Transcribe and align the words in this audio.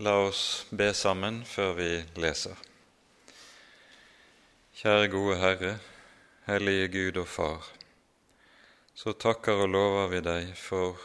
La 0.00 0.14
oss 0.24 0.66
be 0.70 0.86
sammen 0.96 1.42
før 1.44 1.74
vi 1.76 1.88
leser. 2.16 2.56
Kjære 4.80 5.10
gode 5.12 5.34
Herre, 5.36 5.72
Hellige 6.46 6.86
Gud 6.94 7.18
og 7.20 7.28
Far. 7.28 7.66
Så 8.96 9.12
takker 9.12 9.60
og 9.60 9.68
lover 9.68 10.08
vi 10.14 10.22
deg 10.24 10.54
for 10.56 10.96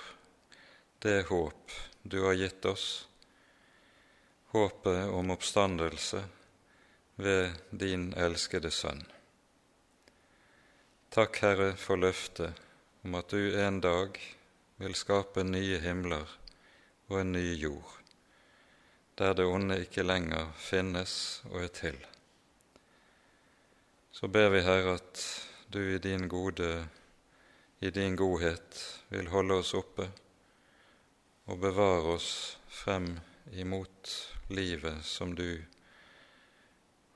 det 1.03 1.25
håp 1.27 1.75
du 2.07 2.21
har 2.23 2.39
gitt 2.39 2.63
oss, 2.71 2.87
håpet 4.55 5.11
om 5.11 5.35
oppstandelse 5.35 6.23
ved 7.19 7.59
din 7.75 8.13
elskede 8.15 8.71
Sønn. 8.71 9.03
Takk, 11.11 11.43
Herre, 11.43 11.73
for 11.75 11.99
løftet 11.99 12.55
om 13.03 13.19
at 13.19 13.35
du 13.35 13.51
en 13.51 13.83
dag 13.83 14.15
vil 14.79 14.95
skape 14.95 15.43
nye 15.43 15.83
himler 15.83 16.37
og 17.11 17.19
en 17.25 17.35
ny 17.35 17.49
jord 17.51 17.96
der 19.17 19.33
det 19.33 19.45
onde 19.45 19.79
ikke 19.81 20.05
lenger 20.05 20.51
finnes 20.61 21.41
og 21.49 21.63
er 21.63 21.73
til. 21.73 21.97
Så 24.11 24.27
ber 24.27 24.49
vi, 24.53 24.61
Herre, 24.61 24.97
at 24.97 25.23
du 25.73 25.79
i 25.79 25.97
din, 25.97 26.27
gode, 26.27 26.87
i 27.79 27.89
din 27.89 28.15
godhet 28.15 28.81
vil 29.09 29.29
holde 29.29 29.59
oss 29.61 29.73
oppe 29.77 30.09
og 31.47 31.59
bevare 31.61 32.15
oss 32.17 32.29
frem 32.69 33.15
imot 33.53 34.13
livet 34.49 35.05
som 35.05 35.35
du 35.35 35.63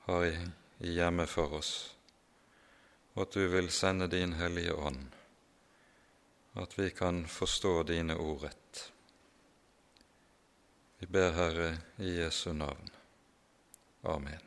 har 0.06 0.26
i, 0.26 0.36
hjemme 0.82 1.26
for 1.30 1.58
oss, 1.58 1.72
og 3.14 3.26
at 3.26 3.36
du 3.36 3.46
vil 3.52 3.70
sende 3.70 4.08
din 4.10 4.32
Hellige 4.34 4.74
Ånd, 4.74 5.04
at 6.58 6.78
vi 6.78 6.90
kan 6.90 7.22
forstå 7.26 7.82
dine 7.92 8.16
ord 8.18 8.48
rett. 8.48 8.91
Vi 11.02 11.06
ber, 11.10 11.32
Herre, 11.34 11.78
i 11.98 12.12
Jesu 12.20 12.52
navn. 12.54 12.90
Amen. 14.06 14.38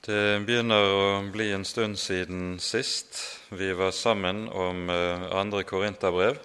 Det 0.00 0.22
begynner 0.48 0.92
å 0.94 1.02
bli 1.28 1.50
en 1.52 1.66
stund 1.68 2.00
siden 2.00 2.56
sist 2.56 3.20
vi 3.52 3.68
var 3.76 3.92
sammen 3.92 4.46
om 4.48 4.88
eh, 4.88 5.26
andre 5.42 5.60
Korinterbrev. 5.68 6.40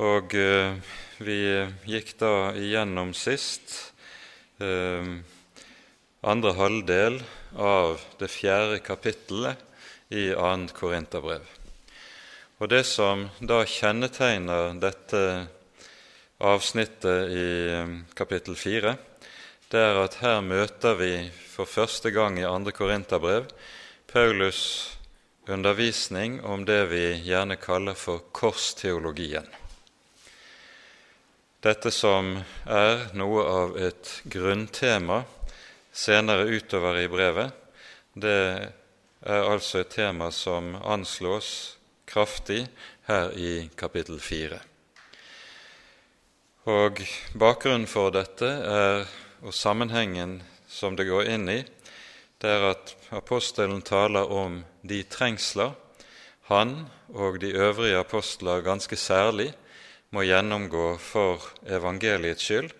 Og 0.00 0.38
eh, 0.40 0.80
vi 1.20 1.38
gikk 1.92 2.14
da 2.24 2.32
igjennom 2.56 3.12
sist 3.12 3.92
eh, 4.64 5.12
andre 6.24 6.56
halvdel 6.56 7.20
av 7.52 8.00
det 8.24 8.32
fjerde 8.32 8.80
kapittelet 8.88 9.60
i 10.14 10.30
2. 10.32 10.68
Korinterbrev. 10.78 11.44
Og 12.62 12.70
Det 12.70 12.84
som 12.86 13.26
da 13.42 13.64
kjennetegner 13.66 14.76
dette 14.78 15.22
avsnittet 16.38 17.32
i 17.34 17.48
um, 17.82 17.96
kapittel 18.14 18.54
4, 18.56 18.94
det 19.74 19.80
er 19.82 19.98
at 19.98 20.20
her 20.22 20.38
møter 20.46 20.94
vi 21.00 21.12
for 21.50 21.66
første 21.66 22.14
gang 22.14 22.38
i 22.38 22.46
2. 22.46 22.74
Korinterbrev 22.78 23.50
Paulus' 24.14 24.94
undervisning 25.50 26.38
om 26.44 26.64
det 26.64 26.84
vi 26.92 27.04
gjerne 27.26 27.56
kaller 27.60 27.98
for 27.98 28.22
korsteologien. 28.32 29.46
Dette 31.64 31.90
som 31.90 32.36
er 32.68 33.08
noe 33.16 33.44
av 33.48 33.76
et 33.80 34.10
grunntema 34.30 35.22
senere 35.92 36.46
utover 36.52 36.98
i 37.00 37.08
brevet, 37.08 37.52
det 38.14 38.40
er 39.24 39.46
altså 39.48 39.80
et 39.80 39.92
tema 39.94 40.28
som 40.32 40.74
anslås 40.76 41.78
kraftig 42.06 42.66
her 43.08 43.32
i 43.32 43.70
kapittel 43.76 44.20
4. 44.20 44.58
Og 46.68 47.00
Bakgrunnen 47.36 47.88
for 47.88 48.12
dette 48.12 48.48
er, 48.48 49.06
og 49.44 49.56
sammenhengen 49.56 50.42
som 50.68 50.96
det 50.96 51.08
går 51.08 51.30
inn 51.32 51.48
i, 51.48 51.62
det 52.40 52.52
er 52.52 52.68
at 52.74 52.94
apostelen 53.16 53.80
taler 53.84 54.28
om 54.28 54.62
de 54.84 55.02
trengsler 55.08 55.72
han 56.50 56.76
og 57.08 57.40
de 57.40 57.54
øvrige 57.56 57.96
apostler 57.96 58.64
ganske 58.64 58.96
særlig 59.00 59.54
må 60.12 60.24
gjennomgå 60.28 60.98
for 61.00 61.40
evangeliets 61.64 62.44
skyld. 62.44 62.72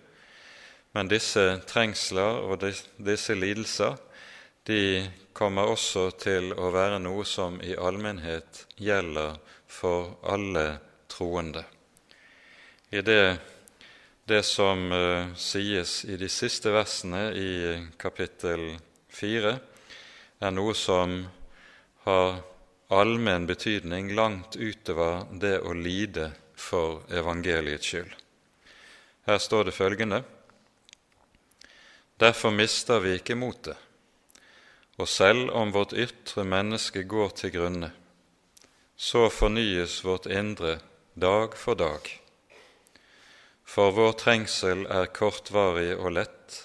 Men 0.93 1.09
disse 1.09 1.41
trengsler 1.67 2.45
og 2.45 2.61
disse 2.61 3.33
lidelser 3.33 3.97
de 4.69 5.09
kommer 5.35 5.67
også 5.67 6.09
til 6.15 6.53
å 6.55 6.69
være 6.71 7.01
noe 7.03 7.25
som 7.27 7.57
i 7.59 7.73
allmennhet 7.75 8.61
gjelder 8.79 9.35
for 9.67 10.15
alle 10.23 10.77
troende. 11.11 11.65
I 12.95 13.01
det, 13.03 13.37
det 14.23 14.41
som 14.47 14.85
uh, 14.95 15.35
sies 15.35 16.05
i 16.07 16.15
de 16.21 16.29
siste 16.31 16.71
versene 16.71 17.27
i 17.35 17.51
kapittel 17.99 18.77
4, 19.11 19.51
er 20.39 20.55
noe 20.55 20.75
som 20.77 21.17
har 22.05 22.37
allmenn 22.95 23.47
betydning 23.49 24.13
langt 24.15 24.55
utover 24.55 25.25
det 25.41 25.57
å 25.59 25.75
lide 25.75 26.29
for 26.55 27.03
evangeliets 27.11 27.91
skyld. 27.91 28.13
Her 29.27 29.41
står 29.41 29.67
det 29.67 29.75
følgende.: 29.75 30.21
Derfor 32.21 32.55
mister 32.55 33.03
vi 33.03 33.17
ikke 33.17 33.35
motet. 33.35 33.84
Og 34.97 35.09
selv 35.11 35.49
om 35.51 35.73
vårt 35.75 35.93
ytre 35.93 36.45
menneske 36.47 37.03
går 37.03 37.33
til 37.35 37.51
grunne, 37.55 37.91
så 38.95 39.27
fornyes 39.29 39.99
vårt 40.05 40.25
indre 40.31 40.77
dag 41.19 41.57
for 41.59 41.75
dag. 41.75 42.07
For 43.65 43.91
vår 43.91 44.13
trengsel 44.21 44.85
er 44.87 45.11
kortvarig 45.11 45.97
og 45.97 46.15
lett, 46.15 46.61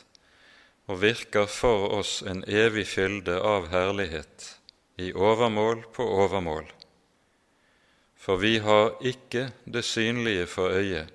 og 0.87 1.01
virker 1.03 1.47
for 1.51 1.91
oss 1.99 2.21
en 2.27 2.45
evig 2.47 2.87
fylde 2.91 3.39
av 3.43 3.71
herlighet, 3.73 4.57
i 5.01 5.13
overmål 5.15 5.85
på 5.95 6.07
overmål. 6.23 6.67
For 8.21 8.37
vi 8.37 8.59
har 8.61 8.99
ikke 9.01 9.49
det 9.65 9.85
synlige 9.87 10.47
for 10.47 10.75
øyet, 10.77 11.09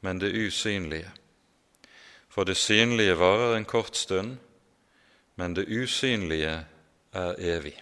men 0.00 0.18
det 0.18 0.32
usynlige. 0.32 1.10
For 2.32 2.48
det 2.48 2.56
synlige 2.56 3.18
varer 3.20 3.56
en 3.56 3.68
kort 3.68 3.96
stund, 3.96 4.38
men 5.34 5.54
det 5.54 5.68
usynlige 5.68 6.58
er 7.12 7.38
evig. 7.38 7.76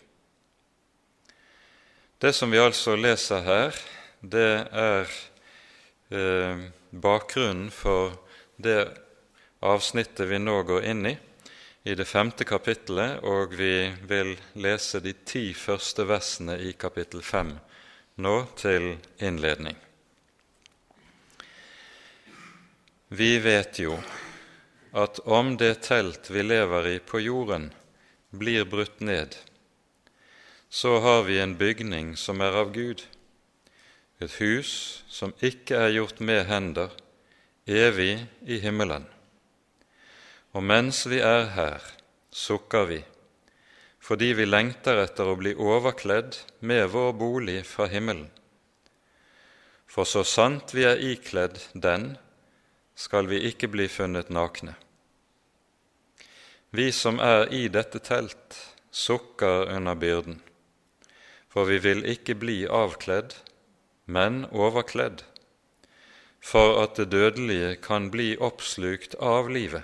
Det 2.21 2.33
som 2.37 2.51
vi 2.53 2.61
altså 2.61 2.97
leser 3.01 3.41
her, 3.47 3.77
det 4.21 4.67
er 4.77 5.13
eh, 6.13 6.67
bakgrunnen 6.91 7.71
for 7.73 8.19
det 8.61 8.91
avsnittet 9.65 10.29
vi 10.29 10.41
nå 10.41 10.59
går 10.69 10.89
inn 10.93 11.07
i, 11.09 11.17
i 11.89 11.97
det 11.97 12.05
femte 12.05 12.45
kapittelet, 12.45 13.23
og 13.25 13.57
vi 13.57 13.89
vil 14.09 14.35
lese 14.61 15.01
de 15.01 15.15
ti 15.25 15.51
første 15.57 16.05
versene 16.09 16.59
i 16.61 16.75
kapittel 16.77 17.25
fem 17.25 17.55
nå 18.21 18.35
til 18.61 18.93
innledning. 19.25 19.79
Vi 23.09 23.39
vet 23.43 23.81
jo 23.81 23.97
at 24.93 25.21
om 25.27 25.57
det 25.57 25.83
telt 25.87 26.31
vi 26.31 26.43
lever 26.43 26.89
i 26.89 26.99
på 26.99 27.21
jorden, 27.23 27.71
blir 28.31 28.65
brutt 28.65 29.01
ned, 29.01 29.37
så 30.69 30.99
har 31.03 31.23
vi 31.27 31.39
en 31.43 31.57
bygning 31.59 32.17
som 32.17 32.41
er 32.41 32.55
av 32.55 32.73
Gud, 32.75 33.03
et 34.21 34.37
hus 34.39 35.03
som 35.09 35.33
ikke 35.43 35.79
er 35.79 35.95
gjort 35.97 36.21
med 36.21 36.45
hender, 36.47 36.91
evig 37.67 38.27
i 38.47 38.59
himmelen. 38.63 39.07
Og 40.55 40.63
mens 40.67 41.05
vi 41.07 41.21
er 41.23 41.49
her, 41.55 41.83
sukker 42.31 42.87
vi, 42.91 43.01
fordi 44.01 44.33
vi 44.39 44.47
lengter 44.47 44.99
etter 45.03 45.31
å 45.31 45.39
bli 45.39 45.55
overkledd 45.55 46.39
med 46.67 46.89
vår 46.95 47.13
bolig 47.19 47.61
fra 47.69 47.87
himmelen. 47.91 48.29
For 49.91 50.07
så 50.07 50.23
sant 50.27 50.75
vi 50.75 50.87
er 50.87 51.03
ikledd 51.03 51.59
den, 51.75 52.13
skal 53.01 53.31
vi 53.31 53.41
ikke 53.49 53.71
bli 53.73 53.89
funnet 53.89 54.29
nakne. 54.29 54.75
Vi 56.77 56.91
som 56.93 57.19
er 57.25 57.49
i 57.57 57.65
dette 57.73 57.99
telt, 58.05 58.59
sukker 58.93 59.71
under 59.73 59.97
byrden, 59.97 60.41
for 61.51 61.67
vi 61.71 61.81
vil 61.83 62.05
ikke 62.07 62.37
bli 62.39 62.59
avkledd, 62.69 63.39
men 64.05 64.45
overkledd, 64.53 65.25
for 66.41 66.77
at 66.83 67.01
det 67.01 67.09
dødelige 67.15 67.73
kan 67.83 68.11
bli 68.13 68.35
oppslukt 68.37 69.17
av 69.17 69.49
livet. 69.49 69.83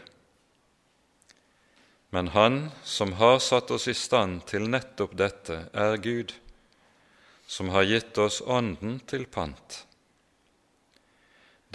Men 2.11 2.29
Han 2.37 2.71
som 2.85 3.17
har 3.19 3.41
satt 3.41 3.71
oss 3.71 3.89
i 3.89 3.97
stand 3.97 4.45
til 4.47 4.69
nettopp 4.71 5.17
dette, 5.19 5.67
er 5.73 5.97
Gud, 5.97 6.37
som 7.47 7.73
har 7.75 7.89
gitt 7.89 8.19
oss 8.19 8.43
Ånden 8.43 9.01
til 9.09 9.27
pant. 9.27 9.86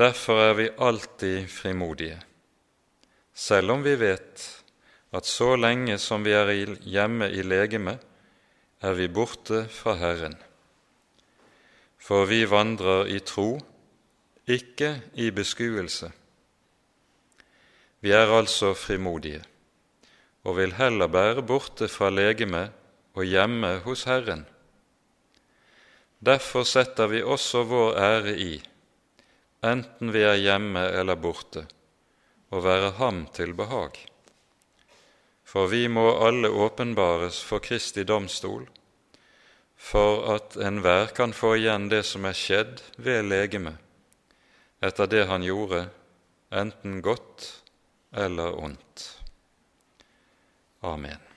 Derfor 0.02 0.40
er 0.42 0.54
vi 0.58 0.70
alltid 0.82 1.46
frimodige, 1.48 2.16
selv 3.38 3.72
om 3.76 3.84
vi 3.86 3.92
vet 4.02 4.46
at 5.14 5.28
så 5.30 5.52
lenge 5.60 6.00
som 6.02 6.24
vi 6.26 6.32
er 6.34 6.50
hjemme 6.90 7.28
i 7.30 7.44
legemet, 7.46 8.00
er 8.82 8.96
vi 8.98 9.06
borte 9.08 9.68
fra 9.70 9.94
Herren. 10.00 10.38
for 12.02 12.26
vi 12.26 12.42
vandrer 12.50 13.06
i 13.06 13.20
tro, 13.20 13.60
ikke 14.48 15.02
i 15.14 15.30
beskuelse. 15.30 16.12
Vi 18.02 18.12
er 18.12 18.34
altså 18.38 18.74
frimodige 18.74 19.44
og 20.44 20.58
vil 20.58 20.74
heller 20.74 21.08
bære 21.08 21.46
borte 21.46 21.88
fra 21.88 22.10
legemet 22.10 22.72
og 23.14 23.24
hjemme 23.24 23.78
hos 23.86 24.04
Herren. 24.10 24.48
Derfor 26.26 26.64
setter 26.64 27.08
vi 27.08 27.22
også 27.22 27.64
vår 27.64 27.94
ære 28.02 28.38
i, 28.38 28.71
enten 29.62 30.12
vi 30.12 30.24
er 30.26 30.40
hjemme 30.42 30.84
eller 30.90 31.20
borte, 31.22 31.66
å 32.50 32.62
være 32.64 32.96
Ham 32.98 33.26
til 33.34 33.54
behag. 33.58 33.98
For 35.46 35.68
vi 35.68 35.88
må 35.92 36.08
alle 36.24 36.50
åpenbares 36.50 37.42
for 37.44 37.64
Kristi 37.64 38.04
domstol, 38.08 38.66
for 39.76 40.28
at 40.36 40.58
enhver 40.62 41.14
kan 41.18 41.34
få 41.34 41.56
igjen 41.60 41.90
det 41.92 42.04
som 42.08 42.26
er 42.30 42.38
skjedd 42.38 42.84
ved 42.98 43.26
legemet, 43.30 43.78
etter 44.82 45.10
det 45.10 45.26
han 45.30 45.44
gjorde, 45.46 45.88
enten 46.52 47.02
godt 47.06 47.50
eller 48.12 48.58
ondt. 48.58 49.04
Amen. 50.82 51.28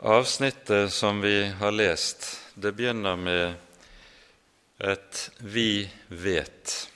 Avsnittet 0.00 0.92
som 0.92 1.20
vi 1.20 1.48
har 1.60 1.72
lest, 1.72 2.24
det 2.54 2.72
begynner 2.72 3.16
med 3.16 3.69
et 4.80 5.30
'vi 5.38 5.90
vet'. 6.08 6.88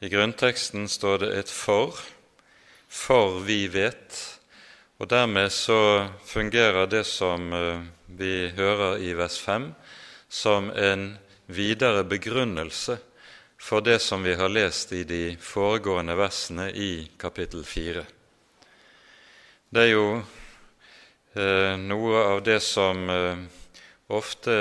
I 0.00 0.08
grunnteksten 0.08 0.88
står 0.88 1.18
det 1.18 1.38
et 1.38 1.48
'for', 1.48 2.00
for 2.88 3.38
vi 3.38 3.66
vet, 3.66 4.38
og 4.98 5.10
dermed 5.10 5.50
så 5.50 6.08
fungerer 6.24 6.86
det 6.86 7.06
som 7.06 7.52
eh, 7.52 7.80
vi 8.06 8.48
hører 8.48 8.98
i 8.98 9.12
vers 9.12 9.38
5, 9.40 9.74
som 10.28 10.70
en 10.70 11.18
videre 11.46 12.04
begrunnelse 12.04 12.98
for 13.60 13.80
det 13.80 13.98
som 13.98 14.22
vi 14.22 14.34
har 14.34 14.48
lest 14.48 14.92
i 14.92 15.04
de 15.04 15.36
foregående 15.40 16.16
versene 16.16 16.70
i 16.72 17.10
kapittel 17.18 17.64
4. 17.64 18.04
Det 19.70 19.82
er 19.82 19.90
jo 19.92 20.06
eh, 21.34 21.76
noe 21.78 22.22
av 22.24 22.40
det 22.42 22.60
som 22.64 23.10
eh, 23.10 23.42
ofte 24.08 24.56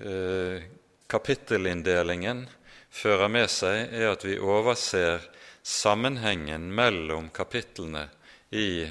eh, 0.00 0.64
kapittelinndelingen 1.12 2.46
fører 2.92 3.28
med 3.28 3.50
seg, 3.52 3.92
er 3.92 4.14
at 4.14 4.24
vi 4.24 4.38
overser 4.40 5.20
sammenhengen 5.62 6.70
mellom 6.74 7.28
kapitlene 7.34 8.08
i, 8.50 8.88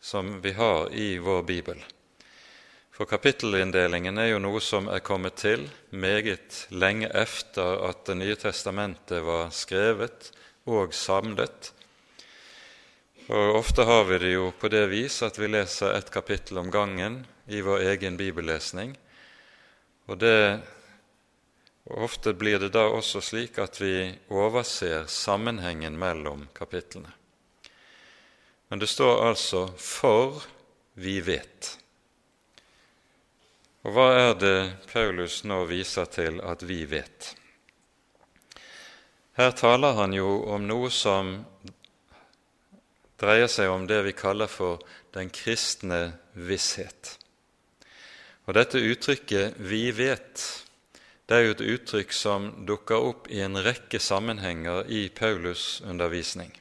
som 0.00 0.38
vi 0.44 0.52
har 0.58 0.92
i 0.92 1.16
vår 1.18 1.42
bibel. 1.48 1.80
For 2.94 3.10
kapittelinndelingen 3.10 4.20
er 4.22 4.28
jo 4.30 4.42
noe 4.44 4.60
som 4.62 4.86
er 4.86 5.02
kommet 5.02 5.40
til 5.40 5.64
meget 5.90 6.66
lenge 6.70 7.08
efter 7.10 7.80
at 7.88 8.04
Det 8.06 8.14
nye 8.20 8.36
testamentet 8.38 9.24
var 9.24 9.50
skrevet 9.50 10.30
og 10.70 10.94
samlet. 10.94 11.72
Og 13.26 13.56
Ofte 13.58 13.82
har 13.88 14.04
vi 14.04 14.18
det 14.18 14.32
jo 14.34 14.52
på 14.60 14.68
det 14.68 14.84
vis 14.92 15.22
at 15.26 15.40
vi 15.40 15.48
leser 15.48 15.96
et 15.96 16.12
kapittel 16.12 16.60
om 16.60 16.70
gangen 16.70 17.24
i 17.48 17.60
vår 17.64 17.82
egen 17.90 18.16
bibellesning. 18.16 18.94
Og 20.06 20.20
det, 20.20 20.60
Ofte 21.84 22.32
blir 22.32 22.58
det 22.58 22.70
da 22.72 22.86
også 22.88 23.20
slik 23.20 23.58
at 23.60 23.76
vi 23.80 24.08
overser 24.32 25.04
sammenhengen 25.10 25.98
mellom 26.00 26.46
kapitlene. 26.56 27.12
Men 28.68 28.78
det 28.78 28.88
står 28.88 29.26
altså 29.28 29.66
'for 29.76 30.42
vi 30.94 31.20
vet'. 31.20 31.78
Og 33.84 33.92
hva 33.92 34.08
er 34.16 34.34
det 34.34 34.76
Paulus 34.92 35.44
nå 35.44 35.64
viser 35.64 36.04
til 36.04 36.40
at 36.40 36.62
vi 36.62 36.84
vet? 36.84 37.36
Her 39.36 39.50
taler 39.50 39.92
han 39.92 40.12
jo 40.12 40.42
om 40.46 40.66
noe 40.66 40.90
som 40.90 41.44
dreier 43.20 43.46
seg 43.46 43.68
om 43.68 43.86
det 43.86 44.02
vi 44.02 44.12
kaller 44.12 44.46
for 44.46 44.80
den 45.12 45.30
kristne 45.30 46.18
visshet. 46.32 47.18
Og 48.46 48.54
dette 48.54 48.78
uttrykket 48.78 49.54
'vi 49.58 49.90
vet' 49.92 50.63
det 51.28 51.36
er 51.36 51.46
jo 51.46 51.54
et 51.54 51.64
uttrykk 51.64 52.12
som 52.12 52.50
dukker 52.68 53.00
opp 53.00 53.30
i 53.32 53.40
en 53.40 53.56
rekke 53.56 54.00
sammenhenger 54.00 54.84
i 54.92 55.06
Paulus' 55.08 55.80
undervisning. 55.88 56.52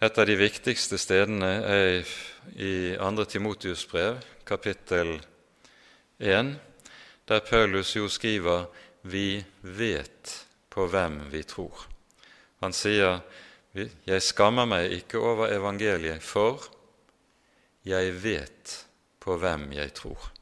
Et 0.00 0.18
av 0.18 0.26
de 0.28 0.36
viktigste 0.38 0.98
stedene 1.00 1.48
er 1.64 2.10
i 2.54 2.94
2. 3.00 3.24
Timotius 3.32 3.86
brev, 3.88 4.20
kapittel 4.46 5.16
1, 6.20 6.52
der 7.28 7.40
Paulus 7.40 7.96
jo 7.96 8.08
skriver 8.08 8.66
'Vi 9.02 9.44
vet 9.62 10.46
på 10.70 10.86
hvem 10.86 11.30
vi 11.30 11.42
tror'. 11.42 11.88
Han 12.60 12.72
sier 12.72 13.20
'Jeg 14.06 14.22
skammer 14.22 14.64
meg 14.64 14.92
ikke 14.92 15.18
over 15.18 15.48
evangeliet, 15.48 16.22
for 16.22 16.62
jeg 17.84 18.22
vet 18.22 18.86
på 19.20 19.36
hvem 19.36 19.72
jeg 19.72 19.94
tror'. 19.94 20.37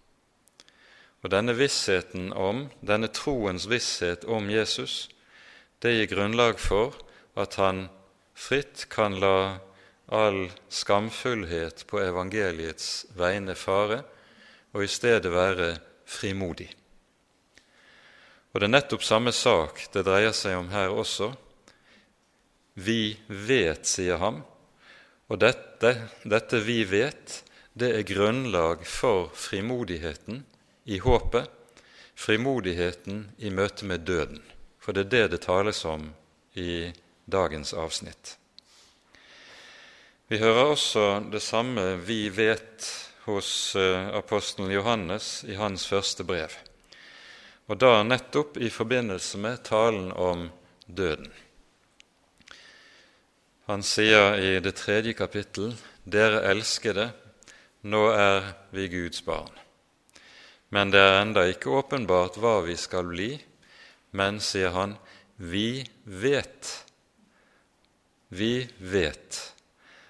Og 1.26 1.32
Denne 1.34 1.56
vissheten 1.58 2.28
om, 2.38 2.68
denne 2.86 3.08
troens 3.10 3.64
visshet 3.66 4.22
om 4.30 4.46
Jesus, 4.46 5.08
det 5.82 5.96
gir 5.96 6.06
grunnlag 6.12 6.60
for 6.62 6.94
at 7.34 7.56
han 7.58 7.88
fritt 8.38 8.84
kan 8.94 9.18
la 9.18 9.58
all 10.06 10.52
skamfullhet 10.70 11.82
på 11.90 11.98
evangeliets 12.04 13.08
vegne 13.18 13.58
fare, 13.58 14.04
og 14.70 14.86
i 14.86 14.92
stedet 14.92 15.34
være 15.34 15.72
frimodig. 16.06 16.70
Og 18.54 18.60
Det 18.62 18.70
er 18.70 18.76
nettopp 18.78 19.02
samme 19.02 19.34
sak 19.34 19.88
det 19.90 20.06
dreier 20.06 20.30
seg 20.30 20.54
om 20.62 20.70
her 20.70 20.94
også. 20.94 21.32
Vi 22.78 23.18
vet, 23.26 23.82
sier 23.82 24.22
ham, 24.22 24.44
og 25.26 25.42
dette, 25.42 25.96
dette 26.22 26.62
vi 26.62 26.84
vet, 26.86 27.40
det 27.74 27.96
er 27.96 28.12
grunnlag 28.14 28.86
for 28.86 29.32
frimodigheten 29.34 30.46
i 30.86 30.98
håpet, 31.02 31.50
frimodigheten 32.14 33.24
i 33.38 33.50
møte 33.50 33.84
med 33.84 34.06
døden. 34.06 34.42
For 34.78 34.94
det 34.94 35.08
er 35.08 35.10
det 35.10 35.30
det 35.34 35.40
tales 35.46 35.82
om 35.84 36.12
i 36.54 36.92
dagens 37.26 37.74
avsnitt. 37.74 38.36
Vi 40.30 40.38
hører 40.38 40.70
også 40.72 41.06
det 41.32 41.42
samme 41.42 41.96
'vi 41.96 42.30
vet' 42.30 43.10
hos 43.26 43.76
eh, 43.76 44.08
apostelen 44.14 44.70
Johannes 44.70 45.44
i 45.44 45.54
hans 45.54 45.86
første 45.86 46.24
brev, 46.24 46.54
og 47.66 47.78
da 47.78 48.02
nettopp 48.02 48.56
i 48.56 48.70
forbindelse 48.70 49.38
med 49.38 49.64
talen 49.64 50.12
om 50.12 50.48
døden. 50.86 51.32
Han 53.66 53.82
sier 53.82 54.38
i 54.38 54.60
det 54.60 54.74
tredje 54.78 55.12
kapittel, 55.12 55.74
'Dere 56.06 56.46
elskede, 56.50 57.10
nå 57.82 58.08
er 58.14 58.52
vi 58.70 58.88
Guds 58.88 59.22
barn.' 59.22 59.65
Men 60.68 60.90
det 60.90 61.00
er 61.00 61.20
enda 61.20 61.46
ikke 61.48 61.74
åpenbart 61.78 62.38
hva 62.42 62.58
vi 62.66 62.76
skal 62.80 63.06
bli, 63.12 63.30
men, 64.16 64.40
sier 64.42 64.72
han, 64.74 64.96
vi 65.36 65.84
vet, 66.04 66.72
vi 68.28 68.66
vet 68.78 69.42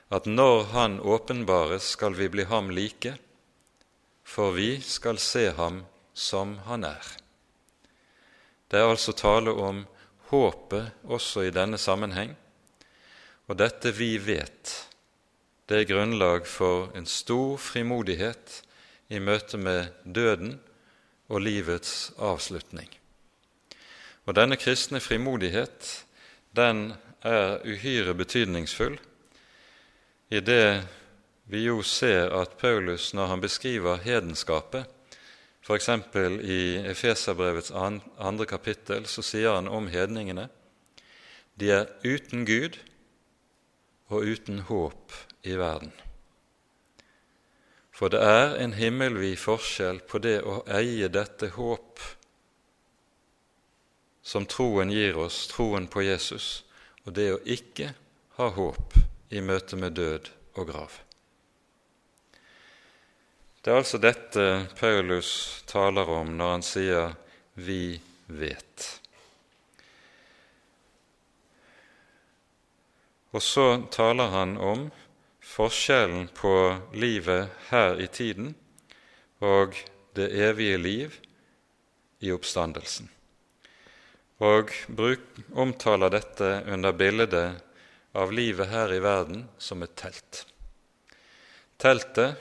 at 0.08 0.26
når 0.30 0.64
Han 0.72 1.00
åpenbares, 1.00 1.82
skal 1.96 2.14
vi 2.14 2.28
bli 2.30 2.44
ham 2.46 2.70
like, 2.70 3.16
for 4.22 4.54
vi 4.54 4.80
skal 4.80 5.18
se 5.18 5.50
ham 5.56 5.82
som 6.14 6.56
han 6.66 6.84
er. 6.84 7.06
Det 8.70 8.78
er 8.78 8.90
altså 8.90 9.12
tale 9.12 9.50
om 9.50 9.84
håpet 10.30 11.06
også 11.06 11.46
i 11.46 11.54
denne 11.54 11.78
sammenheng, 11.78 12.34
og 13.46 13.58
dette 13.58 13.92
vi 13.94 14.16
vet, 14.18 14.72
det 15.66 15.80
er 15.80 15.90
grunnlag 15.90 16.46
for 16.46 16.90
en 16.98 17.06
stor 17.06 17.58
frimodighet 17.58 18.62
i 19.08 19.18
møte 19.18 19.58
med 19.58 19.92
døden 20.04 20.58
og 21.28 21.42
livets 21.42 22.12
avslutning. 22.18 22.88
Og 24.26 24.34
denne 24.34 24.58
kristne 24.58 25.00
frimodighet, 25.00 26.06
den 26.56 26.92
er 27.22 27.60
uhyre 27.66 28.14
betydningsfull 28.14 28.98
i 30.30 30.40
det 30.40 30.82
vi 31.46 31.62
jo 31.62 31.82
ser 31.86 32.32
at 32.34 32.56
Paulus, 32.58 33.12
når 33.14 33.26
han 33.26 33.40
beskriver 33.40 34.02
hedenskapet, 34.02 34.86
f.eks. 35.62 35.88
i 36.42 36.76
Efeserbrevets 36.90 37.70
andre 38.18 38.46
kapittel, 38.46 39.06
så 39.06 39.22
sier 39.22 39.54
han 39.54 39.68
om 39.68 39.86
hedningene 39.90 40.48
de 41.56 41.70
er 41.72 41.86
uten 42.04 42.44
Gud 42.46 42.76
og 44.10 44.26
uten 44.26 44.58
håp 44.68 45.14
i 45.42 45.54
verden. 45.56 45.92
For 47.96 48.12
det 48.12 48.20
er 48.20 48.58
en 48.60 48.74
himmelvid 48.76 49.38
forskjell 49.40 50.02
på 50.04 50.20
det 50.20 50.42
å 50.44 50.58
eie 50.68 51.08
dette 51.08 51.48
håp 51.54 52.02
som 54.26 54.44
troen 54.50 54.90
gir 54.92 55.16
oss, 55.16 55.46
troen 55.48 55.86
på 55.88 56.02
Jesus, 56.04 56.66
og 57.06 57.14
det 57.16 57.30
å 57.32 57.40
ikke 57.46 57.94
ha 58.36 58.50
håp 58.52 58.98
i 59.32 59.40
møte 59.40 59.78
med 59.80 59.96
død 59.96 60.28
og 60.58 60.68
grav. 60.68 60.98
Det 63.62 63.72
er 63.72 63.80
altså 63.80 64.02
dette 64.02 64.44
Paulus 64.78 65.30
taler 65.66 66.10
om 66.18 66.36
når 66.36 66.52
han 66.52 66.66
sier 66.66 67.16
'vi 67.54 68.00
vet'. 68.28 68.90
Og 73.32 73.42
så 73.42 73.82
taler 73.90 74.28
han 74.36 74.56
om 74.58 74.90
forskjellen 75.56 76.28
på 76.36 76.52
livet 76.92 77.48
her 77.70 78.00
i 78.00 78.06
tiden 78.12 78.50
og 79.40 79.76
det 80.16 80.28
evige 80.44 80.76
liv 80.76 81.14
i 82.20 82.32
oppstandelsen. 82.34 83.08
Og 84.44 84.72
bruk, 84.92 85.22
omtaler 85.56 86.12
dette 86.12 86.50
under 86.68 86.92
bildet 86.92 87.62
av 88.16 88.34
livet 88.36 88.68
her 88.68 88.92
i 88.92 89.00
verden 89.00 89.46
som 89.56 89.84
et 89.84 89.94
telt. 89.96 90.42
Teltet, 91.80 92.36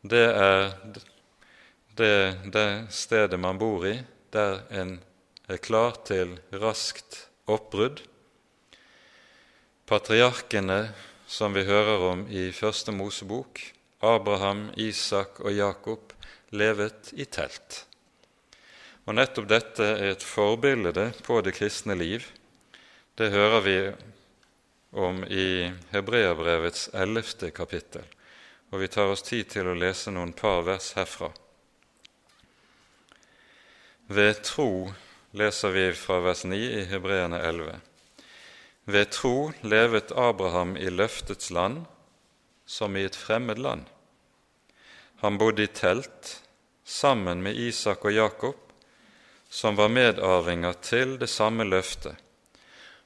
det 0.00 0.24
er 0.32 0.70
det, 1.98 2.14
det 2.54 2.68
stedet 2.94 3.40
man 3.40 3.60
bor 3.60 3.84
i, 3.88 3.98
der 4.32 4.62
en 4.72 4.96
er 5.48 5.60
klar 5.60 6.00
til 6.08 6.36
raskt 6.56 7.26
oppbrudd. 7.48 8.00
Patriarkene 9.88 10.80
som 11.28 11.52
vi 11.52 11.66
hører 11.68 12.00
om 12.08 12.24
i 12.32 12.48
Første 12.56 12.92
Mosebok, 12.92 13.60
Abraham, 14.00 14.70
Isak 14.80 15.42
og 15.44 15.52
Jakob, 15.52 16.14
levet 16.56 17.12
i 17.12 17.26
telt. 17.28 17.82
Og 19.04 19.16
nettopp 19.16 19.48
dette 19.50 19.84
er 19.84 20.14
et 20.14 20.24
forbilde 20.24 21.10
på 21.26 21.40
det 21.44 21.52
kristne 21.58 21.96
liv. 22.00 22.24
Det 23.20 23.28
hører 23.32 23.60
vi 23.64 23.76
om 24.96 25.20
i 25.28 25.68
Hebreabrevets 25.92 26.88
ellevte 26.96 27.50
kapittel, 27.52 28.06
og 28.72 28.80
vi 28.80 28.88
tar 28.88 29.12
oss 29.12 29.26
tid 29.26 29.52
til 29.52 29.68
å 29.68 29.76
lese 29.76 30.12
noen 30.14 30.32
par 30.32 30.64
vers 30.64 30.94
herfra. 30.96 31.28
Ved 34.08 34.40
tro 34.48 34.88
leser 35.36 35.76
vi 35.76 35.84
fra 35.92 36.22
vers 36.24 36.46
9 36.48 36.56
i 36.56 36.86
Hebreerne 36.88 37.42
11. 37.44 37.87
Ved 38.88 39.10
tro 39.12 39.50
levet 39.60 40.14
Abraham 40.16 40.70
i 40.80 40.88
løftets 40.88 41.50
land 41.52 41.82
som 42.64 42.94
i 42.96 43.02
et 43.04 43.16
fremmed 43.16 43.58
land. 43.60 43.82
Han 45.20 45.36
bodde 45.36 45.66
i 45.66 45.68
telt 45.76 46.30
sammen 46.88 47.42
med 47.44 47.58
Isak 47.60 48.06
og 48.08 48.16
Jakob, 48.16 48.56
som 49.50 49.76
var 49.76 49.92
medarvinger 49.92 50.78
til 50.80 51.18
det 51.20 51.28
samme 51.28 51.66
løftet, 51.68 52.16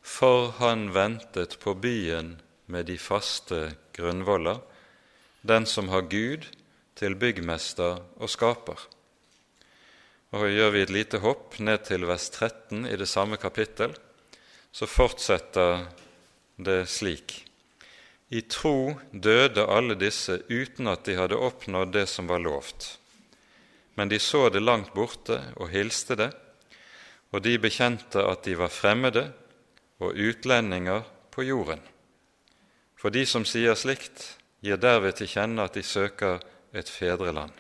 for 0.03 0.53
han 0.61 0.93
ventet 0.95 1.59
på 1.59 1.75
byen 1.75 2.37
med 2.71 2.87
de 2.87 2.99
faste 2.99 3.75
grunnvoller, 3.99 4.63
den 5.43 5.67
som 5.67 5.91
har 5.91 6.07
Gud 6.07 6.47
til 6.95 7.19
byggmester 7.19 7.99
og 8.23 8.31
skaper. 8.31 8.87
Og 10.31 10.47
Gjør 10.47 10.71
vi 10.79 10.87
et 10.87 10.95
lite 10.95 11.25
hopp 11.27 11.59
ned 11.59 11.83
til 11.91 12.07
vers 12.07 12.31
13 12.31 12.87
i 12.87 12.95
det 12.97 13.11
samme 13.11 13.37
kapittel, 13.37 13.99
så 14.73 14.89
fortsetter 14.89 15.87
det 16.57 16.87
slik. 16.89 17.45
I 18.33 18.41
tro 18.49 18.95
døde 19.13 19.67
alle 19.69 19.95
disse 20.01 20.39
uten 20.49 20.89
at 20.89 21.05
de 21.05 21.19
hadde 21.19 21.37
oppnådd 21.37 21.93
det 21.93 22.07
som 22.09 22.31
var 22.31 22.41
lovt. 22.41 22.97
Men 23.95 24.09
de 24.09 24.19
så 24.19 24.49
det 24.49 24.63
langt 24.65 24.95
borte 24.97 25.37
og 25.61 25.69
hilste 25.69 26.17
det, 26.17 26.31
og 27.33 27.45
de 27.45 27.59
bekjente 27.61 28.25
at 28.25 28.45
de 28.49 28.57
var 28.57 28.73
fremmede 28.73 29.27
og 30.01 30.17
utlendinger 30.17 31.05
på 31.33 31.45
jorden. 31.45 31.81
For 32.97 33.13
de 33.13 33.27
som 33.29 33.45
sier 33.49 33.77
slikt, 33.77 34.39
gir 34.65 34.81
derved 34.81 35.19
til 35.19 35.29
kjenne 35.29 35.65
at 35.67 35.77
de 35.77 35.83
søker 35.85 36.41
et 36.73 36.89
fedreland. 36.89 37.53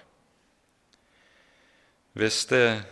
Hvis 2.16 2.44
det, 2.48 2.82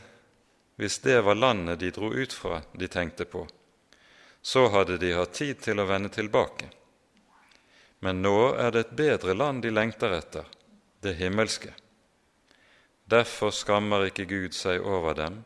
hvis 0.76 0.98
det 1.04 1.20
var 1.24 1.38
landet 1.38 1.80
de 1.80 1.92
dro 1.94 2.10
ut 2.12 2.32
fra 2.32 2.60
de 2.76 2.88
tenkte 2.88 3.24
på, 3.24 3.46
så 4.42 4.68
hadde 4.68 4.98
de 4.98 5.12
hatt 5.12 5.34
tid 5.36 5.60
til 5.64 5.80
å 5.80 5.88
vende 5.88 6.10
tilbake. 6.12 6.70
Men 8.00 8.22
nå 8.24 8.54
er 8.56 8.72
det 8.72 8.86
et 8.86 8.96
bedre 8.96 9.36
land 9.36 9.62
de 9.62 9.72
lengter 9.72 10.14
etter, 10.16 10.46
det 11.04 11.18
himmelske. 11.20 11.74
Derfor 13.10 13.52
skammer 13.52 14.06
ikke 14.08 14.28
Gud 14.30 14.56
seg 14.56 14.84
over 14.86 15.16
dem 15.18 15.42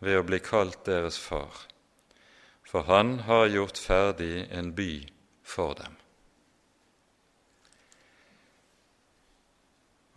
ved 0.00 0.18
å 0.18 0.26
bli 0.26 0.40
kalt 0.42 0.82
deres 0.88 1.18
far, 1.20 1.66
for 2.66 2.88
han 2.88 3.20
har 3.28 3.50
gjort 3.52 3.78
ferdig 3.78 4.46
en 4.50 4.72
by 4.74 4.92
for 5.44 5.76
dem. 5.78 5.96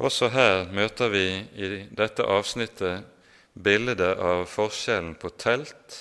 Også 0.03 0.31
her 0.33 0.71
møter 0.73 1.11
vi 1.13 1.27
i 1.53 1.67
dette 1.93 2.25
avsnittet 2.25 3.05
bildet 3.53 4.17
av 4.17 4.47
forskjellen 4.49 5.13
på 5.21 5.29
telt 5.37 5.99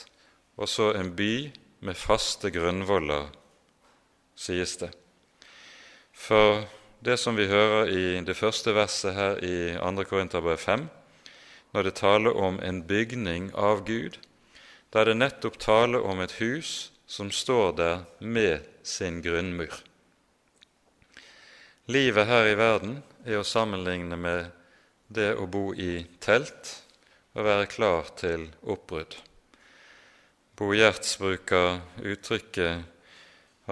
og 0.56 0.68
så 0.70 0.92
en 0.96 1.12
by 1.16 1.52
med 1.82 1.98
faste 1.98 2.50
grunnvoller, 2.54 3.26
sies 4.38 4.76
det. 4.78 4.92
For 6.14 6.62
det 7.02 7.16
som 7.18 7.34
vi 7.34 7.48
hører 7.50 7.90
i 7.90 8.20
det 8.22 8.36
første 8.38 8.74
verset 8.76 9.16
her 9.16 9.40
i 9.42 9.74
2. 9.74 10.04
Korinterbrev 10.06 10.60
5, 10.62 10.86
når 11.74 11.88
det 11.88 11.94
taler 11.98 12.36
om 12.38 12.60
en 12.62 12.82
bygning 12.86 13.50
av 13.58 13.82
Gud, 13.88 14.20
da 14.92 15.02
er 15.02 15.10
det 15.10 15.18
nettopp 15.18 15.58
tale 15.58 15.98
om 15.98 16.20
et 16.22 16.36
hus 16.38 16.92
som 17.10 17.32
står 17.34 17.74
der 17.80 18.04
med 18.20 18.68
sin 18.86 19.18
grunnmur. 19.24 19.74
Livet 21.90 22.28
her 22.30 22.46
i 22.46 22.54
verden 22.54 23.00
er 23.26 23.40
å 23.40 23.46
sammenligne 23.46 24.16
med 24.16 24.52
det 25.10 25.32
å 25.34 25.48
bo 25.50 25.72
i 25.74 26.04
telt 26.22 26.76
og 27.34 27.46
være 27.48 27.68
klar 27.72 28.14
til 28.20 28.46
oppbrudd. 28.62 29.16
Bo 30.62 30.68
Gjerts 30.70 31.16
bruker 31.18 31.80
uttrykket 32.06 32.84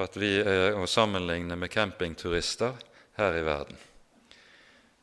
at 0.03 0.17
vi 0.19 0.31
er 0.43 0.75
å 0.75 0.89
sammenligne 0.91 1.55
med 1.55 1.71
campingturister 1.71 2.75
her 3.15 3.37
i 3.39 3.45
verden. 3.47 3.79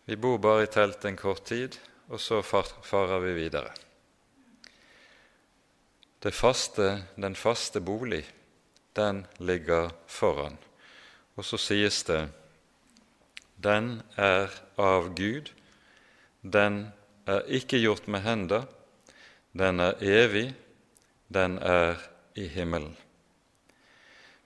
Vi 0.04 0.18
bor 0.20 0.36
bare 0.44 0.66
i 0.66 0.68
telt 0.74 1.08
en 1.08 1.16
kort 1.16 1.46
tid, 1.48 1.78
og 2.12 2.20
så 2.20 2.42
farer 2.44 3.24
vi 3.24 3.32
videre. 3.38 3.72
Faste, 6.28 6.90
den 7.16 7.40
faste 7.40 7.80
bolig, 7.80 8.26
den 8.92 9.24
ligger 9.40 9.96
foran. 10.12 10.60
Og 11.40 11.48
så 11.48 11.56
sies 11.70 12.04
det 12.12 12.26
den 13.56 14.02
er 14.20 14.52
av 14.76 15.14
Gud, 15.16 15.56
den 16.44 16.90
er 17.24 17.48
ikke 17.48 17.80
gjort 17.80 18.12
med 18.12 18.28
hender, 18.28 18.68
den 19.56 19.80
er 19.80 19.96
evig, 20.04 20.50
den 21.28 21.58
er 21.58 21.98
i 22.36 22.48
himmelen. 22.48 22.96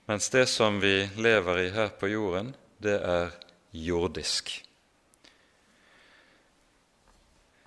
Mens 0.04 0.30
det 0.30 0.46
som 0.46 0.80
vi 0.80 1.08
lever 1.16 1.58
i 1.58 1.70
her 1.70 1.88
på 1.88 2.10
jorden, 2.10 2.54
det 2.82 2.98
er 2.98 3.30
jordisk. 3.70 4.50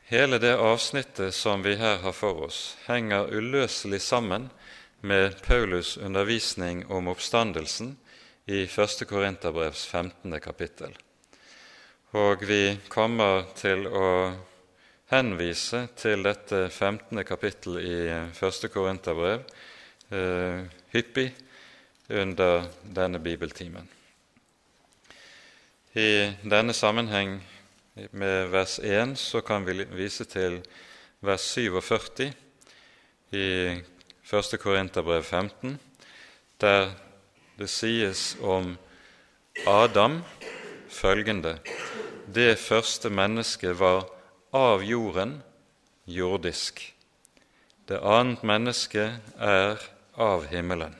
Hele 0.05 0.37
det 0.37 0.53
avsnittet 0.61 1.33
som 1.33 1.63
vi 1.63 1.75
her 1.79 1.97
har 2.03 2.13
for 2.13 2.43
oss, 2.45 2.77
henger 2.85 3.31
uløselig 3.33 4.01
sammen 4.01 4.49
med 5.01 5.39
Paulus' 5.41 5.97
undervisning 5.97 6.85
om 6.91 7.07
oppstandelsen 7.07 7.95
i 8.45 8.63
1. 8.63 9.07
Korinterbrevs 9.09 9.87
15. 9.87 10.39
kapittel. 10.39 10.93
Og 12.11 12.45
vi 12.45 12.77
kommer 12.87 13.47
til 13.57 13.87
å 13.87 14.09
henvise 15.11 15.85
til 15.97 16.23
dette 16.25 16.65
15. 16.69 17.19
kapittel 17.25 17.77
i 17.77 17.97
1. 18.09 18.69
Korinterbrev 18.73 19.43
eh, 20.09 20.63
hyppig 20.93 21.27
under 22.09 22.65
denne 22.95 23.19
bibeltimen. 23.21 23.85
I 25.95 26.33
denne 26.41 26.73
sammenheng 26.73 27.37
med 28.11 28.49
vers 28.51 28.79
1 28.79 29.13
så 29.19 29.41
kan 29.45 29.65
vi 29.67 29.85
vise 29.93 30.25
til 30.25 30.57
vers 31.21 31.45
47 31.53 32.31
i 33.31 33.45
1. 33.77 34.59
Korinterbrev 34.59 35.23
15, 35.23 35.77
der 36.61 36.89
det 37.59 37.69
sies 37.69 38.35
om 38.41 38.73
Adam 39.67 40.23
følgende 40.89 41.59
Det 42.35 42.57
første 42.59 43.09
mennesket 43.09 43.79
var 43.79 44.14
av 44.55 44.83
jorden 44.83 45.41
jordisk. 46.05 46.95
Det 47.85 47.97
annet 47.99 48.43
menneske 48.47 49.03
er 49.35 49.81
av 50.15 50.45
himmelen. 50.47 50.95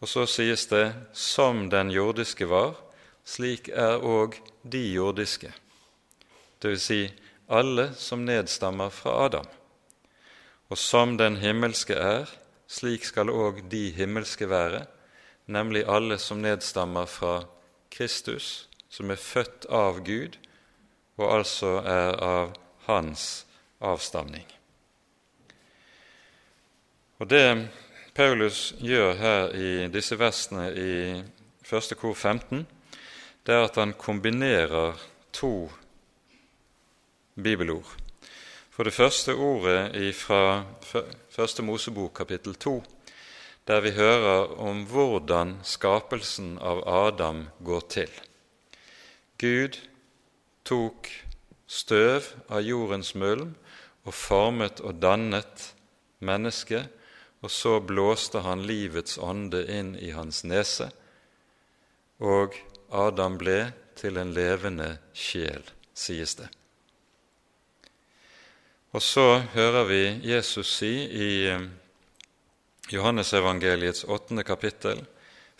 Og 0.00 0.08
så 0.08 0.24
sies 0.24 0.64
det 0.70 0.94
som 1.12 1.66
den 1.68 1.92
jordiske 1.92 2.48
var, 2.48 2.72
slik 3.28 3.68
er 3.68 4.00
òg 4.00 4.40
de 4.64 4.80
jordiske, 4.94 5.52
Det 6.60 6.70
vil 6.70 6.80
Si 6.80 7.12
alle 7.48 7.94
som 7.94 8.24
nedstammer 8.24 8.88
fra 8.88 9.24
Adam. 9.24 9.46
Og 10.70 10.78
som 10.78 11.16
den 11.16 11.36
himmelske 11.36 11.94
er, 11.94 12.28
slik 12.66 13.04
skal 13.04 13.28
òg 13.28 13.68
de 13.68 13.90
himmelske 13.92 14.48
være, 14.48 14.86
nemlig 15.46 15.84
alle 15.84 16.18
som 16.18 16.40
nedstammer 16.40 17.06
fra 17.06 17.44
Kristus, 17.90 18.68
som 18.88 19.10
er 19.10 19.16
født 19.16 19.66
av 19.68 20.00
Gud 20.04 20.39
og 21.18 21.36
altså 21.38 21.78
er 21.82 22.16
av 22.22 22.52
hans 22.86 23.46
avstamning. 23.80 24.46
Og 27.18 27.28
Det 27.28 27.68
Paulus 28.14 28.74
gjør 28.80 29.14
her 29.14 29.52
i 29.54 29.88
disse 29.92 30.16
versene 30.18 30.70
i 30.74 30.94
første 31.62 31.94
kor 31.94 32.14
15, 32.14 32.66
det 33.46 33.54
er 33.54 33.64
at 33.64 33.76
han 33.78 33.92
kombinerer 33.92 34.98
to 35.32 35.70
bibelord. 37.36 37.96
For 38.70 38.84
det 38.84 38.94
første 38.96 39.34
ordet 39.34 40.14
fra 40.16 40.64
første 41.30 41.62
Mosebok 41.62 42.14
kapittel 42.16 42.54
2, 42.54 42.82
der 43.68 43.80
vi 43.80 43.90
hører 43.90 44.56
om 44.58 44.84
hvordan 44.88 45.58
skapelsen 45.62 46.58
av 46.58 46.82
Adam 46.88 47.46
går 47.64 47.80
til. 47.88 48.10
Gud 49.38 49.78
tok 50.70 51.10
støv 51.66 52.30
av 52.50 52.62
jordens 52.62 53.12
mulm 53.18 53.52
og 54.06 54.14
formet 54.14 54.80
og 54.86 55.02
dannet 55.02 55.66
mennesket, 56.22 56.86
og 57.40 57.50
så 57.50 57.78
blåste 57.80 58.42
han 58.44 58.62
livets 58.68 59.18
ånde 59.18 59.64
inn 59.72 59.94
i 59.96 60.12
hans 60.14 60.42
nese, 60.44 60.90
og 62.20 62.56
Adam 62.92 63.38
ble 63.40 63.70
til 63.96 64.18
en 64.20 64.32
levende 64.36 64.94
sjel, 65.16 65.62
sies 65.96 66.36
det. 66.36 66.48
Og 68.90 69.02
så 69.04 69.38
hører 69.54 69.86
vi 69.86 70.02
Jesus 70.26 70.72
si 70.80 70.90
i 71.06 71.30
eh, 71.46 71.68
Johannesevangeliets 72.90 74.02
åttende 74.10 74.42
kapittel 74.42 75.04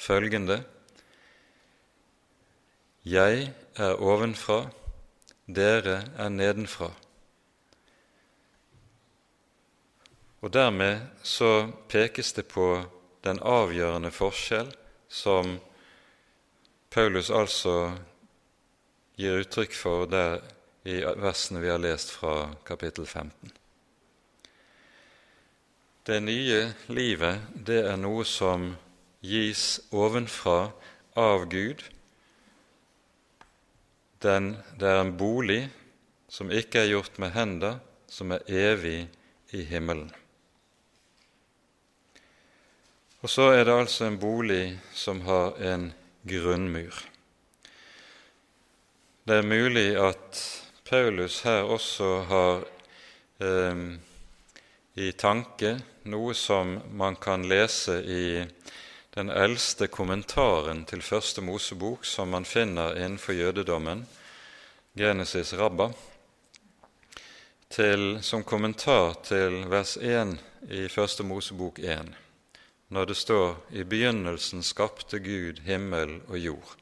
følgende 0.01 0.65
Jeg 3.07 3.53
er 3.79 4.03
ovenfra, 4.03 4.65
dere 5.55 6.03
er 6.19 6.29
nedenfra. 6.29 6.91
Og 10.41 10.53
Dermed 10.53 11.01
så 11.23 11.69
pekes 11.89 12.33
det 12.33 12.47
på 12.49 12.85
den 13.25 13.41
avgjørende 13.45 14.11
forskjell 14.11 14.71
som 15.09 15.59
Paulus 16.91 17.29
altså 17.31 17.93
gir 19.21 19.43
uttrykk 19.43 19.77
for 19.77 20.09
der 20.09 20.41
i 20.89 21.03
versene 21.05 21.61
vi 21.61 21.69
har 21.69 21.83
lest 21.83 22.15
fra 22.17 22.55
kapittel 22.65 23.07
15. 23.07 23.53
Det 26.07 26.23
nye 26.25 26.63
livet, 26.89 27.43
det 27.55 27.83
er 27.85 27.99
noe 28.01 28.25
som 28.25 28.73
gis 29.21 29.83
ovenfra 29.93 30.71
av 31.21 31.45
Gud. 31.53 31.85
Den, 34.21 34.53
det 34.77 34.89
er 34.89 35.01
en 35.01 35.15
bolig 35.17 35.63
som 36.29 36.51
ikke 36.53 36.83
er 36.83 36.91
gjort 36.93 37.17
med 37.19 37.33
hender, 37.33 37.79
som 38.11 38.35
er 38.35 38.45
evig 38.47 39.09
i 39.57 39.63
himmelen. 39.65 40.11
Og 43.21 43.29
så 43.29 43.51
er 43.53 43.65
det 43.65 43.77
altså 43.77 44.07
en 44.07 44.19
bolig 44.21 44.79
som 44.97 45.21
har 45.27 45.57
en 45.73 45.91
grunnmur. 46.29 47.01
Det 49.25 49.41
er 49.41 49.47
mulig 49.47 49.89
at 50.01 50.45
Paulus 50.89 51.41
her 51.45 51.69
også 51.69 52.09
har 52.31 52.63
eh, 53.45 53.83
i 55.01 55.13
tanke 55.13 55.77
noe 56.11 56.35
som 56.35 56.79
man 56.97 57.17
kan 57.21 57.45
lese 57.49 58.01
i 58.05 58.25
den 59.21 59.29
eldste 59.29 59.91
kommentaren 59.93 60.87
til 60.89 61.03
Første 61.05 61.43
Mosebok, 61.45 62.07
som 62.09 62.31
man 62.33 62.47
finner 62.49 62.95
innenfor 62.97 63.37
jødedommen, 63.37 64.07
Genesis 64.97 65.53
Rabba, 65.59 65.91
til, 67.69 68.19
som 68.25 68.45
kommentar 68.45 69.19
til 69.27 69.67
vers 69.69 69.99
1 70.01 70.39
i 70.73 70.87
Første 70.89 71.27
Mosebok 71.27 71.79
1 71.79 72.15
når 72.91 73.05
det 73.05 73.17
står 73.17 73.57
'I 73.71 73.85
begynnelsen 73.85 74.63
skapte 74.63 75.19
Gud 75.19 75.61
himmel 75.63 76.21
og 76.29 76.39
jord', 76.39 76.77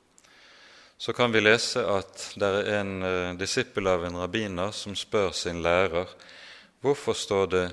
så 0.99 1.13
kan 1.13 1.33
vi 1.33 1.41
lese 1.41 1.83
at 1.85 2.33
det 2.35 2.49
er 2.49 2.81
en 2.81 3.03
uh, 3.03 3.39
disippel 3.39 3.87
av 3.87 4.05
en 4.05 4.17
rabbiner 4.17 4.71
som 4.71 4.97
spør 4.97 5.31
sin 5.31 5.63
lærer 5.63 6.07
hvorfor 6.81 7.13
står 7.13 7.47
det 7.47 7.73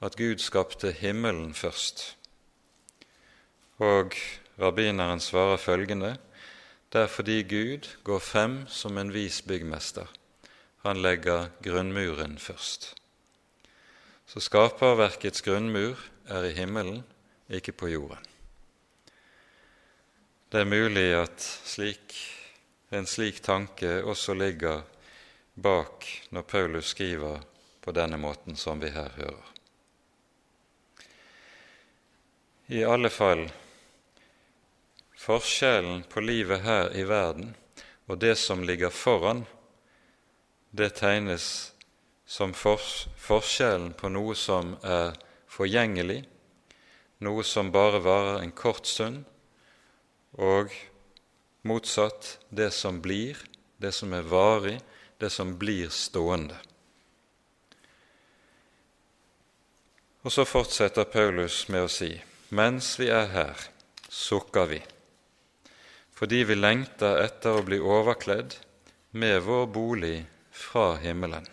at 0.00 0.16
Gud 0.16 0.38
skapte 0.38 0.92
himmelen 0.92 1.54
først. 1.54 2.16
Og 3.78 4.14
rabbineren 4.60 5.20
svarer 5.20 5.56
følgende.: 5.56 6.16
Det 6.92 7.00
er 7.00 7.06
fordi 7.06 7.42
Gud 7.42 7.88
går 8.04 8.18
frem 8.18 8.66
som 8.68 8.98
en 8.98 9.12
vis 9.12 9.42
byggmester. 9.42 10.06
Han 10.84 11.02
legger 11.02 11.48
grunnmuren 11.62 12.38
først. 12.38 12.94
Så 14.26 14.40
skaperverkets 14.40 15.42
grunnmur 15.42 15.98
er 16.28 16.44
i 16.44 16.52
himmelen, 16.52 17.02
ikke 17.48 17.72
på 17.72 17.88
jorden. 17.88 18.22
Det 20.52 20.60
er 20.60 20.70
mulig 20.70 21.14
at 21.18 21.40
slik, 21.64 22.14
en 22.92 23.06
slik 23.06 23.42
tanke 23.42 24.04
også 24.04 24.34
ligger 24.34 24.84
bak 25.54 26.06
når 26.30 26.42
Paulus 26.42 26.92
skriver 26.94 27.40
på 27.82 27.92
denne 27.92 28.16
måten 28.16 28.56
som 28.56 28.80
vi 28.80 28.92
her 28.94 29.10
hører. 29.16 29.50
I 32.68 32.84
alle 32.86 33.10
fall 33.10 33.48
forskjellen 35.24 36.04
på 36.12 36.20
livet 36.20 36.64
her 36.66 36.92
i 36.92 37.04
verden 37.08 37.54
og 38.06 38.18
det 38.20 38.36
som 38.36 38.64
ligger 38.64 38.92
foran, 38.92 39.44
det 40.70 40.96
tegnes 41.00 41.72
som 42.26 42.52
forskjellen 42.54 43.92
på 43.96 44.10
noe 44.12 44.34
som 44.36 44.74
er 44.84 45.14
forgjengelig, 45.48 46.24
noe 47.24 47.44
som 47.46 47.72
bare 47.72 48.02
varer 48.04 48.42
en 48.42 48.52
kort 48.52 48.88
stund, 48.90 49.22
og 50.34 50.72
motsatt 51.64 52.38
det 52.50 52.72
som 52.74 53.00
blir, 53.00 53.38
det 53.80 53.94
som 53.94 54.12
er 54.12 54.26
varig, 54.28 54.80
det 55.20 55.30
som 55.32 55.54
blir 55.56 55.92
stående. 55.94 56.58
Og 60.24 60.32
så 60.32 60.44
fortsetter 60.48 61.04
Paulus 61.08 61.66
med 61.68 61.84
å 61.84 61.92
si 61.92 62.10
mens 62.54 62.94
vi 63.00 63.10
er 63.12 63.28
her, 63.32 63.68
sukker 64.08 64.68
vi, 64.70 64.80
fordi 66.14 66.44
vi 66.46 66.54
lengter 66.58 67.20
etter 67.24 67.58
å 67.58 67.66
bli 67.66 67.80
overkledd 67.82 68.54
med 69.18 69.42
vår 69.46 69.66
bolig 69.74 70.16
fra 70.54 70.94
himmelen. 71.02 71.46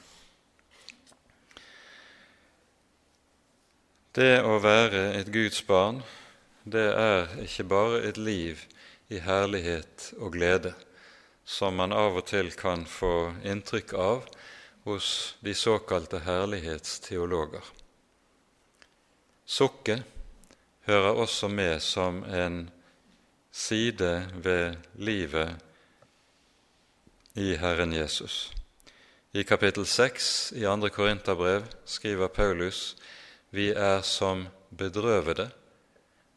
Det 4.11 4.41
å 4.43 4.57
være 4.59 5.05
et 5.17 5.29
Guds 5.31 5.61
barn, 5.65 6.01
det 6.63 6.89
er 6.93 7.29
ikke 7.45 7.65
bare 7.71 8.01
et 8.09 8.17
liv 8.19 8.65
i 9.09 9.21
herlighet 9.23 10.11
og 10.19 10.35
glede, 10.35 10.73
som 11.45 11.79
man 11.79 11.95
av 11.95 12.19
og 12.19 12.27
til 12.29 12.51
kan 12.55 12.83
få 12.85 13.31
inntrykk 13.47 13.93
av 13.97 14.27
hos 14.83 15.37
de 15.39 15.53
såkalte 15.57 16.21
herlighetsteologer. 16.25 17.63
Sukket 19.45 20.03
hører 20.87 21.17
også 21.23 21.49
med 21.51 21.81
som 21.83 22.21
en 22.23 22.69
side 23.51 24.31
ved 24.43 24.75
livet 24.95 25.55
i 27.35 27.55
Herren 27.55 27.93
Jesus. 27.93 28.53
I 29.33 29.43
kapittel 29.43 29.85
6 29.85 30.51
i 30.55 30.63
2. 30.63 30.89
Korinterbrev 30.89 31.63
skriver 31.85 32.27
Paulus 32.27 32.95
vi 33.51 33.69
er 33.69 34.01
som 34.01 34.47
bedrøvede, 34.77 35.49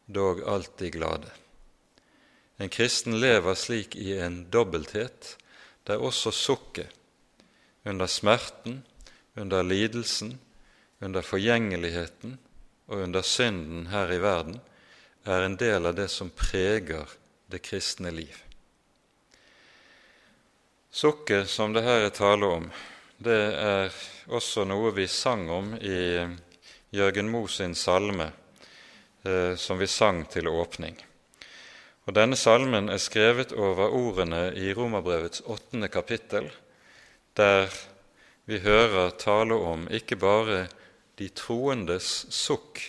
dog 0.07 0.41
alltid 0.47 0.91
glade. 0.91 1.31
En 2.59 2.69
kristen 2.69 3.15
lever 3.19 3.55
slik 3.55 3.95
i 3.95 4.17
en 4.19 4.45
dobbelthet, 4.51 5.37
der 5.87 5.97
også 5.97 6.31
sukket 6.31 6.91
under 7.85 8.07
smerten, 8.07 8.85
under 9.35 9.63
lidelsen, 9.63 10.39
under 11.01 11.21
forgjengeligheten 11.21 12.39
og 12.87 12.97
under 12.97 13.21
synden 13.21 13.87
her 13.87 14.11
i 14.11 14.21
verden 14.21 14.59
er 15.25 15.41
en 15.41 15.57
del 15.57 15.85
av 15.85 15.95
det 15.97 16.07
som 16.13 16.29
preger 16.29 17.09
det 17.49 17.59
kristne 17.65 18.11
liv. 18.13 18.35
Sukket 20.91 21.49
som 21.49 21.73
det 21.73 21.83
her 21.83 22.05
er 22.05 22.13
tale 22.13 22.45
om, 22.59 22.69
det 23.17 23.41
er 23.57 23.95
også 24.31 24.63
noe 24.69 24.93
vi 24.95 25.07
sang 25.11 25.49
om 25.49 25.73
i 25.81 25.99
Jørgen 26.95 27.31
Moe 27.31 27.49
sin 27.51 27.75
salme 27.75 28.29
eh, 29.25 29.55
som 29.57 29.81
vi 29.81 29.87
sang 29.91 30.23
til 30.31 30.47
åpning. 30.47 30.95
Og 32.05 32.13
Denne 32.13 32.37
salmen 32.37 32.91
er 32.93 33.01
skrevet 33.01 33.51
over 33.57 33.89
ordene 33.89 34.51
i 34.53 34.71
Romerbrevets 34.77 35.41
åttende 35.49 35.89
kapittel, 35.89 36.51
der 37.33 37.71
vi 38.45 38.61
hører 38.61 39.15
tale 39.17 39.57
om 39.57 39.87
ikke 39.89 40.19
bare 40.21 40.67
de 41.17 41.31
troendes 41.33 42.27
sukk, 42.29 42.83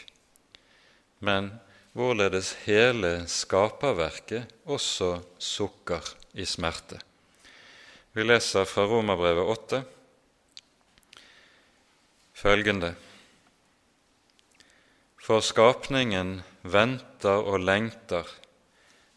men 1.25 1.55
hvorledes 1.97 2.53
hele 2.67 3.23
skaperverket 3.31 4.51
også 4.69 5.15
sukker 5.41 6.05
i 6.37 6.45
smerte. 6.45 6.99
Vi 8.13 8.25
leser 8.25 8.69
fra 8.69 8.85
Romerbrevet 8.89 9.53
8 9.53 9.81
følgende 12.37 12.93
For 15.25 15.41
skapningen 15.41 16.43
venter 16.63 17.49
og 17.49 17.65
lengter 17.65 18.29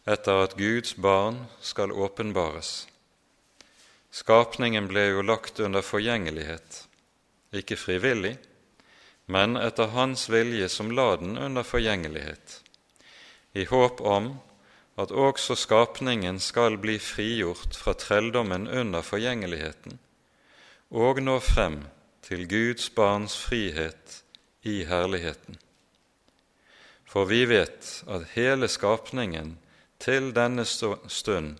etter 0.08 0.46
at 0.46 0.56
Guds 0.56 0.94
barn 0.96 1.42
skal 1.60 1.92
åpenbares. 1.92 2.88
Skapningen 4.10 4.88
ble 4.90 5.04
jo 5.12 5.22
lagt 5.22 5.60
under 5.60 5.84
forgjengelighet, 5.84 6.80
ikke 7.54 7.76
frivillig, 7.78 8.38
men 9.30 9.54
etter 9.60 9.92
Hans 9.94 10.26
vilje 10.32 10.66
som 10.72 10.90
la 10.90 11.12
den 11.20 11.36
under 11.38 11.62
forgjengelighet, 11.62 12.58
i 13.52 13.64
håp 13.64 14.00
om 14.00 14.34
at 15.00 15.10
også 15.10 15.56
skapningen 15.56 16.40
skal 16.40 16.76
bli 16.78 16.98
frigjort 16.98 17.76
fra 17.76 17.94
trelldommen 17.98 18.68
under 18.68 19.02
forgjengeligheten 19.06 19.98
og 20.90 21.22
nå 21.22 21.38
frem 21.38 21.84
til 22.26 22.48
Guds 22.50 22.88
barns 22.90 23.36
frihet 23.38 24.22
i 24.66 24.82
herligheten. 24.84 25.58
For 27.06 27.26
vi 27.30 27.44
vet 27.46 28.02
at 28.10 28.34
hele 28.34 28.68
skapningen 28.68 29.56
til 30.02 30.32
denne 30.34 30.64
stund 30.66 31.58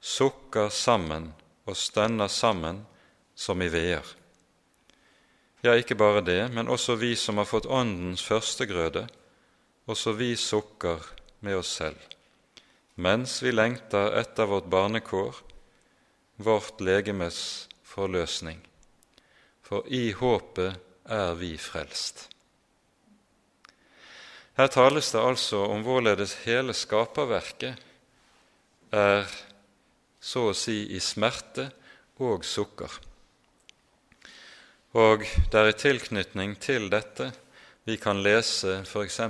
sukker 0.00 0.68
sammen 0.68 1.32
og 1.66 1.76
stønner 1.76 2.28
sammen 2.28 2.84
som 3.34 3.62
i 3.62 3.68
veer. 3.72 4.04
Ja, 5.64 5.72
ikke 5.74 5.96
bare 5.98 6.20
det, 6.20 6.52
men 6.52 6.68
også 6.68 6.94
vi 7.00 7.14
som 7.16 7.40
har 7.40 7.48
fått 7.48 7.66
Åndens 7.66 8.22
førstegrøde, 8.22 9.06
også 9.88 10.12
vi 10.12 10.34
sukker 10.36 11.00
med 11.40 11.56
oss 11.56 11.72
selv, 11.78 11.98
mens 12.94 13.38
vi 13.42 13.52
lengter 13.52 14.16
etter 14.20 14.48
vårt 14.48 14.70
barnekår, 14.72 15.42
vårt 16.36 16.80
legemes 16.80 17.68
forløsning. 17.84 18.60
For 19.66 19.86
i 19.88 20.12
håpet 20.12 20.76
er 21.10 21.34
vi 21.40 21.56
frelst. 21.58 22.28
Her 24.56 24.70
tales 24.72 25.10
det 25.12 25.20
altså 25.20 25.66
om 25.68 25.82
hvorledes 25.84 26.38
hele 26.46 26.72
skaperverket 26.72 27.82
er 28.96 29.26
så 30.20 30.48
å 30.50 30.56
si 30.56 30.78
i 30.96 31.00
smerte 31.02 31.68
og 32.24 32.46
sukker. 32.46 32.94
Og 34.96 35.26
det 35.52 35.60
er 35.60 35.68
i 35.68 35.76
tilknytning 35.76 36.56
til 36.62 36.88
dette 36.92 37.28
vi 37.86 37.96
kan 37.96 38.18
lese 38.22 38.80
f.eks. 38.82 39.20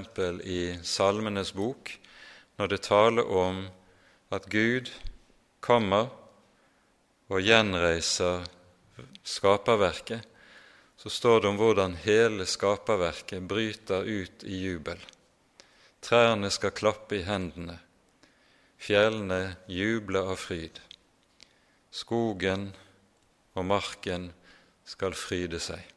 i 0.45 0.79
Salmenes 0.83 1.53
bok, 1.53 1.91
når 2.57 2.69
det 2.73 2.83
taler 2.87 3.29
om 3.29 3.67
at 4.33 4.47
Gud 4.49 4.89
kommer 5.61 6.09
og 7.29 7.43
gjenreiser 7.45 8.47
skaperverket, 9.21 10.25
så 10.97 11.13
står 11.13 11.43
det 11.43 11.51
om 11.51 11.59
hvordan 11.61 11.99
hele 12.01 12.47
skaperverket 12.49 13.45
bryter 13.45 14.09
ut 14.09 14.47
i 14.49 14.63
jubel. 14.63 15.05
Trærne 16.01 16.49
skal 16.49 16.73
klappe 16.73 17.19
i 17.19 17.27
hendene, 17.27 17.77
fjellene 18.81 19.59
jubler 19.69 20.33
av 20.33 20.41
fryd. 20.41 20.81
Skogen 21.93 22.71
og 23.53 23.69
marken 23.69 24.31
skal 24.89 25.13
fryde 25.13 25.61
seg. 25.61 25.96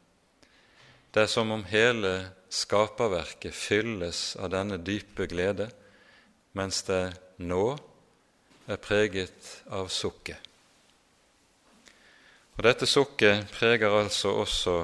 Det 1.10 1.24
er 1.24 1.30
som 1.30 1.50
om 1.50 1.64
hele 1.66 2.12
skaperverket 2.50 3.54
fylles 3.54 4.36
av 4.38 4.52
denne 4.52 4.78
dype 4.78 5.26
glede, 5.30 5.66
mens 6.54 6.82
det 6.86 7.02
nå 7.42 7.64
er 8.70 8.78
preget 8.78 9.48
av 9.74 9.90
sukket. 9.90 10.38
Og 12.58 12.62
Dette 12.66 12.86
sukket 12.86 13.50
preger 13.54 13.94
altså 14.02 14.36
også 14.42 14.76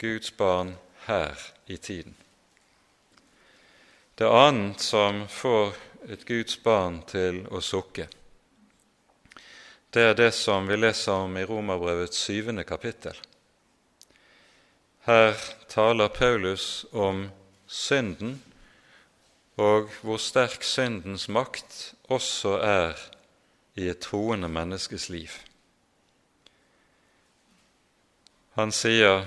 Guds 0.00 0.30
barn 0.30 0.76
her 1.08 1.36
i 1.66 1.76
tiden. 1.76 2.14
Det 4.16 4.28
annet 4.28 4.80
som 4.80 5.26
får 5.28 5.74
et 6.08 6.24
Guds 6.28 6.56
barn 6.62 7.02
til 7.08 7.42
å 7.52 7.60
sukke, 7.60 8.06
det 9.90 10.02
er 10.06 10.14
det 10.14 10.30
som 10.38 10.68
vi 10.70 10.76
leser 10.78 11.26
om 11.26 11.34
i 11.36 11.42
Romerbrevets 11.44 12.20
syvende 12.28 12.62
kapittel. 12.64 13.16
Her 15.10 15.34
taler 15.66 16.08
Paulus 16.08 16.86
om 16.92 17.24
synden 17.66 18.36
og 19.58 19.88
hvor 20.04 20.20
sterk 20.22 20.62
syndens 20.62 21.24
makt 21.26 21.78
også 22.06 22.52
er 22.62 23.00
i 23.74 23.88
et 23.90 23.98
troende 24.04 24.46
menneskes 24.46 25.08
liv. 25.10 25.32
Han 28.54 28.70
sier, 28.70 29.26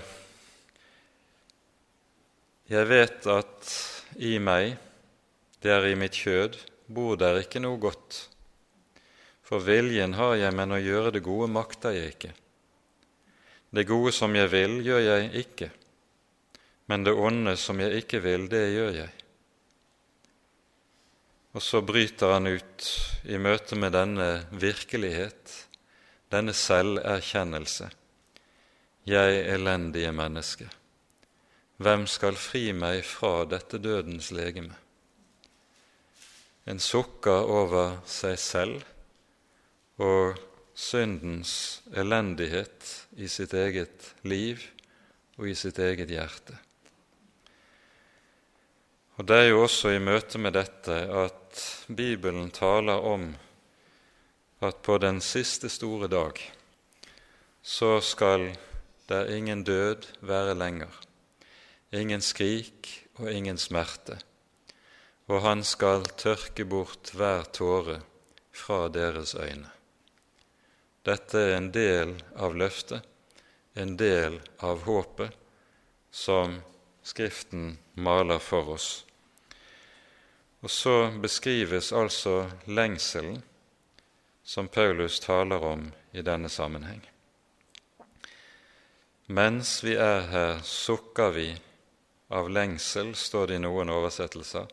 'Jeg 2.69 2.89
vet 2.89 3.27
at 3.27 3.73
i 4.15 4.37
meg, 4.37 4.77
det 5.63 5.71
er 5.71 5.89
i 5.89 5.99
mitt 5.99 6.15
kjød, 6.15 6.55
bor 6.87 7.19
der 7.19 7.41
ikke 7.43 7.59
noe 7.59 7.79
godt. 7.79 8.29
For 9.41 9.59
viljen 9.59 10.13
har 10.13 10.35
jeg, 10.35 10.53
men 10.53 10.71
å 10.71 10.79
gjøre 10.79 11.11
det 11.11 11.23
gode 11.27 11.51
makter 11.51 11.91
jeg 11.91 12.15
ikke. 12.15 12.33
Det 13.73 13.87
gode 13.89 14.11
som 14.13 14.35
jeg 14.37 14.51
vil, 14.51 14.77
gjør 14.85 14.99
jeg 15.01 15.29
ikke, 15.41 15.71
men 16.91 17.05
det 17.07 17.13
onde 17.17 17.55
som 17.57 17.79
jeg 17.81 18.03
ikke 18.03 18.19
vil, 18.21 18.45
det 18.51 18.67
gjør 18.69 18.91
jeg. 18.99 19.09
Og 21.53 21.61
så 21.61 21.81
bryter 21.85 22.35
han 22.35 22.49
ut 22.49 22.85
i 23.29 23.37
møte 23.41 23.77
med 23.77 23.93
denne 23.93 24.27
virkelighet, 24.61 25.55
denne 26.33 26.53
selverkjennelse. 26.53 27.89
Jeg 29.09 29.41
elendige 29.53 30.13
menneske. 30.13 30.69
Hvem 31.81 32.05
skal 32.07 32.37
fri 32.37 32.71
meg 32.77 33.01
fra 33.05 33.43
dette 33.49 33.81
dødens 33.81 34.31
legeme? 34.33 34.77
En 36.69 36.79
sukker 36.79 37.49
over 37.49 37.97
seg 38.07 38.37
selv 38.39 38.85
og 40.01 40.37
syndens 40.73 41.81
elendighet 41.91 43.02
i 43.17 43.27
sitt 43.27 43.53
eget 43.53 44.13
liv 44.23 44.61
og 45.37 45.49
i 45.49 45.55
sitt 45.55 45.79
eget 45.79 46.09
hjerte. 46.09 46.57
Og 49.17 49.27
Det 49.27 49.37
er 49.37 49.49
jo 49.51 49.61
også 49.63 49.93
i 49.93 50.01
møte 50.01 50.41
med 50.41 50.55
dette 50.57 50.95
at 51.23 51.63
Bibelen 51.87 52.49
taler 52.51 52.97
om 52.97 53.29
at 54.61 54.81
på 54.81 54.97
den 54.97 55.21
siste 55.21 55.69
store 55.69 56.07
dag 56.07 56.39
så 57.61 57.99
skal 58.01 58.49
der 59.09 59.35
ingen 59.35 59.63
død 59.63 60.07
være 60.21 60.55
lenger 60.55 61.03
ingen 61.93 62.21
skrik 62.21 62.89
og 63.21 63.29
ingen 63.31 63.57
smerte, 63.57 64.17
og 65.29 65.43
han 65.45 65.63
skal 65.63 66.05
tørke 66.17 66.65
bort 66.65 67.13
hver 67.13 67.45
tåre 67.53 67.99
fra 68.53 68.87
deres 68.89 69.35
øyne. 69.35 69.69
Dette 71.03 71.39
er 71.39 71.57
en 71.57 71.71
del 71.75 72.13
av 72.39 72.55
løftet, 72.55 73.03
en 73.75 73.97
del 73.99 74.39
av 74.63 74.85
håpet, 74.87 75.33
som 76.11 76.61
Skriften 77.03 77.77
maler 77.93 78.39
for 78.39 78.69
oss. 78.77 79.05
Og 80.63 80.71
så 80.71 81.11
beskrives 81.19 81.91
altså 81.91 82.45
lengselen 82.63 83.41
som 84.43 84.69
Paulus 84.71 85.19
taler 85.19 85.65
om 85.67 85.89
i 86.15 86.23
denne 86.23 86.47
sammenheng. 86.49 87.01
Mens 89.27 89.81
vi 89.83 89.97
er 89.99 90.23
her, 90.31 90.63
sukker 90.63 91.35
vi 91.35 91.49
av 92.31 92.47
lengsel, 92.47 93.11
står 93.15 93.51
det 93.51 93.59
i 93.59 93.65
noen 93.65 93.91
oversettelser, 93.91 94.71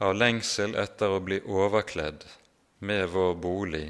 av 0.00 0.16
lengsel 0.16 0.76
etter 0.80 1.12
å 1.12 1.20
bli 1.24 1.42
overkledd 1.44 2.24
med 2.80 3.08
vår 3.12 3.36
bolig 3.40 3.86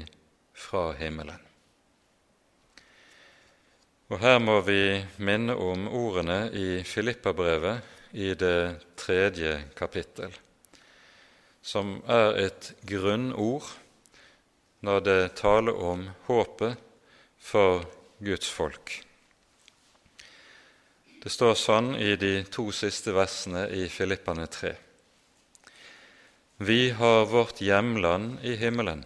fra 0.57 0.91
himmelen. 0.97 1.39
Og 4.07 4.21
Her 4.23 4.39
må 4.39 4.61
vi 4.63 5.03
minne 5.19 5.55
om 5.59 5.87
ordene 5.91 6.47
i 6.55 6.83
Filippabrevet 6.87 8.15
i 8.15 8.31
det 8.39 8.79
tredje 8.95 9.57
kapittel, 9.75 10.31
som 11.61 11.97
er 12.07 12.39
et 12.47 12.71
grunnord 12.87 13.67
når 14.87 15.03
det 15.03 15.19
taler 15.41 15.75
om 15.75 16.07
håpet 16.29 16.79
for 17.37 17.83
Guds 18.23 18.47
folk. 18.47 18.95
Det 21.19 21.33
står 21.33 21.57
sånn 21.59 21.91
i 21.99 22.15
de 22.15 22.45
to 22.47 22.69
siste 22.71 23.11
versene 23.11 23.65
i 23.75 23.89
Filippane 23.91 24.47
3. 24.47 24.71
Vi 26.63 26.79
har 26.95 27.27
vårt 27.27 27.59
hjemland 27.61 28.39
i 28.47 28.55
himmelen. 28.55 29.03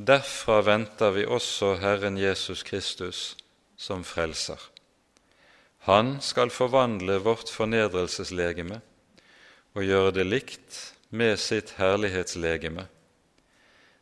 Derfra 0.00 0.62
venter 0.64 1.10
vi 1.12 1.26
også 1.28 1.74
Herren 1.82 2.16
Jesus 2.16 2.62
Kristus 2.64 3.36
som 3.76 4.00
frelser. 4.04 4.56
Han 5.84 6.14
skal 6.24 6.48
forvandle 6.48 7.18
vårt 7.20 7.52
fornedrelseslegeme 7.52 8.78
og 9.76 9.84
gjøre 9.84 10.14
det 10.16 10.24
likt 10.24 10.78
med 11.12 11.36
sitt 11.36 11.74
herlighetslegeme, 11.76 12.86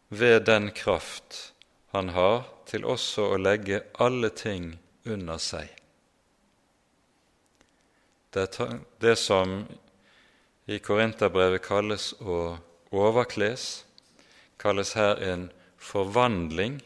ved 0.09 0.47
den 0.47 0.71
kraft 0.71 1.53
han 1.91 2.15
har 2.15 2.47
til 2.71 2.87
også 2.87 3.33
å 3.33 3.43
legge 3.43 3.83
alle 3.99 4.31
ting 4.31 4.77
under 5.03 5.43
seg. 5.43 5.67
Det, 8.31 8.47
det 9.03 9.19
som 9.19 9.65
i 10.71 10.79
Korinterbrevet 10.79 11.67
kalles 11.67 12.13
å 12.23 12.59
overkles, 12.95 13.71
kalles 14.63 14.95
her 14.95 15.19
en 15.27 15.49
forvandling, 15.89 16.83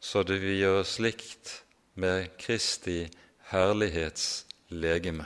så 0.00 0.22
det 0.22 0.36
vil 0.42 0.58
gjøre 0.60 0.84
slikt 0.84 1.52
med 1.96 2.34
Kristi 2.36 3.06
herlighetslegeme. 3.48 5.24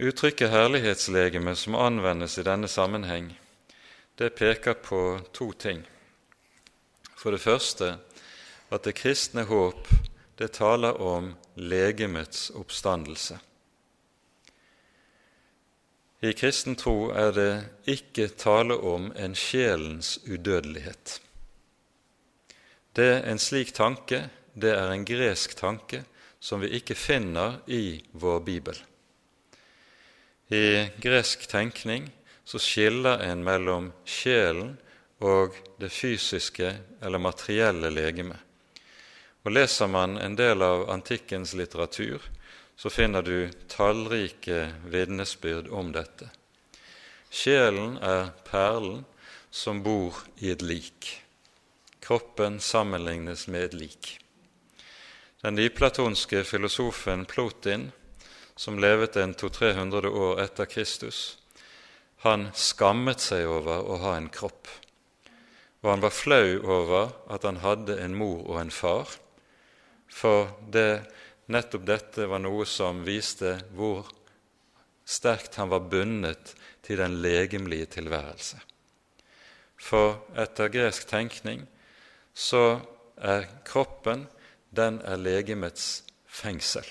Uttrykket 0.00 0.50
herlighetslegeme 0.50 1.54
som 1.56 1.76
anvendes 1.76 2.38
i 2.38 2.46
denne 2.46 2.68
sammenheng, 2.68 3.28
det 4.18 4.32
peker 4.38 4.74
på 4.80 5.20
to 5.36 5.52
ting. 5.52 5.84
For 7.16 7.34
det 7.34 7.44
første 7.44 7.96
at 8.72 8.86
det 8.86 8.96
kristne 8.96 9.44
håp 9.46 9.88
det 10.38 10.54
taler 10.56 10.96
om 11.00 11.34
legemets 11.54 12.48
oppstandelse. 12.56 13.38
I 16.24 16.32
kristen 16.32 16.76
tro 16.80 17.10
er 17.12 17.34
det 17.36 17.50
ikke 17.90 18.30
tale 18.40 18.78
om 18.80 19.10
en 19.20 19.34
sjelens 19.36 20.16
udødelighet. 20.24 21.18
Det 22.96 23.08
er 23.10 23.26
En 23.28 23.38
slik 23.38 23.74
tanke 23.76 24.22
det 24.54 24.70
er 24.72 24.92
en 24.92 25.04
gresk 25.04 25.56
tanke 25.58 26.04
som 26.40 26.62
vi 26.62 26.70
ikke 26.78 26.94
finner 26.94 27.58
i 27.66 28.00
vår 28.12 28.40
bibel. 28.46 28.78
I 30.48 30.88
gresk 31.02 31.48
tenkning 31.50 32.08
så 32.44 32.60
skiller 32.62 33.20
en 33.26 33.44
mellom 33.44 33.90
sjelen 34.04 34.76
og 35.20 35.56
det 35.80 35.90
fysiske 35.92 36.70
eller 37.02 37.18
materielle 37.18 37.90
legeme. 37.90 38.38
Og 39.44 39.52
Leser 39.52 39.90
man 39.92 40.16
en 40.16 40.36
del 40.36 40.62
av 40.62 40.86
antikkens 40.92 41.52
litteratur, 41.58 42.22
så 42.76 42.90
finner 42.90 43.22
du 43.22 43.50
tallrike 43.68 44.72
vitnesbyrd 44.84 45.68
om 45.68 45.92
dette. 45.94 46.30
Sjelen 47.30 47.96
er 47.98 48.32
perlen 48.46 49.04
som 49.50 49.82
bor 49.82 50.18
i 50.42 50.50
et 50.50 50.62
lik. 50.62 51.10
Kroppen 52.04 52.60
sammenlignes 52.60 53.46
med 53.48 53.70
et 53.70 53.78
lik. 53.78 54.18
Den 55.44 55.54
nyplatonske 55.54 56.44
filosofen 56.44 57.24
Plotin, 57.24 57.90
som 58.56 58.78
levet 58.78 59.16
en 59.16 59.34
200-300 59.34 60.06
år 60.08 60.40
etter 60.44 60.68
Kristus, 60.70 61.36
han 62.24 62.46
skammet 62.56 63.20
seg 63.20 63.44
over 63.44 63.84
å 63.84 63.98
ha 64.00 64.14
en 64.16 64.30
kropp, 64.32 64.70
og 65.84 65.90
han 65.90 66.00
var 66.00 66.14
flau 66.16 66.46
over 66.64 67.10
at 67.28 67.44
han 67.44 67.60
hadde 67.60 67.98
en 68.00 68.16
mor 68.16 68.40
og 68.46 68.62
en 68.62 68.72
far, 68.72 69.10
for 70.08 70.54
det, 70.72 71.04
nettopp 71.46 71.86
dette 71.86 72.26
var 72.30 72.40
noe 72.42 72.66
som 72.68 73.02
viste 73.06 73.56
hvor 73.76 74.08
sterkt 75.04 75.58
han 75.60 75.70
var 75.72 75.84
bundet 75.90 76.54
til 76.84 77.00
den 77.00 77.18
legemlige 77.24 77.90
tilværelse. 77.98 78.60
For 79.76 80.22
etter 80.40 80.72
gresk 80.72 81.08
tenkning 81.10 81.66
så 82.34 82.80
er 83.20 83.48
kroppen 83.66 84.26
den 84.74 85.00
er 85.04 85.20
legemets 85.20 86.02
fengsel. 86.26 86.86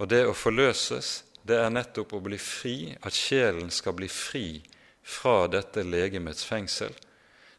Og 0.00 0.08
det 0.10 0.24
å 0.26 0.36
forløses, 0.36 1.22
det 1.44 1.56
er 1.60 1.72
nettopp 1.72 2.14
å 2.16 2.22
bli 2.24 2.38
fri, 2.40 2.92
at 3.00 3.16
sjelen 3.16 3.70
skal 3.72 3.96
bli 3.96 4.08
fri 4.12 4.60
fra 5.02 5.46
dette 5.48 5.84
legemets 5.84 6.44
fengsel. 6.44 6.92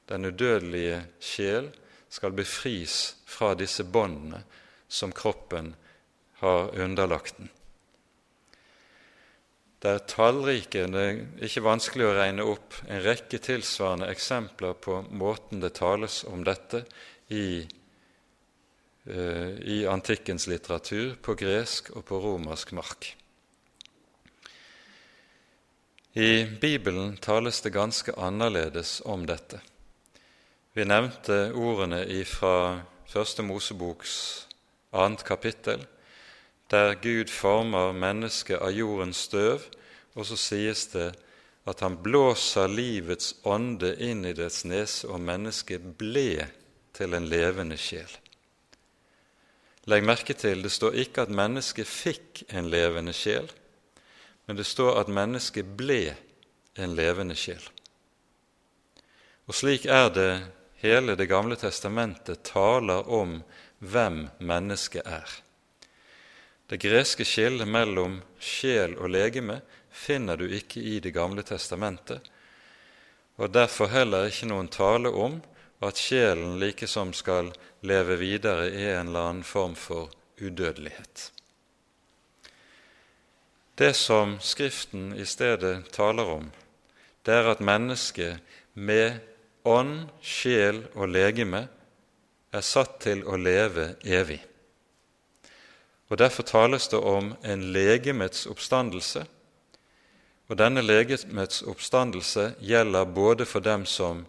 Den 0.09 0.27
udødelige 0.29 1.03
sjel 1.21 1.69
skal 2.11 2.35
befris 2.35 3.15
fra 3.25 3.53
disse 3.57 3.85
båndene 3.87 4.43
som 4.91 5.13
kroppen 5.15 5.73
har 6.41 6.79
underlagt 6.79 7.37
den. 7.37 7.49
Det 9.81 9.89
er 9.89 10.03
tallrike, 10.05 10.83
det 10.93 11.03
er 11.03 11.45
ikke 11.47 11.63
vanskelig 11.65 12.05
å 12.05 12.17
regne 12.17 12.43
opp 12.45 12.75
en 12.85 13.01
rekke 13.01 13.39
tilsvarende 13.41 14.11
eksempler 14.13 14.75
på 14.77 14.99
måten 15.09 15.63
det 15.63 15.71
tales 15.79 16.19
om 16.29 16.43
dette 16.45 16.83
i 17.33 17.63
uh, 19.07 19.49
i 19.57 19.81
antikkens 19.89 20.45
litteratur 20.51 21.15
på 21.25 21.33
gresk 21.39 21.89
og 21.95 22.05
på 22.11 22.21
romersk 22.21 22.75
mark. 22.77 23.09
I 26.13 26.45
Bibelen 26.61 27.15
tales 27.17 27.63
det 27.65 27.73
ganske 27.73 28.13
annerledes 28.19 28.99
om 29.07 29.25
dette. 29.25 29.63
Vi 30.75 30.85
nevnte 30.85 31.53
ordene 31.55 32.03
fra 32.27 32.83
Første 33.09 33.43
Moseboks 33.43 34.50
annet 34.91 35.23
kapittel, 35.23 35.85
der 36.71 36.95
Gud 37.01 37.29
former 37.29 37.91
mennesket 37.91 38.61
av 38.61 38.71
jordens 38.71 39.25
støv, 39.27 39.65
og 40.15 40.27
så 40.27 40.37
sies 40.39 40.85
det 40.93 41.11
at 41.69 41.83
han 41.85 41.97
blåser 42.03 42.71
livets 42.71 43.35
ånde 43.47 43.93
inn 44.01 44.25
i 44.25 44.33
dets 44.35 44.63
nese, 44.65 45.07
og 45.07 45.21
mennesket 45.21 45.83
ble 45.99 46.47
til 46.95 47.13
en 47.15 47.27
levende 47.29 47.77
sjel. 47.79 48.09
Legg 49.89 50.05
merke 50.05 50.35
til 50.37 50.61
det 50.61 50.71
står 50.73 50.97
ikke 51.03 51.25
at 51.25 51.33
mennesket 51.33 51.89
fikk 51.89 52.43
en 52.53 52.69
levende 52.69 53.13
sjel, 53.17 53.49
men 54.45 54.57
det 54.57 54.67
står 54.67 54.99
at 55.01 55.11
mennesket 55.11 55.75
ble 55.77 56.03
en 56.81 56.95
levende 56.97 57.37
sjel. 57.37 57.61
Og 59.49 59.57
slik 59.57 59.87
er 59.89 60.09
det 60.13 60.31
hele 60.81 61.15
Det 61.15 61.27
gamle 61.29 61.55
testamentet 61.59 62.43
taler 62.43 63.05
om 63.09 63.41
hvem 63.81 64.27
mennesket 64.39 65.05
er. 65.05 65.27
Det 66.69 66.79
greske 66.79 67.25
skillet 67.27 67.67
mellom 67.67 68.21
sjel 68.39 68.93
og 68.95 69.11
legeme 69.11 69.59
finner 69.91 70.37
du 70.39 70.45
ikke 70.47 70.79
i 70.79 70.99
Det 71.03 71.11
gamle 71.11 71.43
testamentet, 71.43 72.21
og 73.35 73.51
derfor 73.51 73.89
heller 73.91 74.29
ikke 74.29 74.47
noen 74.47 74.69
tale 74.71 75.09
om 75.09 75.41
at 75.81 75.97
sjelen 75.97 76.59
likesom 76.61 77.11
skal 77.17 77.51
leve 77.81 78.15
videre 78.21 78.69
i 78.69 78.85
en 78.93 79.09
eller 79.09 79.27
annen 79.31 79.43
form 79.43 79.75
for 79.75 80.11
udødelighet. 80.39 81.31
Det 83.75 83.93
som 83.97 84.37
Skriften 84.39 85.15
i 85.17 85.25
stedet 85.25 85.89
taler 85.91 86.29
om, 86.29 86.51
det 87.25 87.33
er 87.33 87.49
at 87.49 87.63
mennesket 87.65 88.37
med 88.73 89.17
ånd, 89.65 90.09
sjel 90.21 90.83
og 90.93 91.09
legeme 91.09 91.65
er 92.51 92.61
satt 92.61 92.99
til 93.03 93.23
å 93.23 93.37
leve 93.39 93.95
evig. 94.03 94.41
Og 96.11 96.17
Derfor 96.17 96.43
tales 96.43 96.89
det 96.91 96.99
om 96.99 97.31
en 97.41 97.61
legemets 97.71 98.43
oppstandelse. 98.51 99.23
Og 100.51 100.57
denne 100.59 100.83
legemets 100.83 101.61
oppstandelse 101.63 102.49
gjelder 102.59 103.05
både 103.05 103.47
for 103.47 103.63
dem 103.63 103.85
som 103.87 104.25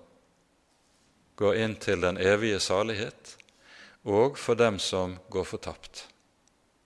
går 1.37 1.59
inn 1.65 1.75
til 1.83 2.05
den 2.05 2.21
evige 2.23 2.61
salighet, 2.61 3.37
og 4.07 4.39
for 4.39 4.55
dem 4.55 4.79
som 4.79 5.17
går 5.31 5.45
fortapt. 5.45 6.07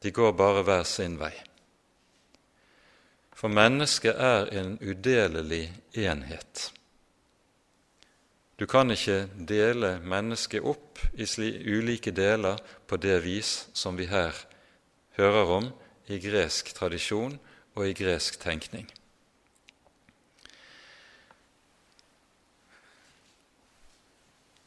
De 0.01 0.11
går 0.11 0.33
bare 0.33 0.65
hver 0.65 0.85
sin 0.89 1.19
vei. 1.21 1.35
For 3.37 3.53
mennesket 3.53 4.17
er 4.17 4.49
en 4.57 4.79
udelelig 4.81 5.69
enhet. 5.93 6.71
Du 8.57 8.65
kan 8.65 8.89
ikke 8.89 9.27
dele 9.37 9.99
mennesket 10.01 10.65
opp 10.65 11.03
i 11.13 11.27
ulike 11.69 12.13
deler 12.17 12.57
på 12.89 12.97
det 12.97 13.19
vis 13.25 13.67
som 13.77 13.99
vi 14.01 14.07
her 14.09 14.33
hører 15.19 15.51
om 15.59 15.67
i 16.09 16.17
gresk 16.23 16.73
tradisjon 16.73 17.37
og 17.77 17.83
i 17.85 17.93
gresk 17.93 18.39
tenkning. 18.41 18.89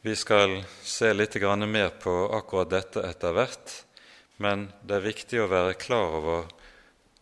Vi 0.05 0.13
skal 0.15 0.61
se 0.85 1.09
litt 1.11 1.35
mer 1.65 1.89
på 1.89 2.13
akkurat 2.37 2.69
dette 2.69 3.01
etter 3.03 3.33
hvert, 3.33 3.73
men 4.37 4.69
det 4.85 4.95
er 4.95 5.09
viktig 5.09 5.41
å 5.41 5.49
være 5.49 5.73
klar 5.81 6.13
over 6.21 6.45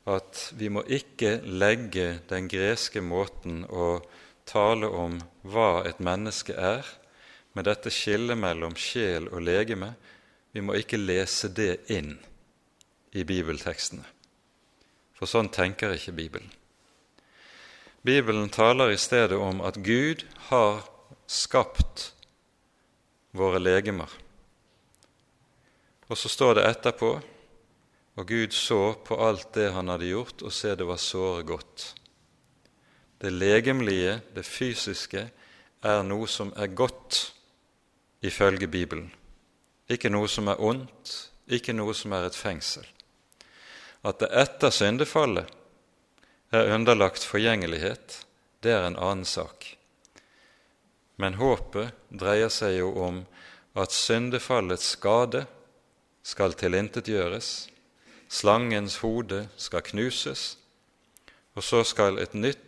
at 0.05 0.51
vi 0.53 0.69
må 0.69 0.83
ikke 0.83 1.41
legge 1.47 2.19
den 2.29 2.47
greske 2.47 3.01
måten 3.01 3.63
å 3.65 4.01
tale 4.47 4.87
om 4.87 5.19
hva 5.47 5.83
et 5.87 5.99
menneske 6.03 6.55
er, 6.55 6.87
med 7.53 7.67
dette 7.67 7.91
skillet 7.93 8.37
mellom 8.37 8.75
sjel 8.77 9.27
og 9.31 9.43
legeme, 9.43 9.93
vi 10.53 10.63
må 10.63 10.77
ikke 10.79 10.99
lese 10.99 11.49
det 11.53 11.89
inn 11.93 12.15
i 13.13 13.25
bibeltekstene. 13.27 14.05
For 15.17 15.29
sånn 15.29 15.49
tenker 15.53 15.95
ikke 15.95 16.15
Bibelen. 16.17 16.51
Bibelen 18.05 18.49
taler 18.53 18.93
i 18.93 18.99
stedet 19.01 19.37
om 19.41 19.59
at 19.65 19.79
Gud 19.83 20.23
har 20.51 20.85
skapt 21.27 22.11
våre 23.35 23.59
legemer. 23.59 24.11
Og 26.07 26.15
så 26.15 26.29
står 26.31 26.59
det 26.59 26.69
etterpå 26.69 27.17
og 28.17 28.25
Gud 28.25 28.53
så 28.53 28.95
på 29.05 29.17
alt 29.21 29.51
det 29.53 29.69
han 29.75 29.91
hadde 29.93 30.09
gjort, 30.09 30.41
og 30.41 30.53
se 30.53 30.73
det 30.73 30.85
var 30.89 30.97
såre 30.97 31.43
godt. 31.45 31.91
Det 33.21 33.31
legemlige, 33.33 34.21
det 34.35 34.45
fysiske, 34.45 35.29
er 35.83 36.03
noe 36.03 36.27
som 36.27 36.51
er 36.57 36.67
godt, 36.67 37.33
ifølge 38.21 38.67
Bibelen. 38.67 39.11
Ikke 39.89 40.09
noe 40.09 40.27
som 40.27 40.49
er 40.51 40.61
ondt, 40.61 41.13
ikke 41.47 41.73
noe 41.73 41.93
som 41.95 42.13
er 42.13 42.27
et 42.27 42.35
fengsel. 42.35 42.85
At 44.05 44.19
det 44.21 44.29
etter 44.35 44.73
syndefallet 44.73 45.49
er 46.51 46.73
underlagt 46.75 47.25
forgjengelighet, 47.25 48.21
det 48.63 48.73
er 48.73 48.87
en 48.87 48.99
annen 48.99 49.25
sak. 49.25 49.77
Men 51.17 51.39
håpet 51.41 51.95
dreier 52.09 52.51
seg 52.53 52.77
jo 52.77 52.91
om 53.01 53.23
at 53.77 53.93
syndefallets 53.93 54.93
skade 54.97 55.45
skal 56.25 56.53
tilintetgjøres, 56.57 57.69
slangens 58.29 58.99
hode 59.01 59.45
skal 59.57 59.85
knuses, 59.87 60.57
og 61.55 61.63
så 61.63 61.83
skal 61.87 62.19
et 62.21 62.35
nytt, 62.35 62.66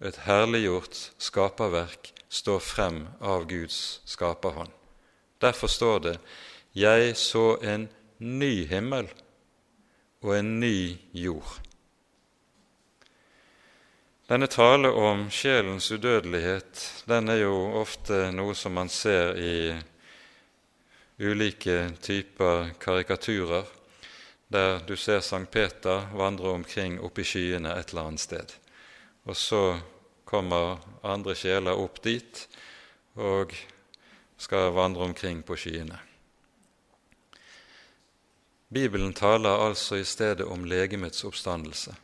et 0.00 0.16
herliggjort 0.26 0.98
skaperverk 1.18 2.12
står 2.28 2.60
frem 2.60 3.06
av 3.20 3.46
Guds 3.48 4.00
skaperhånd. 4.04 4.72
Derfor 5.40 5.68
står 5.68 6.00
det:" 6.00 6.18
Jeg 6.74 7.16
så 7.16 7.56
en 7.62 7.88
ny 8.18 8.66
himmel 8.66 9.08
og 10.20 10.36
en 10.36 10.60
ny 10.60 10.98
jord. 11.12 11.60
Denne 14.28 14.46
tale 14.46 14.90
om 14.90 15.30
sjelens 15.30 15.86
udødelighet 15.94 17.04
den 17.06 17.28
er 17.28 17.44
jo 17.46 17.54
ofte 17.80 18.32
noe 18.34 18.54
som 18.54 18.74
man 18.74 18.88
ser 18.88 19.38
i 19.38 19.72
ulike 21.22 21.94
typer 22.02 22.74
karikaturer, 22.80 23.64
der 24.52 24.82
du 24.84 24.96
ser 24.96 25.20
Sankt 25.20 25.50
Peter 25.50 26.10
vandre 26.12 26.50
omkring 26.50 27.00
oppe 27.00 27.22
i 27.22 27.24
skyene 27.24 27.72
et 27.78 27.94
eller 27.94 28.10
annet 28.10 28.20
sted. 28.20 28.56
Og 29.26 29.36
så 29.36 29.78
kommer 30.24 30.78
andre 31.02 31.34
sjeler 31.38 31.78
opp 31.78 32.00
dit 32.02 32.46
og 33.16 33.54
skal 34.38 34.74
vandre 34.76 35.06
omkring 35.06 35.42
på 35.46 35.56
skyene. 35.58 35.98
Bibelen 38.72 39.14
taler 39.14 39.62
altså 39.68 40.00
i 40.00 40.04
stedet 40.04 40.46
om 40.46 40.64
legemets 40.64 41.24
oppstandelse. 41.24 41.94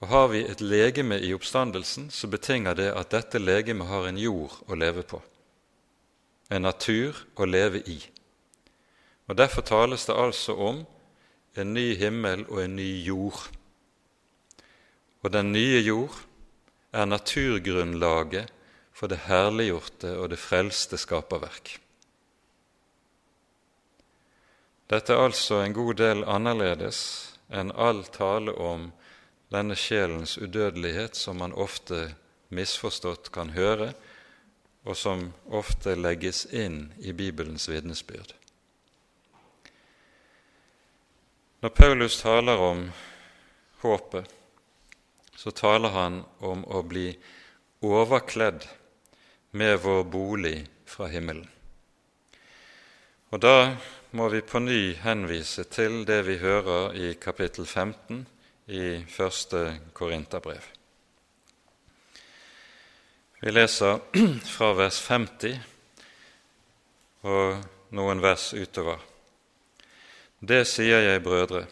Og 0.00 0.08
Har 0.08 0.28
vi 0.28 0.44
et 0.44 0.60
legeme 0.60 1.20
i 1.20 1.34
oppstandelsen, 1.34 2.10
så 2.10 2.26
betinger 2.26 2.74
det 2.74 2.92
at 2.92 3.10
dette 3.12 3.38
legemet 3.38 3.86
har 3.86 4.08
en 4.08 4.18
jord 4.18 4.56
å 4.66 4.74
leve 4.74 5.02
på 5.02 5.20
en 6.50 6.66
natur 6.66 7.14
å 7.38 7.46
leve 7.46 7.80
i. 7.86 7.98
Og 9.30 9.38
Derfor 9.38 9.62
tales 9.62 10.06
det 10.08 10.16
altså 10.18 10.56
om 10.58 10.82
en 11.58 11.74
ny 11.74 11.94
himmel 11.98 12.42
og 12.48 12.64
en 12.64 12.76
ny 12.76 12.90
jord. 13.06 13.38
Og 15.22 15.32
den 15.32 15.52
nye 15.52 15.80
jord 15.84 16.16
er 16.92 17.04
naturgrunnlaget 17.04 18.52
for 18.92 19.08
det 19.08 19.24
herliggjorte 19.26 20.14
og 20.18 20.30
det 20.32 20.38
frelste 20.40 20.98
skaperverk. 21.00 21.76
Dette 24.90 25.14
er 25.14 25.22
altså 25.22 25.60
en 25.62 25.76
god 25.76 25.94
del 26.00 26.24
annerledes 26.26 27.02
enn 27.54 27.70
all 27.78 28.02
tale 28.10 28.54
om 28.58 28.88
denne 29.50 29.76
sjelens 29.78 30.36
udødelighet 30.38 31.18
som 31.18 31.38
man 31.42 31.54
ofte 31.54 32.08
misforstått 32.50 33.30
kan 33.34 33.52
høre, 33.54 33.92
og 34.84 34.96
som 34.96 35.28
ofte 35.46 35.94
legges 35.94 36.46
inn 36.46 36.88
i 36.98 37.12
Bibelens 37.12 37.68
vitnesbyrd. 37.68 38.34
Når 41.60 41.74
Paulus 41.76 42.18
taler 42.22 42.62
om 42.64 42.86
håpet, 43.82 44.39
så 45.40 45.50
taler 45.56 45.88
han 45.88 46.18
om 46.44 46.66
å 46.68 46.82
bli 46.84 47.06
overkledd 47.80 48.66
med 49.56 49.78
vår 49.80 50.02
bolig 50.04 50.58
fra 50.84 51.08
himmelen. 51.08 51.46
Og 53.32 53.40
Da 53.40 53.72
må 54.12 54.28
vi 54.28 54.42
på 54.44 54.60
ny 54.60 54.92
henvise 55.00 55.64
til 55.64 56.04
det 56.04 56.18
vi 56.28 56.36
hører 56.42 56.92
i 56.92 57.14
kapittel 57.14 57.64
15 57.64 58.26
i 58.68 59.00
første 59.08 59.80
Korinterbrev. 59.96 60.60
Vi 63.40 63.56
leser 63.56 64.04
fra 64.56 64.74
vers 64.76 65.00
50 65.08 65.56
og 67.24 67.64
noen 67.96 68.20
vers 68.20 68.50
utover. 68.52 69.00
Det 70.40 70.66
sier 70.68 71.00
jeg, 71.06 71.24
brødre, 71.24 71.64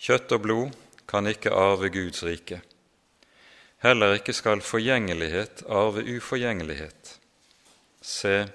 kjøtt 0.00 0.34
og 0.34 0.42
blod 0.42 0.80
kan 1.06 1.26
ikke 1.26 1.52
arve 1.52 1.90
Guds 1.92 2.22
rike. 2.24 2.60
Heller 3.84 4.16
ikke 4.16 4.32
skal 4.32 4.62
forgjengelighet 4.64 5.64
arve 5.68 6.04
uforgjengelighet. 6.16 7.18
Se, 8.00 8.46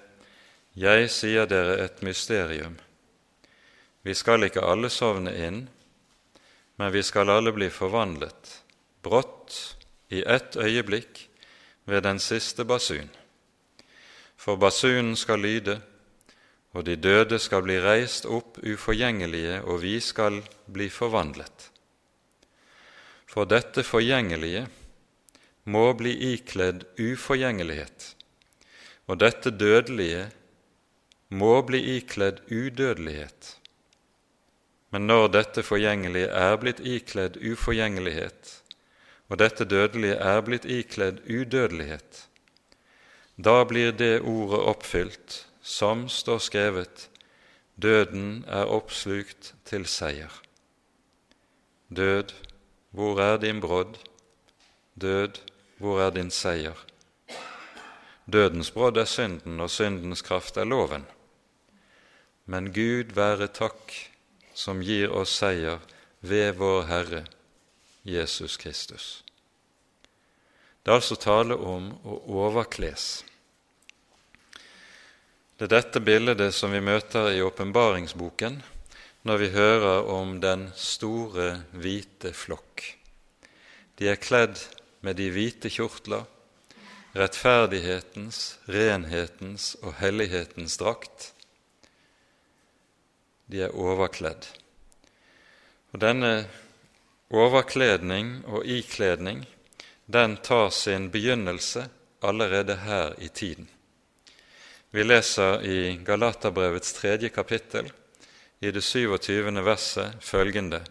jeg 0.74 1.10
sier 1.14 1.46
dere 1.50 1.78
et 1.84 2.02
mysterium. 2.06 2.80
Vi 4.02 4.14
skal 4.14 4.48
ikke 4.48 4.64
alle 4.66 4.90
sovne 4.90 5.34
inn, 5.36 5.68
men 6.80 6.94
vi 6.94 7.04
skal 7.04 7.30
alle 7.30 7.52
bli 7.54 7.70
forvandlet, 7.70 8.54
brått, 9.04 9.76
i 10.10 10.24
ett 10.26 10.56
øyeblikk, 10.58 11.28
ved 11.86 12.02
den 12.02 12.20
siste 12.20 12.66
basun. 12.66 13.10
For 14.38 14.56
basunen 14.56 15.16
skal 15.16 15.44
lyde, 15.44 15.82
og 16.74 16.86
de 16.86 16.96
døde 16.96 17.40
skal 17.40 17.66
bli 17.66 17.78
reist 17.82 18.26
opp 18.26 18.58
uforgjengelige, 18.64 19.62
og 19.62 19.82
vi 19.82 20.00
skal 20.00 20.42
bli 20.66 20.90
forvandlet. 20.90 21.70
For 23.30 23.46
dette 23.46 23.84
forgjengelige 23.86 24.64
må 25.70 25.86
bli 25.94 26.16
ikledd 26.34 26.88
uforgjengelighet, 26.98 28.14
og 29.06 29.20
dette 29.22 29.52
dødelige 29.54 30.24
må 31.30 31.60
bli 31.68 31.82
ikledd 31.98 32.42
udødelighet. 32.50 33.52
Men 34.90 35.06
når 35.06 35.28
dette 35.36 35.62
forgjengelige 35.62 36.32
er 36.34 36.58
blitt 36.58 36.82
ikledd 36.82 37.38
uforgjengelighet, 37.52 38.56
og 39.30 39.38
dette 39.38 39.66
dødelige 39.70 40.18
er 40.18 40.42
blitt 40.42 40.66
ikledd 40.66 41.22
udødelighet, 41.30 42.26
da 43.38 43.62
blir 43.64 43.94
det 43.94 44.20
ordet 44.26 44.66
oppfylt 44.74 45.44
som 45.62 46.08
står 46.10 46.42
skrevet, 46.44 47.10
døden 47.78 48.44
er 48.48 48.66
oppslukt 48.66 49.54
til 49.70 49.86
seier. 49.86 50.34
Død, 51.94 52.34
hvor 52.92 53.22
er 53.22 53.38
din 53.38 53.62
brodd? 53.62 53.98
Død, 55.02 55.40
hvor 55.78 56.02
er 56.02 56.10
din 56.10 56.32
seier? 56.32 56.86
Dødens 58.26 58.72
brodd 58.72 58.98
er 58.98 59.06
synden, 59.06 59.60
og 59.60 59.70
syndens 59.70 60.22
kraft 60.22 60.58
er 60.58 60.64
loven. 60.64 61.06
Men 62.46 62.74
Gud 62.74 63.14
være 63.14 63.48
takk 63.48 63.94
som 64.54 64.82
gir 64.82 65.14
oss 65.14 65.38
seier 65.38 65.80
ved 66.22 66.58
vår 66.58 66.86
Herre 66.90 67.24
Jesus 68.04 68.58
Kristus. 68.58 69.24
Det 70.84 70.92
er 70.92 70.98
altså 70.98 71.16
tale 71.16 71.56
om 71.56 71.92
å 72.04 72.18
overkles. 72.42 73.24
Det 75.60 75.68
er 75.68 75.76
dette 75.76 76.02
bildet 76.02 76.54
som 76.56 76.72
vi 76.72 76.82
møter 76.82 77.34
i 77.36 77.42
åpenbaringsboken 77.46 78.62
når 79.28 79.42
vi 79.42 79.50
hører 79.56 80.08
om 80.12 80.38
den 80.44 80.70
store, 80.76 81.64
hvite 81.72 82.32
flokk. 82.34 82.86
De 84.00 84.08
er 84.12 84.22
kledd 84.22 84.62
med 85.04 85.20
de 85.20 85.28
hvite 85.34 85.72
kjortler, 85.74 86.24
rettferdighetens, 87.18 88.60
renhetens 88.70 89.74
og 89.82 89.98
hellighetens 90.00 90.78
drakt. 90.80 91.34
De 93.50 93.64
er 93.66 93.76
overkledd. 93.76 94.48
Og 95.92 96.04
denne 96.04 96.34
Overkledning 97.30 98.40
og 98.50 98.64
ikledning 98.66 99.44
den 100.10 100.40
tar 100.42 100.72
sin 100.74 101.12
begynnelse 101.14 101.84
allerede 102.26 102.74
her 102.82 103.14
i 103.22 103.28
tiden. 103.30 103.68
Vi 104.90 105.04
leser 105.04 105.62
i 105.62 106.00
Galaterbrevets 106.06 106.94
tredje 106.98 107.30
kapittel, 107.30 107.92
i 108.60 108.72
det 108.72 108.82
27. 108.82 109.64
verset, 109.64 110.16
følgende 110.20 110.84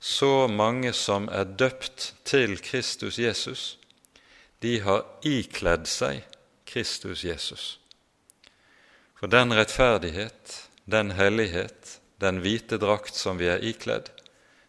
Så 0.00 0.46
mange 0.46 0.92
som 0.92 1.28
er 1.28 1.44
døpt 1.44 2.14
til 2.24 2.58
Kristus 2.62 3.18
Jesus, 3.18 3.78
de 4.62 4.80
har 4.80 5.04
ikledd 5.26 5.86
seg 5.90 6.22
Kristus 6.66 7.24
Jesus. 7.24 7.80
For 9.18 9.26
den 9.26 9.54
rettferdighet, 9.54 10.68
den 10.86 11.10
hellighet, 11.10 11.98
den 12.20 12.38
hvite 12.42 12.78
drakt 12.78 13.18
som 13.18 13.38
vi 13.38 13.50
er 13.50 13.62
ikledd, 13.66 14.12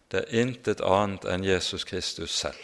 det 0.09 0.23
er 0.25 0.41
intet 0.41 0.81
annet 0.81 1.25
enn 1.29 1.45
Jesus 1.45 1.85
Kristus 1.85 2.33
selv. 2.33 2.57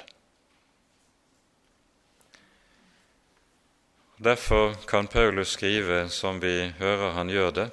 Derfor 4.18 4.74
kan 4.88 5.08
Paulus 5.08 5.54
skrive, 5.54 6.08
som 6.10 6.40
vi 6.42 6.72
hører 6.80 7.12
han 7.20 7.30
gjør 7.30 7.52
det, 7.52 7.70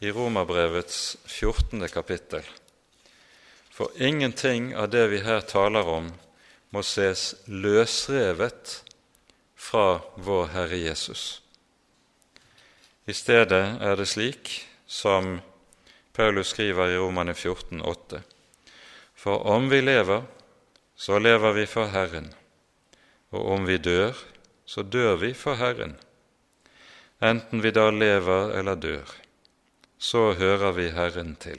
i 0.00 0.10
Romerbrevets 0.10 1.16
14. 1.24 1.88
kapittel. 1.88 2.42
For 3.70 3.90
ingenting 3.96 4.76
av 4.76 4.88
det 4.88 5.06
vi 5.08 5.18
her 5.22 5.40
taler 5.40 5.88
om, 5.88 6.12
må 6.70 6.82
ses 6.86 7.34
løsrevet 7.46 8.82
fra 9.58 10.00
vår 10.14 10.50
Herre 10.54 10.78
Jesus. 10.78 11.42
I 13.08 13.14
stedet 13.16 13.78
er 13.82 13.96
det 13.96 14.06
slik 14.06 14.52
som 14.86 15.38
Paulus 16.12 16.52
skriver 16.54 16.92
i 16.92 16.98
Romane 16.98 17.34
14, 17.34 17.80
14,8.: 17.82 18.20
For 19.14 19.46
om 19.46 19.70
vi 19.70 19.80
lever, 19.80 20.22
så 20.94 21.18
lever 21.18 21.52
vi 21.52 21.66
for 21.66 21.86
Herren, 21.86 22.34
og 23.30 23.46
om 23.54 23.66
vi 23.66 23.78
dør, 23.78 24.14
så 24.66 24.82
dør 24.82 25.16
vi 25.16 25.32
for 25.34 25.54
Herren. 25.54 25.96
Enten 27.22 27.62
vi 27.62 27.70
da 27.70 27.90
lever 27.90 28.52
eller 28.58 28.74
dør, 28.74 29.14
så 29.98 30.32
hører 30.38 30.72
vi 30.72 30.88
Herren 30.94 31.34
til. 31.40 31.58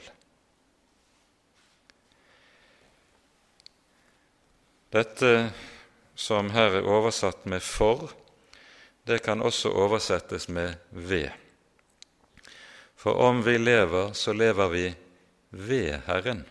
Dette 4.90 5.52
som 6.18 6.50
her 6.50 6.80
er 6.80 6.88
oversatt 6.88 7.46
med 7.46 7.60
'for', 7.62 8.10
det 9.06 9.22
kan 9.22 9.42
også 9.42 9.70
oversettes 9.70 10.48
med 10.48 10.74
'ved'. 10.92 11.32
For 12.96 13.12
om 13.12 13.44
vi 13.44 13.58
lever, 13.58 14.12
så 14.12 14.32
lever 14.32 14.68
vi 14.68 14.94
ved 15.50 16.00
Herren, 16.06 16.46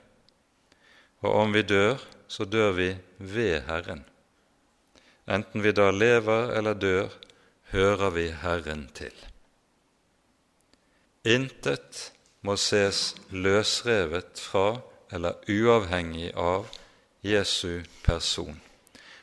og 1.21 1.33
om 1.33 1.53
vi 1.53 1.61
dør, 1.61 1.97
så 2.27 2.45
dør 2.45 2.71
vi 2.71 2.97
ved 3.17 3.61
Herren. 3.61 4.05
Enten 5.27 5.63
vi 5.63 5.71
da 5.71 5.91
lever 5.91 6.51
eller 6.57 6.73
dør, 6.73 7.09
hører 7.71 8.09
vi 8.09 8.27
Herren 8.29 8.89
til. 8.95 9.28
Intet 11.29 12.09
må 12.41 12.55
ses 12.57 13.13
løsrevet 13.29 14.39
fra 14.41 14.79
eller 15.13 15.37
uavhengig 15.49 16.31
av 16.33 16.69
Jesu 17.25 17.83
person, 18.05 18.57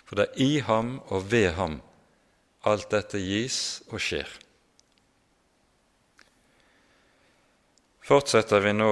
for 0.05 0.21
det 0.21 0.29
er 0.29 0.43
i 0.45 0.59
ham 0.67 0.99
og 1.09 1.31
ved 1.33 1.53
ham 1.57 1.81
alt 2.67 2.91
dette 2.93 3.19
gis 3.23 3.81
og 3.91 4.03
skjer. 4.03 4.29
Fortsetter 8.07 8.63
vi 8.63 8.75
nå 8.75 8.91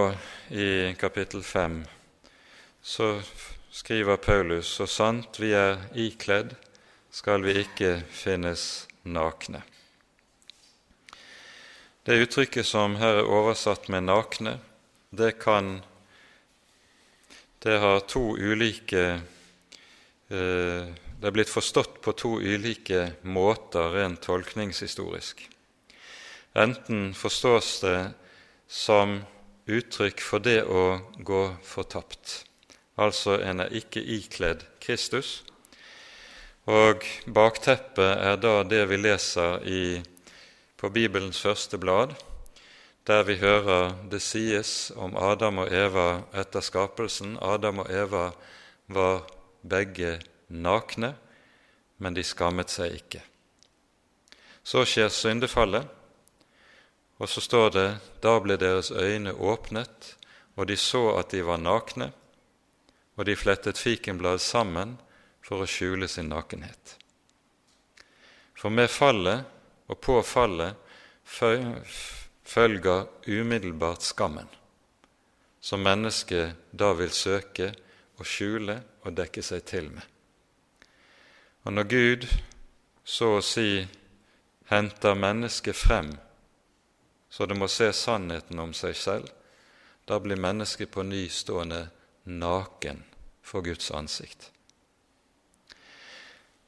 i 0.50 0.70
kapittel 0.98 1.44
5, 1.46 1.76
så 2.82 3.12
skriver 3.70 4.18
Paulus 4.22 4.72
så 4.80 4.88
sant 4.90 5.38
vi 5.38 5.52
er 5.54 5.78
ikledd, 5.94 6.56
skal 7.14 7.46
vi 7.46 7.60
ikke 7.62 8.00
finnes 8.10 8.88
nakne. 9.06 9.62
Det 12.05 12.18
uttrykket 12.20 12.66
som 12.68 12.98
her 13.00 13.22
er 13.22 13.30
oversatt 13.32 13.86
med 13.88 14.05
'nakne', 14.05 14.59
det 15.11 15.38
kan 15.40 15.82
Det 17.64 17.78
har 17.80 18.00
to 18.00 18.36
ulike 18.36 19.20
eh, 20.30 20.84
Det 21.20 21.24
er 21.24 21.30
blitt 21.30 21.48
forstått 21.48 22.02
på 22.02 22.12
to 22.12 22.36
ulike 22.40 23.14
måter 23.22 23.90
rent 23.96 24.20
tolkningshistorisk. 24.20 25.48
Enten 26.55 27.14
forstås 27.14 27.80
det 27.80 28.12
som 28.68 29.24
uttrykk 29.66 30.20
for 30.20 30.38
det 30.38 30.62
å 30.62 31.00
gå 31.18 31.57
fortapt, 31.64 32.44
altså 32.96 33.40
en 33.40 33.61
er 33.61 33.72
ikke 33.72 34.05
ikledd 34.05 34.66
Kristus, 34.80 35.42
og 36.66 37.07
bakteppet 37.26 38.18
er 38.20 38.36
da 38.36 38.62
det 38.62 38.84
vi 38.92 38.96
leser 38.96 39.64
i, 39.64 40.02
på 40.85 40.91
Bibelens 40.91 41.41
første 41.41 41.78
blad, 41.80 42.11
der 43.09 43.22
vi 43.24 43.39
hører 43.41 43.95
det 44.12 44.18
sies 44.20 44.93
om 45.01 45.14
Adam 45.16 45.62
og 45.62 45.70
Eva 45.72 46.26
etter 46.37 46.61
skapelsen. 46.61 47.39
Adam 47.41 47.80
og 47.80 47.89
Eva 47.89 48.24
var 48.93 49.22
begge 49.64 50.18
nakne, 50.53 51.14
men 51.97 52.12
de 52.12 52.20
skammet 52.20 52.74
seg 52.74 52.99
ikke. 52.99 53.22
Så 54.61 54.85
skjer 54.85 55.09
syndefallet, 55.09 55.89
og 57.16 57.32
så 57.32 57.41
står 57.41 57.72
det 57.78 57.87
da 58.20 58.37
ble 58.45 58.61
deres 58.61 58.93
øyne 58.93 59.32
åpnet, 59.32 60.11
og 60.53 60.68
de 60.68 60.76
så 60.76 61.14
at 61.16 61.32
de 61.32 61.41
var 61.49 61.64
nakne, 61.64 62.11
og 63.16 63.24
de 63.24 63.41
flettet 63.41 63.80
fikenblad 63.80 64.45
sammen 64.45 64.99
for 65.41 65.64
å 65.64 65.70
skjule 65.78 66.12
sin 66.12 66.28
nakenhet. 66.28 66.99
For 68.53 68.68
med 68.68 68.93
fallet 68.93 69.49
og 69.89 70.01
på 70.01 70.18
fallet 70.22 70.74
følger 72.45 73.07
umiddelbart 73.28 74.03
skammen, 74.03 74.49
som 75.61 75.85
mennesket 75.85 76.57
da 76.72 76.93
vil 76.97 77.12
søke 77.12 77.72
å 78.20 78.26
skjule 78.26 78.80
og 79.05 79.16
dekke 79.16 79.43
seg 79.43 79.64
til 79.68 79.91
med. 79.93 80.05
Og 81.64 81.72
når 81.72 81.89
Gud 81.89 82.28
så 83.05 83.37
å 83.39 83.45
si 83.45 83.85
henter 84.70 85.16
mennesket 85.16 85.76
frem 85.76 86.14
så 87.35 87.47
det 87.47 87.57
må 87.59 87.66
se 87.66 87.89
sannheten 87.93 88.61
om 88.62 88.70
seg 88.78 88.95
selv, 88.95 89.26
da 90.07 90.20
blir 90.22 90.39
mennesket 90.39 90.93
på 90.95 91.03
ny 91.03 91.24
stående 91.26 91.89
naken 92.30 93.01
for 93.43 93.66
Guds 93.66 93.91
ansikt. 93.91 94.53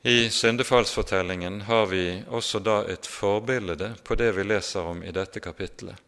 I 0.06 0.30
syndefallsfortellingen 0.30 1.60
har 1.60 1.86
vi 1.86 2.22
også 2.30 2.60
da 2.62 2.76
et 2.86 3.06
forbilde 3.10 3.88
på 4.06 4.14
det 4.14 4.28
vi 4.36 4.44
leser 4.46 4.86
om 4.86 5.00
i 5.02 5.10
dette 5.10 5.40
kapittelet. 5.42 5.98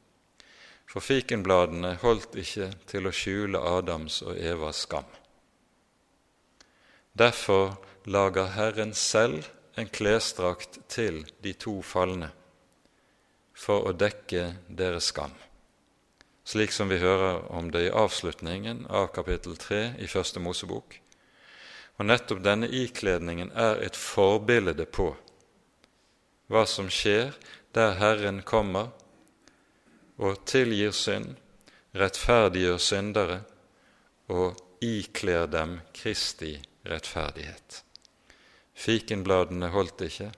For 0.86 1.03
fikenbladene 1.03 1.96
holdt 1.99 2.36
ikke 2.38 2.68
til 2.86 3.09
å 3.11 3.12
skjule 3.20 3.59
Adams 3.59 4.20
og 4.22 4.38
Evas 4.38 4.84
skam. 4.86 5.09
Derfor 7.18 7.74
lager 8.07 8.53
Herren 8.55 8.94
selv 8.94 9.51
en 9.74 9.90
klesdrakt 9.90 10.78
til 10.86 11.24
de 11.42 11.57
to 11.59 11.80
falne 11.82 12.30
for 13.51 13.90
å 13.90 13.96
dekke 14.05 14.46
deres 14.70 15.11
skam, 15.11 15.34
slik 16.46 16.70
som 16.70 16.86
vi 16.94 17.03
hører 17.03 17.51
om 17.51 17.74
det 17.74 17.88
i 17.88 17.92
avslutningen 18.07 18.86
av 18.86 19.11
kapittel 19.18 19.59
3 19.59 19.82
i 19.99 20.07
Første 20.07 20.38
Mosebok 20.38 21.01
og 21.99 22.07
nettopp 22.07 22.44
denne 22.44 22.68
ikledningen 22.70 23.51
er 23.59 23.82
et 23.82 23.99
forbilde 23.99 24.86
på 24.86 25.11
hva 26.49 26.62
som 26.70 26.88
skjer 26.92 27.34
der 27.76 27.99
Herren 27.99 28.40
kommer 28.46 28.92
og 30.18 30.40
tilgir 30.49 30.94
synd, 30.96 31.34
rettferdiggjør 31.99 32.80
syndere 32.82 33.42
og 34.32 34.59
ikler 34.84 35.46
dem 35.51 35.78
Kristi 35.94 36.55
rettferdighet. 36.88 37.82
Fikenbladene 38.78 39.70
holdt 39.74 40.05
ikke, 40.07 40.30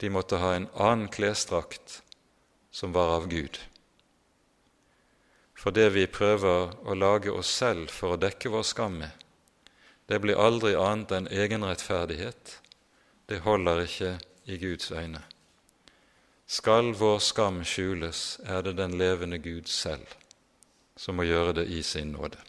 de 0.00 0.10
måtte 0.12 0.40
ha 0.40 0.54
en 0.56 0.68
annen 0.74 1.08
klesdrakt 1.12 2.00
som 2.70 2.94
var 2.96 3.14
av 3.18 3.28
Gud. 3.30 3.58
For 5.58 5.74
det 5.74 5.88
vi 5.94 6.06
prøver 6.06 6.74
å 6.86 6.94
lage 6.94 7.32
oss 7.34 7.50
selv 7.60 7.90
for 7.92 8.14
å 8.14 8.20
dekke 8.20 8.52
vår 8.52 8.66
skam 8.66 9.00
med, 9.02 9.10
det 10.08 10.18
blir 10.24 10.40
aldri 10.40 10.72
annet 10.76 11.12
enn 11.12 11.26
egenrettferdighet. 11.28 12.54
Det 13.28 13.42
holder 13.44 13.82
ikke 13.84 14.14
i 14.48 14.56
Guds 14.56 14.88
øyne. 14.90 15.20
Skal 16.48 16.94
vår 16.96 17.18
skam 17.20 17.60
skjules, 17.60 18.40
er 18.40 18.62
det 18.64 18.78
den 18.78 18.96
levende 18.96 19.36
Gud 19.38 19.68
selv 19.68 20.06
som 20.98 21.14
må 21.20 21.28
gjøre 21.28 21.52
det 21.60 21.66
i 21.70 21.82
sin 21.86 22.14
nåde. 22.16 22.40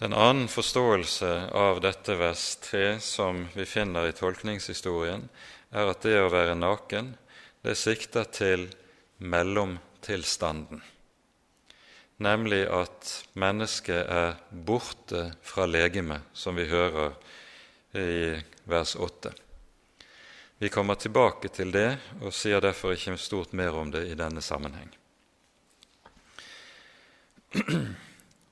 Den 0.00 0.14
annen 0.14 0.46
forståelse 0.48 1.32
av 1.54 1.82
dette 1.82 2.16
vers 2.18 2.46
3 2.64 2.86
som 3.02 3.44
vi 3.54 3.66
finner 3.68 4.08
i 4.08 4.14
tolkningshistorien, 4.16 5.28
er 5.74 5.90
at 5.90 6.06
det 6.06 6.16
å 6.22 6.32
være 6.32 6.56
naken, 6.56 7.12
det 7.66 7.76
sikter 7.78 8.30
til 8.30 8.68
mellomtilstanden 9.18 10.82
nemlig 12.16 12.64
at 12.70 13.10
mennesket 13.34 14.06
er 14.06 14.36
borte 14.50 15.32
fra 15.42 15.66
legemet, 15.66 16.22
som 16.32 16.56
vi 16.56 16.68
hører 16.70 17.16
i 17.94 18.34
vers 18.70 18.94
8. 18.96 19.32
Vi 20.58 20.68
kommer 20.68 20.94
tilbake 20.94 21.50
til 21.50 21.72
det 21.74 21.96
og 22.20 22.32
sier 22.34 22.62
derfor 22.62 22.94
ikke 22.94 23.16
stort 23.18 23.52
mer 23.52 23.74
om 23.74 23.90
det 23.90 24.06
i 24.08 24.18
denne 24.18 24.42
sammenheng. 24.42 24.92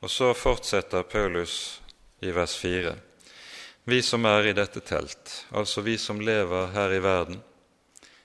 Og 0.03 0.11
så 0.11 0.33
fortsetter 0.35 1.07
Paulus 1.07 1.81
i 2.21 2.31
vers 2.35 2.57
4. 2.59 2.95
Vi 3.85 4.03
som 4.03 4.27
er 4.31 4.51
i 4.51 4.55
dette 4.55 4.83
telt, 4.87 5.31
altså 5.51 5.83
vi 5.83 5.97
som 5.99 6.21
lever 6.23 6.71
her 6.75 6.93
i 6.95 7.01
verden, 7.03 7.41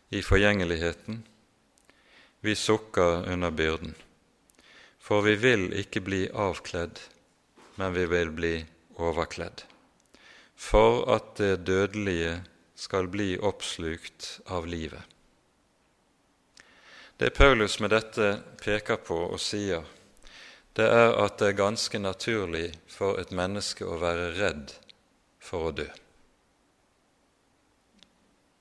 i 0.09 0.21
forgjengeligheten, 0.21 1.23
vi 2.45 2.53
sukker 2.55 3.25
under 3.31 3.51
byrden. 3.51 3.95
For 5.07 5.23
vi 5.23 5.37
vil 5.39 5.69
ikke 5.71 6.01
bli 6.03 6.25
avkledd, 6.35 6.99
men 7.79 7.93
vi 7.95 8.03
vil 8.11 8.31
bli 8.35 8.55
overkledd, 8.99 9.61
for 10.59 11.05
at 11.13 11.37
det 11.39 11.61
dødelige 11.69 12.41
skal 12.75 13.07
bli 13.07 13.37
oppslukt 13.39 14.41
av 14.51 14.67
livet. 14.67 14.99
Det 17.17 17.29
Paulus 17.37 17.79
med 17.79 17.95
dette 17.95 18.33
peker 18.59 18.99
på 18.99 19.15
og 19.29 19.39
sier, 19.39 19.87
det 20.75 20.89
er 20.91 21.15
at 21.17 21.39
det 21.39 21.53
er 21.53 21.61
ganske 21.61 22.03
naturlig 22.03 22.67
for 22.91 23.17
et 23.21 23.31
menneske 23.31 23.87
å 23.87 23.95
være 24.03 24.27
redd 24.35 24.75
for 25.39 25.69
å 25.69 25.73
dø. 25.79 25.87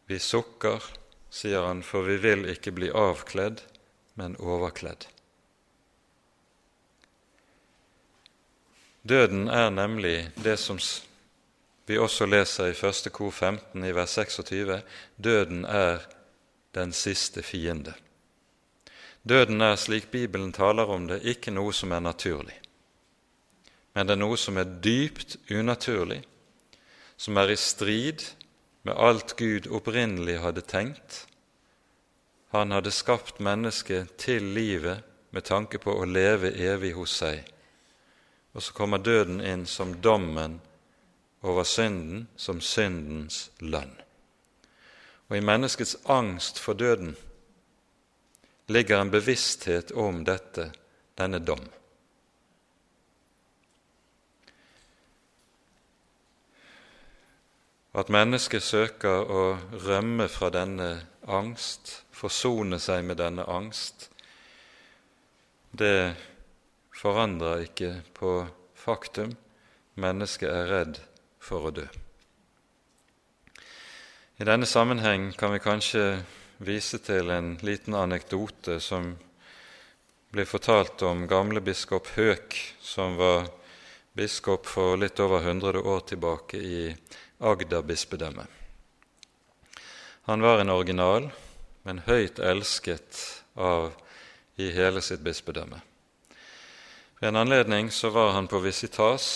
Vi 0.07 0.23
sukker 0.23 0.87
sier 1.29 1.67
han, 1.67 1.83
for 1.83 2.07
vi 2.07 2.17
vil 2.23 2.47
ikke 2.55 2.73
bli 2.73 2.89
avkledd, 2.95 3.61
men 4.15 4.39
overkledd. 4.39 5.11
Døden 9.07 9.49
er 9.49 9.71
nemlig 9.71 10.31
det 10.35 10.57
som 10.59 10.81
vi 11.87 11.99
også 11.99 12.27
leser 12.27 12.73
i 12.73 12.75
1. 12.75 13.13
kor 13.15 13.31
15 13.31 13.85
i 13.85 13.93
vers 13.95 14.17
26. 14.19 14.81
Døden 15.17 15.65
er 15.65 16.03
den 16.75 16.93
siste 16.93 17.43
fiende. 17.43 17.95
Døden 19.23 19.61
er, 19.61 19.77
slik 19.77 20.11
Bibelen 20.11 20.53
taler 20.53 20.91
om 20.91 21.07
det, 21.07 21.21
ikke 21.23 21.55
noe 21.55 21.75
som 21.75 21.93
er 21.93 22.03
naturlig, 22.03 22.57
men 23.95 24.07
det 24.07 24.17
er 24.17 24.23
noe 24.25 24.37
som 24.39 24.59
er 24.59 24.75
dypt 24.83 25.39
unaturlig, 25.51 26.23
som 27.17 27.39
er 27.39 27.51
i 27.51 27.57
strid 27.57 28.27
med 28.83 28.95
alt 28.99 29.37
Gud 29.39 29.71
opprinnelig 29.71 30.41
hadde 30.43 30.67
tenkt. 30.67 31.27
Han 32.55 32.75
hadde 32.75 32.95
skapt 32.95 33.39
mennesket 33.41 34.17
til 34.19 34.55
livet 34.55 35.03
med 35.31 35.47
tanke 35.47 35.79
på 35.79 35.95
å 35.95 36.07
leve 36.07 36.55
evig 36.55 36.95
hos 36.99 37.21
seg 37.23 37.56
og 38.57 38.63
så 38.63 38.73
kommer 38.73 38.99
døden 38.99 39.43
inn 39.45 39.67
som 39.69 39.99
dommen 40.01 40.61
over 41.45 41.65
synden, 41.69 42.23
som 42.37 42.61
syndens 42.65 43.51
lønn. 43.61 43.93
Og 45.29 45.37
i 45.37 45.45
menneskets 45.45 45.97
angst 46.09 46.59
for 46.59 46.73
døden 46.73 47.13
ligger 48.73 49.03
en 49.03 49.13
bevissthet 49.13 49.93
om 49.93 50.23
dette, 50.25 50.71
denne 51.21 51.43
dom. 51.45 51.67
At 57.97 58.09
mennesket 58.13 58.65
søker 58.65 59.29
å 59.33 59.45
rømme 59.85 60.31
fra 60.33 60.49
denne 60.53 60.89
angst, 61.29 61.93
forsone 62.13 62.81
seg 62.81 63.05
med 63.05 63.21
denne 63.21 63.45
angst, 63.45 64.09
det 65.77 66.17
forandrer 67.07 67.69
ikke 67.69 67.93
på 68.17 68.31
faktum 68.75 69.37
mennesket 69.95 70.51
er 70.51 70.71
redd 70.73 70.99
for 71.39 71.69
å 71.69 71.75
dø. 71.75 71.87
I 74.37 74.45
denne 74.45 74.67
sammenheng 74.69 75.31
kan 75.39 75.55
vi 75.55 75.63
kanskje 75.63 76.03
vise 76.59 76.99
til 77.05 77.31
en 77.33 77.55
liten 77.65 77.95
anekdote 77.97 78.81
som 78.83 79.15
blir 80.35 80.49
fortalt 80.51 81.05
om 81.07 81.25
gamle 81.31 81.63
biskop 81.65 82.11
Høek, 82.17 82.59
som 82.83 83.17
var 83.21 83.47
biskop 84.17 84.67
for 84.67 84.99
litt 85.01 85.21
over 85.23 85.47
100 85.47 85.81
år 85.81 86.05
tilbake 86.11 86.59
i 86.61 86.85
Agder 87.39 87.87
bispedømme. 87.87 88.47
Han 90.27 90.43
var 90.43 90.61
en 90.61 90.75
original, 90.75 91.31
men 91.87 92.03
høyt 92.09 92.41
elsket 92.43 93.21
av 93.55 93.93
i 94.59 94.73
hele 94.75 95.05
sitt 95.05 95.23
bispedømme. 95.23 95.79
Ved 97.19 97.29
en 97.29 97.37
anledning 97.37 97.91
så 97.91 98.11
var 98.11 98.31
han 98.31 98.47
på 98.47 98.59
visitas 98.59 99.27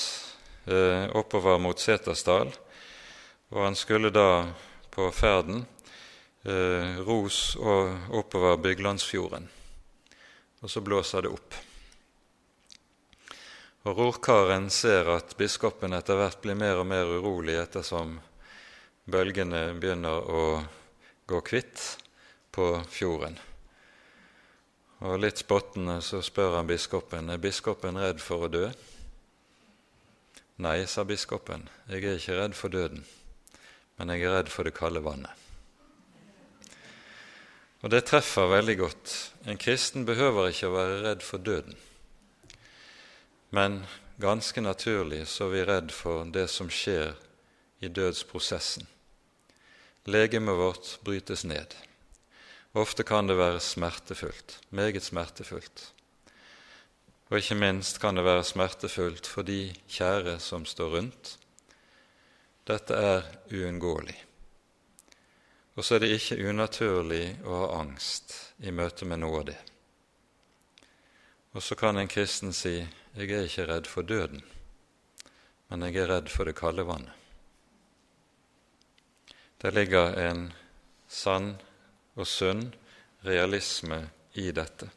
eh, 0.65 1.17
oppover 1.17 1.59
mot 1.59 1.79
Setersdal, 1.81 2.53
og 3.49 3.65
han 3.65 3.77
skulle 3.77 4.11
da 4.13 4.53
på 4.93 5.09
ferden 5.17 5.63
eh, 6.45 7.01
ros 7.09 7.57
og 7.57 8.13
oppover 8.21 8.61
Byglandsfjorden. 8.61 9.49
Og 10.61 10.71
så 10.71 10.85
blåser 10.85 11.25
det 11.25 11.33
opp. 11.33 11.57
Og 13.89 13.97
Rorkaren 13.97 14.69
ser 14.69 15.09
at 15.17 15.33
biskopen 15.41 15.97
etter 15.97 16.21
hvert 16.21 16.43
blir 16.45 16.61
mer 16.61 16.83
og 16.83 16.91
mer 16.91 17.09
urolig 17.09 17.57
ettersom 17.63 18.19
bølgene 19.09 19.71
begynner 19.81 20.21
å 20.29 20.49
gå 21.25 21.41
kvitt 21.49 21.95
på 22.53 22.75
fjorden. 22.93 23.41
Og 25.01 25.17
litt 25.21 25.41
spottende 25.41 26.01
så 26.05 26.21
spør 26.25 26.59
han 26.59 26.69
biskopen 26.69 27.33
er 27.33 27.41
biskopen 27.41 27.97
redd 28.01 28.21
for 28.21 28.45
å 28.45 28.51
dø. 28.53 28.67
Nei, 30.61 30.85
sa 30.85 31.07
biskopen, 31.09 31.65
jeg 31.89 32.05
er 32.05 32.19
ikke 32.21 32.37
redd 32.37 32.57
for 32.57 32.73
døden, 32.73 33.07
men 33.97 34.13
jeg 34.13 34.27
er 34.29 34.37
redd 34.37 34.51
for 34.53 34.69
det 34.69 34.75
kalde 34.77 35.01
vannet. 35.01 35.33
Og 37.81 37.89
det 37.89 38.03
treffer 38.11 38.51
veldig 38.53 38.77
godt. 38.77 39.15
En 39.49 39.57
kristen 39.57 40.05
behøver 40.05 40.51
ikke 40.51 40.69
å 40.69 40.75
være 40.75 41.01
redd 41.07 41.25
for 41.25 41.41
døden. 41.41 41.79
Men 43.57 43.81
ganske 44.21 44.61
naturlig 44.61 45.25
så 45.33 45.49
er 45.49 45.55
vi 45.55 45.67
redd 45.71 45.95
for 45.97 46.29
det 46.29 46.45
som 46.53 46.69
skjer 46.69 47.15
i 47.81 47.89
dødsprosessen. 47.89 48.85
Legemet 50.05 50.61
vårt 50.61 50.99
brytes 51.05 51.47
ned. 51.49 51.73
Ofte 52.75 53.03
kan 53.03 53.27
det 53.27 53.35
være 53.35 53.61
smertefullt, 53.61 54.61
meget 54.71 55.03
smertefullt. 55.03 55.93
Og 57.31 57.39
ikke 57.39 57.55
minst 57.59 57.99
kan 58.03 58.15
det 58.15 58.25
være 58.25 58.45
smertefullt 58.45 59.27
for 59.27 59.43
de 59.43 59.73
kjære 59.91 60.39
som 60.39 60.65
står 60.67 60.97
rundt. 60.97 61.33
Dette 62.67 62.95
er 62.95 63.23
uunngåelig. 63.51 64.15
Og 65.75 65.85
så 65.85 65.95
er 65.95 66.05
det 66.05 66.13
ikke 66.15 66.39
unaturlig 66.47 67.25
å 67.43 67.59
ha 67.65 67.69
angst 67.81 68.37
i 68.63 68.71
møte 68.71 69.07
med 69.07 69.23
noe 69.23 69.41
av 69.41 69.49
det. 69.51 69.59
Og 71.55 71.63
så 71.63 71.75
kan 71.75 71.99
en 71.99 72.09
kristen 72.09 72.53
si 72.53 72.87
'Jeg 73.17 73.31
er 73.31 73.43
ikke 73.45 73.67
redd 73.67 73.87
for 73.87 74.03
døden, 74.03 74.43
men 75.69 75.83
jeg 75.83 75.97
er 75.97 76.07
redd 76.07 76.29
for 76.29 76.45
det 76.45 76.55
kalde 76.55 76.83
vannet'. 76.83 77.19
Det 79.63 79.75
ligger 79.75 80.15
en 80.31 80.53
sann 81.09 81.59
og 82.21 82.29
sunn 82.29 82.69
realisme 83.27 84.05
i 84.39 84.51
dette. 84.53 84.89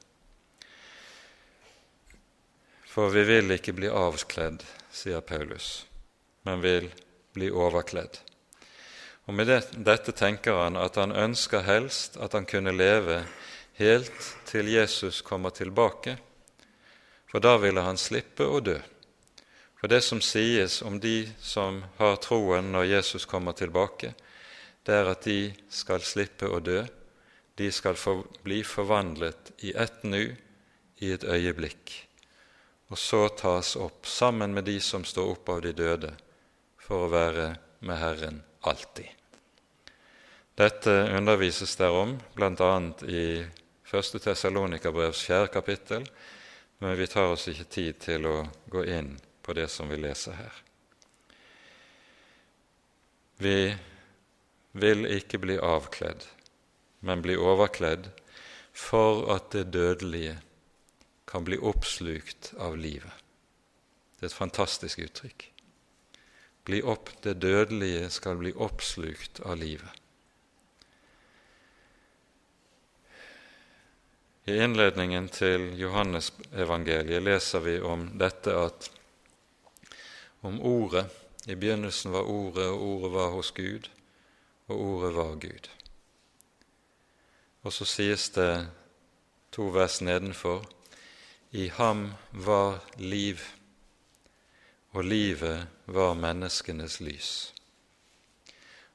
For 2.94 3.10
vi 3.10 3.24
vil 3.26 3.56
ikke 3.56 3.74
bli 3.74 3.90
avkledd, 3.90 4.62
sier 4.94 5.24
Paulus, 5.26 5.88
men 6.46 6.62
vil 6.62 6.92
bli 7.34 7.50
overkledd. 7.50 8.20
Og 9.26 9.34
Med 9.34 9.48
det, 9.48 9.62
dette 9.74 10.12
tenker 10.12 10.60
han 10.60 10.78
at 10.78 11.00
han 11.00 11.16
ønsker 11.16 11.64
helst 11.64 12.20
at 12.22 12.36
han 12.36 12.46
kunne 12.46 12.76
leve 12.76 13.24
helt 13.80 14.28
til 14.46 14.70
Jesus 14.70 15.22
kommer 15.26 15.50
tilbake, 15.50 16.18
for 17.32 17.42
da 17.42 17.56
ville 17.58 17.82
han 17.82 17.98
slippe 17.98 18.46
å 18.46 18.60
dø. 18.60 18.78
For 19.80 19.90
det 19.90 20.04
som 20.06 20.22
sies 20.22 20.82
om 20.86 21.00
de 21.00 21.32
som 21.42 21.82
har 21.98 22.20
troen 22.22 22.70
når 22.76 22.92
Jesus 22.92 23.26
kommer 23.26 23.58
tilbake, 23.58 24.14
det 24.86 24.94
er 24.94 25.10
at 25.16 25.26
de 25.26 25.54
skal 25.72 26.04
slippe 26.06 26.46
å 26.46 26.62
dø 26.62 26.84
de 27.56 27.72
skal 27.72 27.96
for, 27.96 28.26
bli 28.44 28.64
forvandlet 28.64 29.52
i 29.58 29.74
ett 29.74 30.04
nu, 30.04 30.36
i 30.98 31.12
et 31.12 31.24
øyeblikk, 31.24 31.94
og 32.90 32.98
så 32.98 33.28
tas 33.30 33.76
opp 33.76 34.08
sammen 34.08 34.54
med 34.54 34.66
de 34.70 34.80
som 34.82 35.06
står 35.06 35.36
opp 35.36 35.50
av 35.50 35.62
de 35.66 35.74
døde, 35.78 36.14
for 36.82 37.06
å 37.06 37.12
være 37.14 37.48
med 37.86 38.00
Herren 38.00 38.42
alltid. 38.62 39.10
Dette 40.56 40.92
undervises 41.18 41.76
derom 41.80 42.18
bl.a. 42.36 42.74
i 43.10 43.24
1. 43.42 44.20
Tessalonikerbrevs 44.22 45.24
fjerde 45.26 45.50
kapittel, 45.54 46.06
men 46.78 46.98
vi 46.98 47.08
tar 47.08 47.34
oss 47.34 47.48
ikke 47.50 47.70
tid 47.70 48.00
til 48.04 48.28
å 48.30 48.36
gå 48.70 48.86
inn 48.86 49.16
på 49.42 49.56
det 49.58 49.68
som 49.72 49.90
vi 49.90 49.98
leser 50.02 50.38
her. 50.38 50.62
Vi 53.42 53.58
vil 54.78 55.06
ikke 55.10 55.42
bli 55.42 55.58
avkledd 55.58 56.26
men 57.04 57.22
bli 57.22 57.36
overkledd 57.36 58.10
for 58.74 59.28
at 59.36 59.52
det 59.52 59.70
dødelige 59.76 60.38
kan 61.30 61.44
bli 61.44 61.58
oppslukt 61.60 62.54
av 62.58 62.78
livet. 62.78 63.12
Det 64.18 64.30
er 64.30 64.32
et 64.32 64.38
fantastisk 64.38 65.04
uttrykk. 65.04 65.50
Opp, 66.88 67.10
det 67.26 67.42
dødelige 67.44 68.08
skal 68.10 68.40
bli 68.40 68.54
oppslukt 68.56 69.42
av 69.44 69.58
livet. 69.60 70.00
I 74.48 74.58
innledningen 74.64 75.28
til 75.32 75.70
Johannesevangeliet 75.80 77.24
leser 77.24 77.64
vi 77.64 77.78
om 77.84 78.10
dette 78.20 78.56
at 78.56 78.90
om 80.44 80.60
Ordet 80.60 81.06
I 81.48 81.56
begynnelsen 81.56 82.12
var 82.12 82.28
Ordet, 82.28 82.68
og 82.68 82.82
Ordet 82.84 83.12
var 83.12 83.32
hos 83.36 83.52
Gud, 83.56 83.88
og 84.68 84.80
Ordet 84.80 85.14
var 85.16 85.36
Gud. 85.40 85.70
Og 87.64 87.74
så 87.74 87.88
sies 87.88 88.30
det 88.36 88.68
to 89.56 89.70
vers 89.72 90.02
nedenfor 90.02 90.66
I 91.52 91.68
ham 91.70 92.14
var 92.32 92.82
liv, 92.98 93.40
og 94.92 95.04
livet 95.06 95.68
var 95.86 96.14
menneskenes 96.14 97.00
lys. 97.00 97.54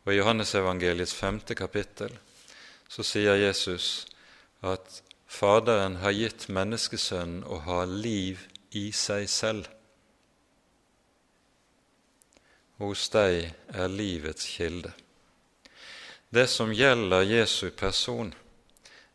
Og 0.04 0.14
I 0.14 0.18
Johannesevangeliets 0.18 1.14
femte 1.14 1.54
kapittel 1.54 2.14
så 2.88 3.04
sier 3.04 3.36
Jesus 3.36 4.06
at 4.64 5.02
Faderen 5.28 5.98
har 6.00 6.14
gitt 6.16 6.46
menneskesønnen 6.48 7.42
å 7.44 7.58
ha 7.66 7.82
liv 7.84 8.46
i 8.72 8.88
seg 8.96 9.26
selv. 9.28 9.66
Hos 12.80 13.04
deg 13.12 13.50
er 13.68 13.92
livets 13.92 14.48
kilde. 14.48 14.94
Det 16.32 16.46
som 16.48 16.72
gjelder 16.72 17.28
Jesu 17.28 17.68
person, 17.76 18.32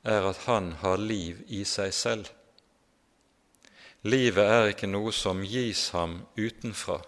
er 0.04 0.28
at 0.30 0.44
han 0.48 0.74
har 0.84 1.00
liv 1.00 1.44
i 1.48 1.64
seg 1.68 1.94
selv. 1.96 2.28
Livet 4.04 4.44
er 4.44 4.70
ikke 4.74 4.90
noe 4.92 5.14
som 5.16 5.46
gis 5.48 5.90
ham 5.96 6.22
utenfra, 6.36 7.00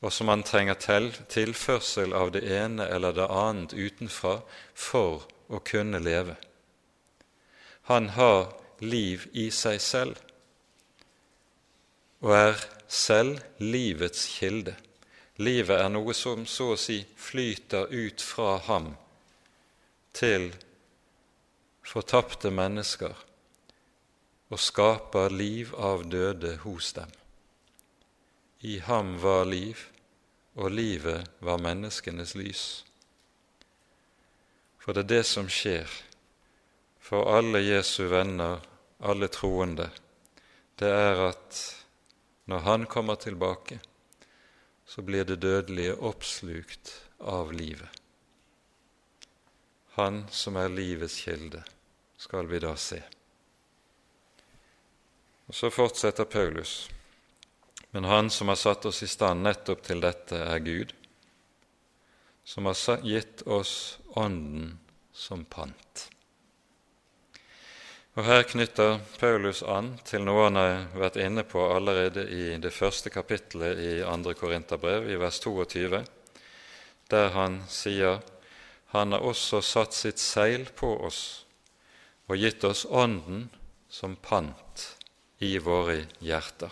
og 0.00 0.12
som 0.12 0.28
han 0.28 0.44
trenger 0.44 0.76
til, 0.80 1.10
tilførsel 1.32 2.12
av 2.16 2.32
det 2.36 2.44
ene 2.44 2.84
eller 2.88 3.16
det 3.16 3.28
annet 3.32 3.72
utenfra 3.72 4.38
for 4.74 5.24
å 5.48 5.60
kunne 5.64 6.00
leve. 6.04 6.36
Han 7.88 8.12
har 8.16 8.52
liv 8.80 9.26
i 9.32 9.48
seg 9.52 9.80
selv 9.80 10.20
og 12.20 12.34
er 12.36 12.64
selv 12.88 13.40
livets 13.64 14.26
kilde. 14.36 14.74
Livet 15.40 15.80
er 15.80 15.88
noe 15.88 16.12
som 16.16 16.44
så 16.44 16.74
å 16.74 16.80
si 16.80 16.98
flyter 17.16 17.88
ut 17.88 18.20
fra 18.20 18.58
ham 18.66 18.90
til 20.12 20.50
fortapte 21.90 22.52
mennesker 22.54 23.16
og 24.50 24.60
skaper 24.62 25.32
liv 25.34 25.72
av 25.74 26.04
døde 26.10 26.54
hos 26.62 26.92
dem. 26.94 27.10
I 28.62 28.78
ham 28.84 29.16
var 29.22 29.48
liv, 29.48 29.80
og 30.54 30.70
livet 30.70 31.26
var 31.40 31.62
menneskenes 31.62 32.36
lys. 32.38 32.64
For 34.78 34.94
det 34.94 35.06
er 35.06 35.12
det 35.14 35.26
som 35.26 35.48
skjer 35.50 35.90
for 37.00 37.26
alle 37.32 37.62
Jesu 37.64 38.04
venner, 38.10 38.60
alle 39.00 39.30
troende, 39.32 39.88
det 40.78 40.90
er 40.90 41.24
at 41.30 41.60
når 42.50 42.58
Han 42.66 42.86
kommer 42.86 43.14
tilbake, 43.14 43.78
så 44.86 45.02
blir 45.02 45.24
det 45.24 45.42
dødelige 45.42 45.94
oppslukt 45.94 46.94
av 47.18 47.52
livet. 47.52 47.88
Han 49.94 50.24
som 50.30 50.56
er 50.56 50.72
livets 50.72 51.20
kilde, 51.22 51.62
skal 52.20 52.46
vi 52.46 52.58
da 52.58 52.76
se. 52.76 53.00
Og 55.48 55.54
Så 55.54 55.70
fortsetter 55.70 56.24
Paulus. 56.24 56.90
Men 57.90 58.04
Han 58.04 58.30
som 58.30 58.48
har 58.48 58.60
satt 58.60 58.84
oss 58.86 59.02
i 59.02 59.08
stand 59.08 59.42
nettopp 59.42 59.82
til 59.82 60.04
dette, 60.04 60.36
er 60.36 60.58
Gud, 60.58 60.92
som 62.44 62.68
har 62.68 63.00
gitt 63.02 63.42
oss 63.46 63.98
Ånden 64.20 64.78
som 65.12 65.44
pant. 65.44 66.10
Og 68.14 68.24
Her 68.24 68.42
knytter 68.42 69.00
Paulus 69.18 69.62
an 69.62 69.94
til 70.04 70.22
noe 70.26 70.44
han 70.50 70.60
har 70.60 70.86
vært 71.00 71.16
inne 71.16 71.42
på 71.42 71.64
allerede 71.72 72.28
i 72.28 72.56
det 72.60 72.74
første 72.74 73.10
kapittelet 73.10 73.78
i 73.80 73.92
2. 74.04 74.34
Korinterbrev, 74.36 75.08
i 75.08 75.16
vers 75.16 75.40
22, 75.40 76.04
der 77.10 77.30
han 77.32 77.62
sier 77.68 78.20
han 78.92 79.12
har 79.16 79.24
også 79.24 79.62
satt 79.64 79.94
sitt 79.94 80.18
seil 80.18 80.68
på 80.76 80.98
oss 81.06 81.46
og 82.30 82.38
gitt 82.38 82.62
oss 82.64 82.84
Ånden 82.86 83.48
som 83.90 84.14
pant 84.16 84.86
i 85.42 85.56
våre 85.58 86.04
hjerter. 86.22 86.70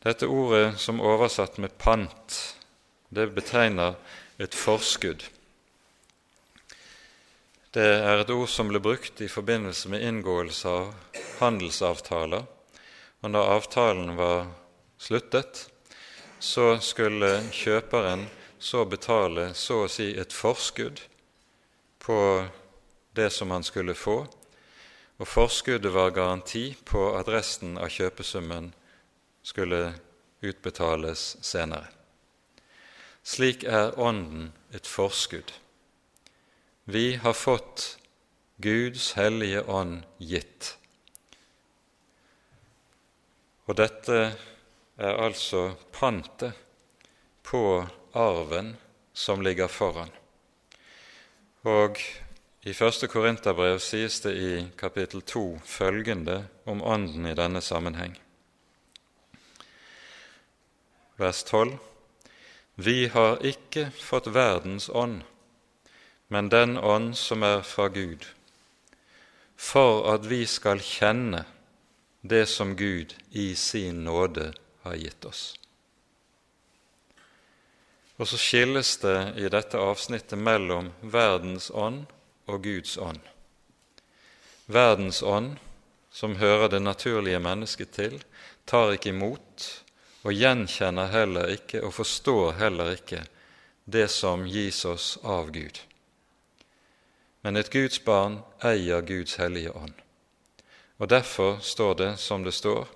Dette 0.00 0.28
ordet 0.30 0.78
som 0.80 1.02
oversatt 1.02 1.58
med 1.60 1.76
pant, 1.76 2.36
det 3.12 3.28
betegner 3.36 3.98
et 4.40 4.54
forskudd. 4.56 5.26
Det 7.76 7.84
er 7.84 8.22
et 8.22 8.30
ord 8.32 8.48
som 8.48 8.70
ble 8.70 8.80
brukt 8.80 9.20
i 9.20 9.28
forbindelse 9.28 9.90
med 9.92 10.04
inngåelse 10.08 10.70
av 10.72 10.92
handelsavtaler. 11.42 12.46
Og 13.20 13.34
da 13.34 13.42
avtalen 13.52 14.14
var 14.16 14.46
sluttet, 14.96 15.66
så 16.38 16.76
skulle 16.80 17.42
kjøperen 17.52 18.24
så 18.58 18.86
betale 18.88 19.50
så 19.58 19.82
å 19.84 19.90
si 19.92 20.12
et 20.16 20.32
forskudd 20.32 21.02
på 22.06 22.18
det 23.16 23.30
som 23.34 23.50
han 23.50 23.64
skulle 23.64 23.96
få, 23.96 24.20
og 25.16 25.28
forskuddet 25.28 25.92
var 25.92 26.12
garanti 26.12 26.74
på 26.84 27.08
at 27.16 27.28
resten 27.32 27.78
av 27.80 27.88
kjøpesummen 27.92 28.72
skulle 29.46 29.94
utbetales 30.44 31.36
senere. 31.40 31.88
Slik 33.26 33.64
er 33.64 33.96
Ånden 33.98 34.52
et 34.76 34.86
forskudd. 34.86 35.50
Vi 36.84 37.16
har 37.16 37.34
fått 37.34 37.96
Guds 38.62 39.12
hellige 39.18 39.64
ånd 39.66 40.04
gitt. 40.22 40.76
Og 43.66 43.74
dette 43.80 44.20
er 44.96 45.18
altså 45.18 45.72
pantet 45.96 46.54
på 47.42 47.64
arven 48.14 48.76
som 49.16 49.42
ligger 49.42 49.68
foran. 49.72 50.12
Og 51.66 51.98
i 52.66 52.72
første 52.74 53.06
Korinterbrev 53.06 53.76
sies 53.78 54.16
det 54.24 54.32
i 54.34 54.54
kapittel 54.78 55.22
2 55.22 55.60
følgende 55.62 56.40
om 56.66 56.80
Ånden 56.82 57.28
i 57.30 57.34
denne 57.38 57.60
sammenheng. 57.62 58.16
Vers 61.16 61.44
12.: 61.44 61.76
Vi 62.74 63.06
har 63.06 63.38
ikke 63.46 63.90
fått 63.94 64.26
verdens 64.34 64.88
ånd, 64.88 65.20
men 66.28 66.48
den 66.48 66.74
ånd 66.76 67.14
som 67.14 67.42
er 67.46 67.62
fra 67.62 67.86
Gud, 67.88 68.26
for 69.56 70.10
at 70.14 70.26
vi 70.26 70.42
skal 70.46 70.82
kjenne 70.82 71.44
det 72.22 72.48
som 72.50 72.74
Gud 72.76 73.14
i 73.30 73.54
sin 73.54 74.02
nåde 74.04 74.52
har 74.82 74.98
gitt 74.98 75.24
oss. 75.24 75.54
Og 78.18 78.26
så 78.26 78.36
skilles 78.36 78.96
det 79.06 79.38
i 79.38 79.48
dette 79.48 79.78
avsnittet 79.78 80.38
mellom 80.38 80.90
verdens 81.00 81.70
ånd 81.70 82.06
og 82.46 82.62
Guds 82.64 82.96
ånd. 82.98 83.20
Verdens 84.66 85.22
ånd, 85.22 85.56
som 86.10 86.38
hører 86.40 86.68
det 86.72 86.82
naturlige 86.82 87.40
mennesket 87.42 87.92
til, 87.94 88.20
tar 88.66 88.94
ikke 88.94 89.12
imot 89.14 89.66
og 90.26 90.32
gjenkjenner 90.34 91.12
heller 91.12 91.52
ikke 91.54 91.84
og 91.86 91.94
forstår 91.94 92.56
heller 92.58 92.96
ikke 92.96 93.26
det 93.84 94.08
som 94.10 94.48
gis 94.50 94.84
oss 94.88 95.14
av 95.22 95.52
Gud 95.54 95.84
men 97.46 97.54
et 97.56 97.68
Guds 97.70 98.00
barn 98.02 98.40
eier 98.66 99.04
Guds 99.06 99.36
hellige 99.38 99.70
ånd. 99.70 99.92
Og 100.98 101.06
derfor 101.06 101.60
står 101.62 101.92
det 101.94 102.08
som 102.18 102.42
det 102.42 102.50
står, 102.56 102.88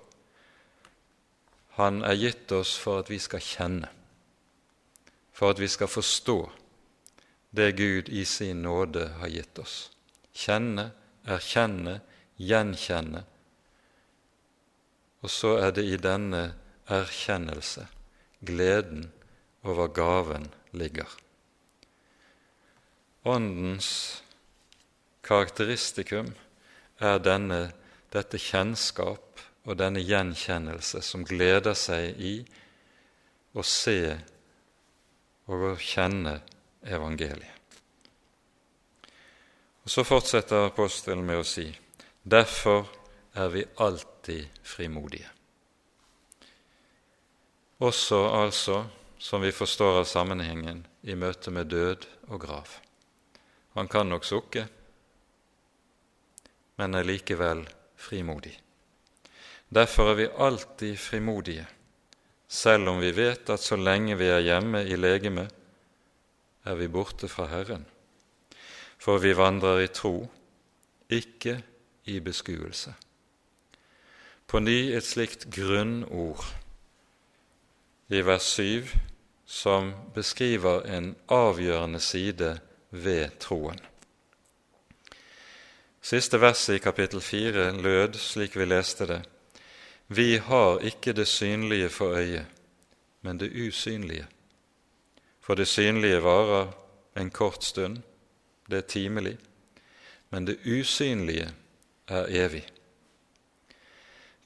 Han 1.78 2.02
er 2.02 2.18
gitt 2.18 2.50
oss 2.52 2.72
for 2.76 2.98
at 2.98 3.10
vi 3.12 3.20
skal 3.22 3.40
kjenne, 3.40 3.86
for 5.32 5.54
at 5.54 5.62
vi 5.62 5.68
skal 5.70 5.86
forstå 5.88 6.50
det 7.50 7.72
Gud 7.72 8.08
i 8.08 8.24
sin 8.24 8.62
nåde 8.62 9.08
har 9.18 9.28
gitt 9.28 9.58
oss. 9.58 9.90
Kjenne, 10.32 10.90
erkjenne, 11.26 12.00
gjenkjenne. 12.38 13.24
Og 15.20 15.30
så 15.30 15.56
er 15.60 15.74
det 15.76 15.84
i 15.84 15.98
denne 16.00 16.52
erkjennelse 16.90 17.86
gleden 18.46 19.10
over 19.66 19.90
gaven 19.92 20.48
ligger. 20.72 21.08
Åndens 23.28 24.22
karakteristikum 25.26 26.32
er 27.00 27.18
denne, 27.20 27.72
dette 28.14 28.40
kjennskap 28.40 29.42
og 29.68 29.76
denne 29.76 30.00
gjenkjennelse 30.00 31.02
som 31.04 31.26
gleder 31.28 31.76
seg 31.76 32.16
i 32.16 32.34
å 33.52 33.64
se 33.66 34.16
og 35.50 35.66
å 35.72 35.74
kjenne 35.76 36.38
evangeliet. 36.82 37.56
Og 39.82 39.90
Så 39.90 40.04
fortsetter 40.04 40.68
apostelen 40.68 41.24
med 41.26 41.40
å 41.40 41.46
si 41.46 41.66
derfor 42.22 42.86
er 43.34 43.48
vi 43.48 43.64
alltid 43.76 44.46
frimodige. 44.62 45.28
Også 47.80 48.18
altså, 48.36 48.84
som 49.18 49.40
vi 49.40 49.52
forstår 49.52 50.02
av 50.02 50.04
sammenhengen, 50.04 50.84
i 51.02 51.14
møte 51.16 51.50
med 51.50 51.70
død 51.72 52.04
og 52.28 52.40
grav. 52.42 52.74
Han 53.74 53.88
kan 53.88 54.10
nok 54.12 54.24
sukke, 54.28 54.66
men 56.76 56.94
er 56.94 57.08
likevel 57.08 57.62
frimodig. 57.96 58.52
Derfor 59.70 60.10
er 60.10 60.18
vi 60.18 60.28
alltid 60.28 60.98
frimodige, 60.98 61.66
selv 62.48 62.90
om 62.90 63.00
vi 63.00 63.14
vet 63.16 63.48
at 63.48 63.62
så 63.62 63.78
lenge 63.80 64.16
vi 64.18 64.28
er 64.28 64.44
hjemme 64.44 64.82
i 64.84 64.98
legemet, 64.98 65.59
er 66.70 66.78
vi 66.78 66.88
borte 66.88 67.28
fra 67.28 67.48
Herren. 67.50 67.86
For 69.00 69.18
vi 69.18 69.34
vandrer 69.36 69.84
i 69.84 69.92
tro, 69.92 70.28
ikke 71.10 71.58
i 72.04 72.20
beskuelse. 72.20 72.94
På 74.46 74.60
ny 74.62 74.92
et 74.94 75.06
slikt 75.06 75.48
grunnord 75.54 76.44
i 78.10 78.22
vers 78.26 78.46
7 78.58 78.90
som 79.50 79.92
beskriver 80.14 80.86
en 80.86 81.14
avgjørende 81.28 82.00
side 82.00 82.58
ved 82.90 83.38
troen. 83.42 83.78
Siste 86.02 86.40
verset 86.40 86.78
i 86.78 86.82
kapittel 86.82 87.20
4 87.20 87.70
lød 87.82 88.18
slik 88.18 88.56
vi 88.56 88.64
leste 88.64 89.06
det.: 89.06 89.22
Vi 90.08 90.36
har 90.36 90.78
ikke 90.78 91.12
det 91.12 91.28
synlige 91.28 91.88
for 91.88 92.14
øyet, 92.16 92.46
men 93.22 93.40
det 93.40 93.52
usynlige. 93.54 94.26
For 95.50 95.58
det 95.58 95.66
synlige 95.66 96.20
varer 96.22 96.68
en 97.18 97.30
kort 97.34 97.64
stund, 97.66 97.96
det 98.70 98.76
er 98.76 98.84
timelig, 98.86 99.32
men 100.30 100.44
det 100.46 100.60
usynlige 100.62 101.48
er 102.06 102.28
evig. 102.30 102.60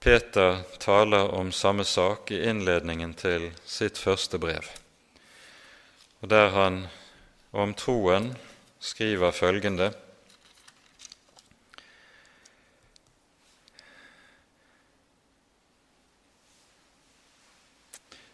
Peter 0.00 0.62
taler 0.80 1.28
om 1.28 1.52
samme 1.52 1.84
sak 1.84 2.32
i 2.32 2.40
innledningen 2.48 3.12
til 3.20 3.50
sitt 3.68 4.00
første 4.00 4.40
brev, 4.40 4.64
og 6.24 6.32
der 6.32 6.48
han 6.56 6.80
om 7.52 7.76
troen 7.76 8.32
skriver 8.80 9.36
følgende. 9.36 9.92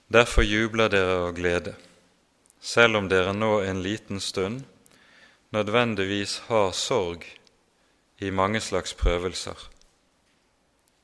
Derfor 0.07 0.47
jubler 0.47 0.87
dere 0.87 1.23
av 1.27 1.33
glede, 1.35 1.75
selv 2.61 3.01
om 3.01 3.09
dere 3.09 3.33
nå 3.33 3.61
en 3.65 3.83
liten 3.83 4.21
stund 4.21 4.63
nødvendigvis 5.51 6.39
har 6.49 6.73
sorg 6.77 7.25
i 8.21 8.31
mange 8.31 8.61
slags 8.61 8.95
prøvelser. 8.95 9.57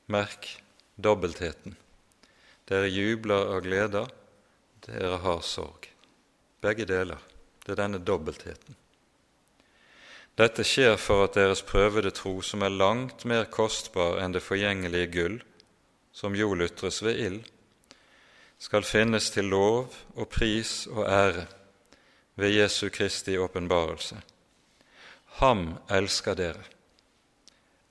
Merk 0.07 0.47
dobbeltheten. 0.95 1.75
Dere 2.69 2.87
jubler 2.87 3.53
av 3.55 3.61
glede, 3.65 4.05
dere 4.85 5.17
har 5.23 5.41
sorg. 5.41 5.89
Begge 6.61 6.85
deler. 6.87 7.19
Det 7.65 7.73
er 7.75 7.81
denne 7.81 7.99
dobbeltheten. 7.99 8.77
Dette 10.37 10.63
skjer 10.67 10.95
for 11.01 11.25
at 11.25 11.35
deres 11.35 11.63
prøvede 11.65 12.11
tro, 12.13 12.37
som 12.45 12.61
er 12.61 12.73
langt 12.73 13.25
mer 13.25 13.47
kostbar 13.49 14.21
enn 14.21 14.35
det 14.35 14.43
forgjengelige 14.45 15.09
gull, 15.15 15.37
som 16.13 16.37
jo 16.37 16.53
lutres 16.53 17.01
ved 17.03 17.17
ild, 17.25 17.41
skal 18.59 18.83
finnes 18.83 19.29
til 19.29 19.45
lov 19.51 19.93
og 20.15 20.29
pris 20.29 20.87
og 20.87 21.05
ære 21.05 21.45
ved 22.35 22.55
Jesu 22.55 22.89
Kristi 22.89 23.37
åpenbarelse. 23.37 24.17
Ham 25.41 25.77
elsker 25.89 26.33
dere, 26.33 26.63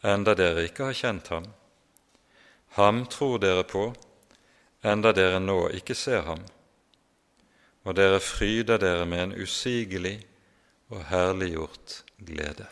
enda 0.04 0.34
dere 0.34 0.64
ikke 0.66 0.88
har 0.90 0.98
kjent 0.98 1.28
ham. 1.28 1.46
Ham 2.78 3.04
tror 3.06 3.38
dere 3.38 3.64
på, 3.64 3.88
enda 4.84 5.12
dere 5.14 5.40
nå 5.40 5.68
ikke 5.78 5.94
ser 5.94 6.26
ham. 6.26 6.42
Og 7.86 7.94
dere 7.96 8.20
fryder 8.20 8.78
dere 8.82 9.06
med 9.06 9.22
en 9.22 9.36
usigelig 9.42 10.18
og 10.90 11.04
herliggjort 11.06 12.02
glede. 12.18 12.66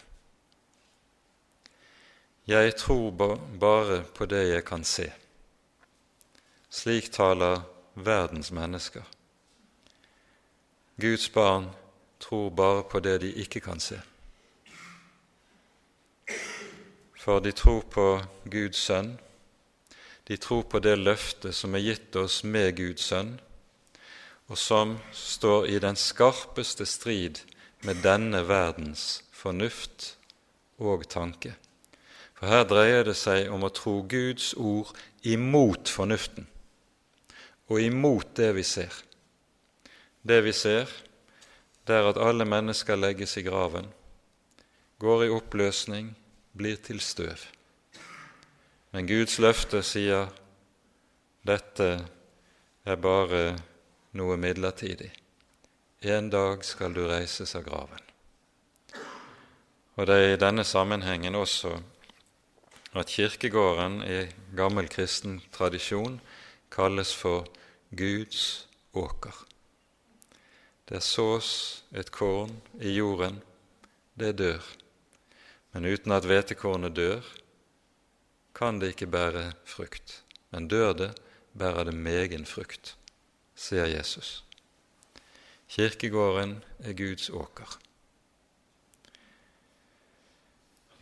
Jeg 2.46 2.74
tror 2.76 3.10
bare 3.60 4.02
på 4.14 4.26
det 4.26 4.48
jeg 4.48 4.64
kan 4.64 4.84
se. 4.84 5.06
Slik 6.70 7.12
taler 7.12 7.62
verdens 7.94 8.50
mennesker. 8.52 9.02
Guds 11.00 11.28
barn 11.28 11.70
tror 12.20 12.50
bare 12.50 12.82
på 12.82 13.00
det 13.00 13.20
de 13.20 13.32
ikke 13.32 13.60
kan 13.60 13.80
se. 13.80 14.00
For 17.18 17.40
de 17.40 17.52
tror 17.52 17.80
på 17.80 18.20
Guds 18.50 18.76
sønn, 18.76 19.18
de 20.28 20.36
tror 20.36 20.62
på 20.62 20.78
det 20.78 20.98
løftet 20.98 21.54
som 21.54 21.74
er 21.74 21.84
gitt 21.84 22.16
oss 22.16 22.42
med 22.44 22.76
Guds 22.76 23.08
sønn, 23.10 23.40
og 24.46 24.58
som 24.58 24.98
står 25.12 25.66
i 25.66 25.78
den 25.78 25.96
skarpeste 25.96 26.86
strid 26.86 27.40
med 27.82 28.02
denne 28.04 28.44
verdens 28.48 29.24
fornuft 29.32 30.16
og 30.78 31.08
tanke. 31.08 31.54
For 32.34 32.46
her 32.46 32.64
dreier 32.68 33.04
det 33.04 33.16
seg 33.16 33.48
om 33.52 33.64
å 33.64 33.72
tro 33.72 34.02
Guds 34.08 34.52
ord 34.54 34.92
imot 35.22 35.88
fornuften 35.88 36.48
og 37.68 37.80
imot 37.80 38.34
det 38.36 38.52
vi 38.56 38.64
ser. 38.66 38.92
Det 40.22 40.40
vi 40.44 40.52
ser, 40.52 40.90
det 41.84 41.96
er 41.96 42.08
at 42.08 42.20
alle 42.20 42.46
mennesker 42.48 42.96
legges 42.96 43.36
i 43.36 43.44
graven, 43.44 43.90
går 44.98 45.24
i 45.26 45.32
oppløsning, 45.34 46.14
blir 46.56 46.76
til 46.80 47.00
støv. 47.00 47.40
Men 48.94 49.08
Guds 49.10 49.40
løfte 49.42 49.82
sier 49.82 50.30
dette 51.44 51.88
er 52.84 53.00
bare 53.00 53.56
noe 54.14 54.36
midlertidig. 54.40 55.10
En 56.04 56.30
dag 56.30 56.64
skal 56.64 56.94
du 56.94 57.02
reises 57.08 57.56
av 57.56 57.64
graven. 57.66 58.00
Og 59.96 60.06
det 60.08 60.14
er 60.14 60.32
i 60.34 60.40
denne 60.40 60.64
sammenhengen 60.66 61.36
også 61.38 61.74
at 62.94 63.10
kirkegården 63.10 64.00
i 64.06 64.18
gammel 64.56 64.88
kristen 64.90 65.40
tradisjon 65.54 66.20
kalles 66.74 67.14
for 67.14 67.46
Guds 67.94 68.68
åker. 68.92 69.34
Der 70.88 71.00
sås 71.00 71.84
et 71.94 72.10
korn 72.10 72.56
i 72.80 72.96
jorden, 72.98 73.40
det 74.18 74.34
dør. 74.38 74.62
Men 75.72 75.86
uten 75.86 76.12
at 76.12 76.26
hvetekornet 76.26 76.96
dør, 76.96 77.22
kan 78.54 78.80
det 78.80 78.94
ikke 78.94 79.10
bære 79.10 79.52
frukt. 79.64 80.22
Men 80.50 80.68
dør 80.68 80.92
det, 80.92 81.10
bærer 81.58 81.88
det 81.88 81.94
megen 81.94 82.46
frukt, 82.46 82.96
sier 83.54 83.86
Jesus. 83.86 84.44
Kirkegården 85.70 86.58
er 86.78 86.92
Guds 86.92 87.30
åker. 87.30 87.78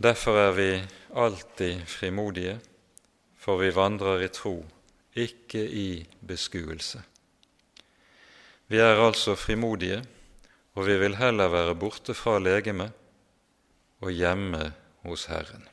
Derfor 0.03 0.39
er 0.39 0.53
vi 0.53 0.71
alltid 1.15 1.85
frimodige, 1.87 2.61
for 3.37 3.61
vi 3.61 3.75
vandrer 3.75 4.25
i 4.25 4.29
tro 4.29 4.63
ikke 5.17 5.61
i 5.61 6.07
beskuelse. 6.21 7.03
Vi 8.73 8.81
er 8.81 9.01
altså 9.05 9.35
frimodige, 9.37 10.01
og 10.75 10.87
vi 10.87 10.97
vil 10.99 11.19
heller 11.21 11.53
være 11.53 11.77
borte 11.77 12.15
fra 12.17 12.39
legemet 12.41 12.93
og 14.01 14.11
hjemme 14.11 14.73
hos 15.05 15.27
Herren. 15.29 15.69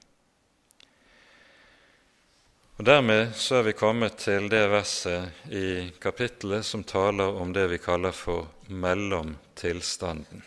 Og 2.79 2.85
Dermed 2.85 3.33
så 3.35 3.59
er 3.59 3.65
vi 3.67 3.75
kommet 3.75 4.21
til 4.23 4.45
det 4.51 4.61
verset 4.71 5.51
i 5.51 5.89
kapittelet 5.99 6.63
som 6.63 6.83
taler 6.87 7.35
om 7.41 7.51
det 7.51 7.65
vi 7.73 7.79
kaller 7.83 8.15
for 8.15 8.47
mellomtilstanden. 8.71 10.45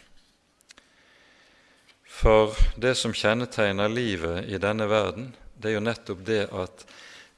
For 2.08 2.56
det 2.80 2.94
som 2.96 3.12
kjennetegner 3.12 3.92
livet 3.92 4.48
i 4.48 4.60
denne 4.60 4.88
verden, 4.88 5.34
det 5.60 5.72
er 5.72 5.76
jo 5.76 5.84
nettopp 5.84 6.24
det 6.24 6.42
at 6.56 6.86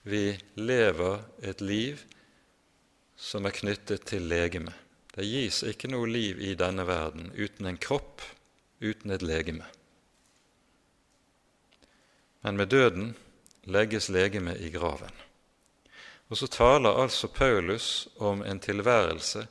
vi 0.04 0.36
lever 0.60 1.22
et 1.42 1.60
liv 1.64 2.02
som 3.16 3.46
er 3.48 3.56
knyttet 3.56 4.04
til 4.08 4.26
legeme. 4.28 4.74
Det 5.14 5.24
gis 5.24 5.62
ikke 5.64 5.88
noe 5.88 6.08
liv 6.10 6.40
i 6.42 6.54
denne 6.58 6.84
verden 6.86 7.30
uten 7.32 7.70
en 7.70 7.80
kropp, 7.80 8.22
uten 8.84 9.14
et 9.14 9.22
legeme. 9.24 9.64
Men 12.44 12.58
med 12.60 12.68
døden 12.74 13.14
legges 13.64 14.10
legemet 14.12 14.60
i 14.60 14.68
graven. 14.74 15.14
Og 16.28 16.36
så 16.36 16.48
taler 16.52 17.00
altså 17.00 17.30
Paulus 17.32 18.08
om 18.16 18.42
en 18.44 18.60
tilværelse 18.60 19.46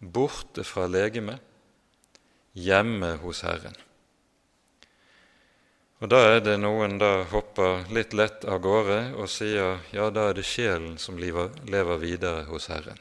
borte 0.00 0.64
fra 0.64 0.86
legemet, 0.90 1.40
hjemme 2.52 3.14
hos 3.22 3.40
Herren. 3.46 3.76
Og 6.04 6.10
Da 6.12 6.18
er 6.34 6.42
det 6.44 6.58
noen 6.60 6.98
da 7.00 7.22
hopper 7.30 7.86
litt 7.96 8.12
lett 8.12 8.42
av 8.44 8.58
gårde 8.60 9.14
og 9.16 9.28
sier 9.32 9.78
ja, 9.88 10.10
da 10.12 10.26
er 10.28 10.34
det 10.36 10.42
sjelen 10.44 10.98
som 11.00 11.16
lever 11.16 11.96
videre 12.02 12.42
hos 12.44 12.66
Herren. 12.68 12.98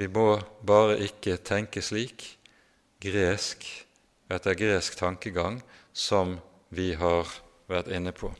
Vi 0.00 0.08
må 0.08 0.38
bare 0.64 0.96
ikke 1.04 1.36
tenke 1.44 1.82
slik, 1.84 2.24
gresk, 3.04 3.66
etter 4.32 4.56
gresk 4.56 4.96
tankegang, 4.96 5.60
som 5.92 6.38
vi 6.72 6.94
har 6.96 7.28
vært 7.68 7.92
inne 7.92 8.16
på. 8.16 8.32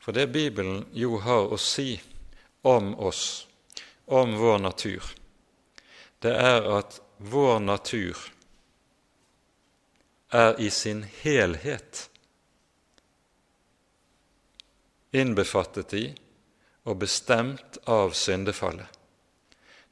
For 0.00 0.16
det 0.16 0.30
Bibelen 0.32 0.86
jo 0.96 1.18
har 1.20 1.52
å 1.52 1.60
si 1.60 1.98
om 2.64 2.94
oss, 2.96 3.44
om 4.08 4.38
vår 4.40 4.64
natur, 4.64 5.04
det 6.24 6.32
er 6.32 6.64
at 6.80 7.02
vår 7.20 7.60
natur 7.60 8.30
er 10.34 10.58
i 10.60 10.70
sin 10.70 11.04
helhet 11.22 12.08
innbefattet 15.14 15.94
i 15.94 16.04
og 16.84 16.98
bestemt 17.00 17.78
av 17.86 18.12
syndefallet. 18.18 18.88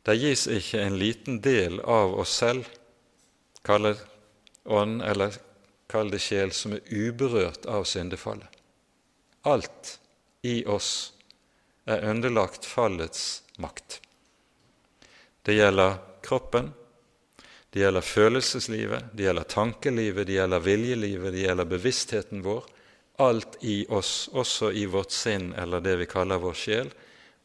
Det 0.03 0.17
gis 0.19 0.49
ikke 0.51 0.83
en 0.83 0.99
liten 0.99 1.39
del 1.45 1.79
av 1.81 2.17
oss 2.19 2.35
selv, 2.43 2.67
kall 3.63 3.87
det 3.87 3.97
ånd 4.67 5.03
eller 5.07 5.39
kall 5.93 6.11
det 6.11 6.19
sjel, 6.25 6.51
som 6.51 6.75
er 6.75 6.83
uberørt 6.91 7.67
av 7.71 7.87
syndefallet. 7.87 8.49
Alt 9.47 9.99
i 10.43 10.65
oss 10.67 11.13
er 11.87 12.03
underlagt 12.11 12.67
fallets 12.67 13.43
makt. 13.63 14.01
Det 15.43 15.55
gjelder 15.55 15.99
kroppen, 16.23 16.73
det 17.73 17.81
gjelder 17.81 18.05
følelseslivet, 18.05 19.05
det 19.13 19.25
gjelder 19.25 19.49
tankelivet, 19.49 20.27
det 20.27 20.35
gjelder 20.37 20.61
viljelivet, 20.61 21.33
det 21.33 21.45
gjelder 21.47 21.69
bevisstheten 21.71 22.43
vår. 22.45 22.67
Alt 23.25 23.57
i 23.65 23.87
oss, 23.89 24.29
også 24.33 24.69
i 24.77 24.85
vårt 24.93 25.15
sinn 25.17 25.55
eller 25.57 25.81
det 25.81 25.95
vi 26.03 26.07
kaller 26.11 26.43
vår 26.43 26.59
sjel, 26.59 26.91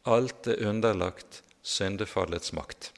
alt 0.03 0.49
er 0.51 0.65
underlagt 0.67 1.41
syndefallets 1.63 2.51
makt. 2.51 2.89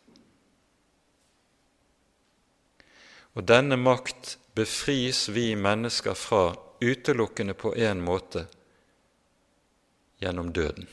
Og 3.38 3.46
denne 3.46 3.78
makt 3.78 4.40
befris 4.58 5.28
vi 5.30 5.54
mennesker 5.54 6.18
fra 6.18 6.56
utelukkende 6.82 7.54
på 7.54 7.76
én 7.78 8.02
måte 8.02 8.48
gjennom 10.18 10.50
døden. 10.54 10.90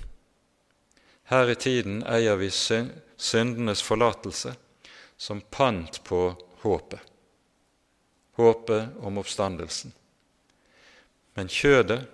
Her 1.32 1.48
i 1.48 1.56
tiden 1.56 2.04
eier 2.04 2.36
vi 2.36 2.52
syndenes 2.52 3.80
forlatelse 3.82 4.52
som 5.16 5.40
pant 5.40 6.04
på 6.04 6.36
håpet, 6.62 7.00
håpet 8.36 8.88
om 9.00 9.18
oppstandelsen. 9.18 9.92
Men 11.34 11.48
kjødet, 11.52 12.04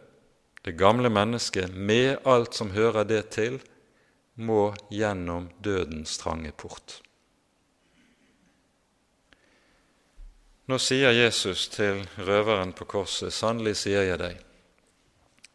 det 0.62 0.78
gamle 0.78 1.10
mennesket, 1.10 1.74
med 1.74 2.22
alt 2.26 2.54
som 2.54 2.70
hører 2.70 3.06
det 3.06 3.22
til, 3.34 3.58
må 4.34 4.72
gjennom 4.90 5.50
dødens 5.62 6.16
trange 6.18 6.52
port. 6.56 7.00
Nå 10.70 10.78
sier 10.78 11.10
Jesus 11.12 11.66
til 11.68 12.04
røveren 12.22 12.72
på 12.72 12.86
korset, 12.88 13.34
sannelig 13.34 13.74
sier 13.82 14.06
jeg 14.06 14.20
deg, 14.22 14.38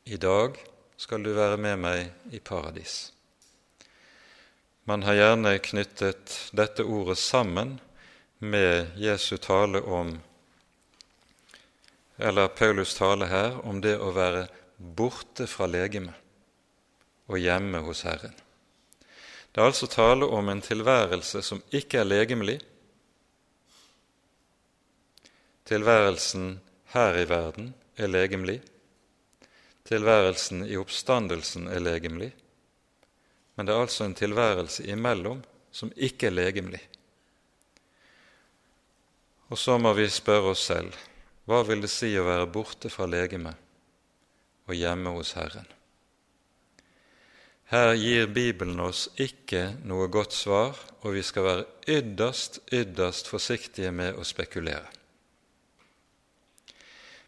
i 0.07 0.19
dag 0.19 0.59
skal 0.99 1.23
du 1.23 1.31
være 1.35 1.57
med 1.59 1.79
meg 1.79 2.35
i 2.35 2.39
paradis. 2.43 3.16
Man 4.88 5.03
har 5.03 5.17
gjerne 5.19 5.57
knyttet 5.59 6.35
dette 6.55 6.83
ordet 6.83 7.17
sammen 7.19 7.73
med 8.39 8.95
Jesu 8.95 9.38
tale 9.38 9.81
om 9.81 10.13
eller 12.17 12.47
Paulus 12.47 12.95
tale 12.95 13.27
her 13.27 13.59
om 13.67 13.81
det 13.83 13.97
å 13.99 14.13
være 14.15 14.47
borte 14.77 15.45
fra 15.51 15.67
legemet 15.69 16.15
og 17.27 17.38
hjemme 17.38 17.83
hos 17.83 18.05
Herren. 18.07 18.33
Det 19.51 19.61
er 19.61 19.67
altså 19.67 19.91
tale 19.91 20.25
om 20.25 20.49
en 20.49 20.63
tilværelse 20.63 21.43
som 21.43 21.61
ikke 21.75 22.01
er 22.01 22.07
legemlig, 22.07 22.57
Tilværelsen 25.67 26.61
her 26.93 27.17
i 27.19 27.25
verden 27.27 27.73
er 27.99 28.07
legemlig. 28.07 28.61
Tilværelsen 29.83 30.61
i 30.63 30.77
oppstandelsen 30.79 31.67
er 31.67 31.83
legemlig. 31.83 32.29
Men 33.58 33.66
det 33.66 33.74
er 33.74 33.84
altså 33.84 34.05
en 34.05 34.16
tilværelse 34.18 34.86
imellom 34.86 35.41
som 35.74 35.89
ikke 35.97 36.30
er 36.30 36.38
legemlig. 36.38 36.84
Og 39.49 39.58
så 39.58 39.78
må 39.82 39.93
vi 39.97 40.05
spørre 40.12 40.53
oss 40.53 40.68
selv 40.70 40.93
hva 41.47 41.62
vil 41.64 41.82
det 41.82 41.89
si 41.89 42.12
å 42.20 42.26
være 42.28 42.49
borte 42.51 42.91
fra 42.91 43.08
legemet 43.08 43.55
og 44.68 44.76
hjemme 44.76 45.14
hos 45.16 45.32
Herren? 45.39 45.68
Her 47.72 47.93
gir 47.99 48.30
Bibelen 48.32 48.80
oss 48.80 49.08
ikke 49.20 49.74
noe 49.88 50.05
godt 50.12 50.36
svar, 50.36 50.78
og 51.03 51.18
vi 51.18 51.24
skal 51.24 51.43
være 51.47 51.66
ytterst, 51.97 52.62
ytterst 52.72 53.28
forsiktige 53.28 53.91
med 53.91 54.16
å 54.16 54.24
spekulere. 54.28 54.88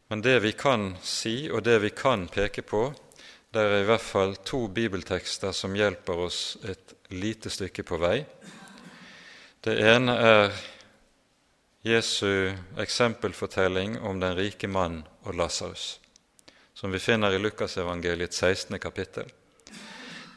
Men 0.07 0.23
det 0.23 0.37
vi 0.45 0.53
kan 0.55 0.93
si, 1.03 1.49
og 1.51 1.65
det 1.67 1.75
vi 1.83 1.91
kan 1.95 2.27
peke 2.31 2.63
på, 2.63 2.85
det 3.49 3.61
er 3.61 3.79
i 3.81 3.85
hvert 3.87 4.03
fall 4.05 4.35
to 4.45 4.67
bibeltekster 4.69 5.55
som 5.57 5.73
hjelper 5.73 6.19
oss 6.27 6.57
et 6.69 6.93
lite 7.09 7.49
stykke 7.49 7.81
på 7.81 7.97
vei. 7.97 8.19
Det 9.65 9.73
ene 9.89 10.13
er 10.13 10.53
Jesu 11.81 12.53
eksempelfortelling 12.77 13.97
om 14.05 14.21
den 14.21 14.37
rike 14.37 14.69
mann 14.69 15.01
og 15.25 15.33
Lasarus, 15.39 15.97
som 16.77 16.93
vi 16.93 17.01
finner 17.01 17.33
i 17.33 17.41
Lukasevangeliets 17.41 18.37
16. 18.37 18.77
kapittel. 18.79 19.25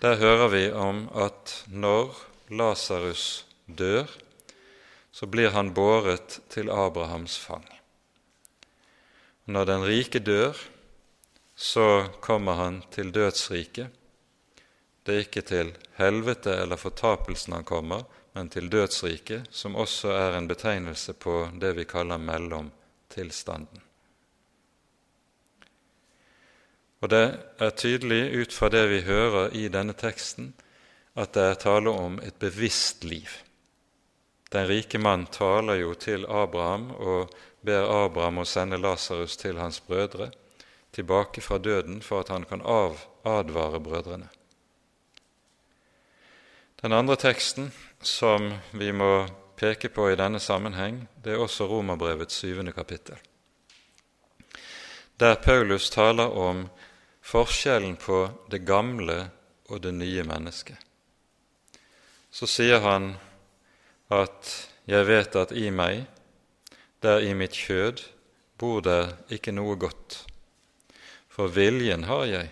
Der 0.00 0.16
hører 0.16 0.48
vi 0.48 0.64
om 0.72 1.04
at 1.12 1.52
når 1.68 2.16
Lasarus 2.48 3.44
dør, 3.66 4.08
så 5.12 5.28
blir 5.28 5.52
han 5.52 5.74
båret 5.76 6.40
til 6.48 6.72
Abrahams 6.72 7.36
fang. 7.38 7.68
Når 9.44 9.68
den 9.68 9.84
rike 9.84 10.18
dør, 10.18 10.56
så 11.62 12.06
kommer 12.20 12.52
han 12.52 12.82
til 12.90 13.12
dødsriket. 13.14 13.86
Det 15.02 15.14
er 15.14 15.20
ikke 15.22 15.42
til 15.46 15.68
helvete 15.94 16.56
eller 16.58 16.76
fortapelsen 16.76 17.54
han 17.54 17.64
kommer, 17.64 18.02
men 18.34 18.50
til 18.50 18.66
dødsriket, 18.70 19.46
som 19.54 19.76
også 19.78 20.10
er 20.10 20.34
en 20.38 20.48
betegnelse 20.50 21.14
på 21.14 21.36
det 21.62 21.70
vi 21.76 21.84
kaller 21.86 22.18
mellomtilstanden. 22.18 23.84
Og 26.98 27.14
det 27.14 27.22
er 27.62 27.78
tydelig 27.78 28.20
ut 28.42 28.58
fra 28.58 28.72
det 28.74 28.82
vi 28.90 29.00
hører 29.06 29.54
i 29.54 29.68
denne 29.70 29.94
teksten, 29.94 30.52
at 31.14 31.34
det 31.38 31.46
er 31.46 31.62
tale 31.62 31.94
om 31.94 32.18
et 32.26 32.42
bevisst 32.42 33.06
liv. 33.06 33.30
Den 34.50 34.66
rike 34.66 34.98
mann 34.98 35.30
taler 35.30 35.78
jo 35.78 35.94
til 35.94 36.26
Abraham 36.26 36.90
og 36.90 37.30
ber 37.62 37.86
Abraham 38.02 38.42
å 38.42 38.50
sende 38.50 38.82
Lasarus 38.82 39.38
til 39.38 39.62
hans 39.62 39.78
brødre 39.78 40.32
tilbake 40.92 41.40
fra 41.40 41.58
døden 41.58 42.02
for 42.02 42.20
at 42.20 42.28
han 42.28 42.44
kan 42.44 42.62
advare 43.24 43.80
brødrene. 43.80 44.28
Den 46.82 46.92
andre 46.92 47.16
teksten 47.16 47.72
som 48.02 48.52
vi 48.72 48.92
må 48.92 49.26
peke 49.56 49.88
på 49.88 50.08
i 50.10 50.16
denne 50.18 50.40
sammenheng, 50.40 51.04
det 51.24 51.32
er 51.32 51.42
også 51.44 51.68
Romerbrevets 51.70 52.34
syvende 52.34 52.72
kapittel, 52.72 53.16
der 55.20 55.34
Paulus 55.34 55.90
taler 55.90 56.34
om 56.34 56.66
forskjellen 57.20 57.96
på 57.96 58.28
det 58.50 58.64
gamle 58.66 59.30
og 59.70 59.82
det 59.82 59.94
nye 59.94 60.24
mennesket. 60.26 60.76
Så 62.30 62.46
sier 62.46 62.80
han 62.80 63.16
at 64.10 64.68
'jeg 64.86 65.06
vet 65.06 65.36
at 65.36 65.52
i 65.52 65.70
meg' 65.70 66.06
der 67.02 67.18
i 67.18 67.32
mitt 67.34 67.52
kjød 67.52 68.02
bor 68.58 68.80
der 68.80 69.16
ikke 69.30 69.52
noe 69.52 69.76
godt. 69.76 70.31
For 71.32 71.48
viljen 71.48 72.04
har 72.04 72.26
jeg, 72.28 72.48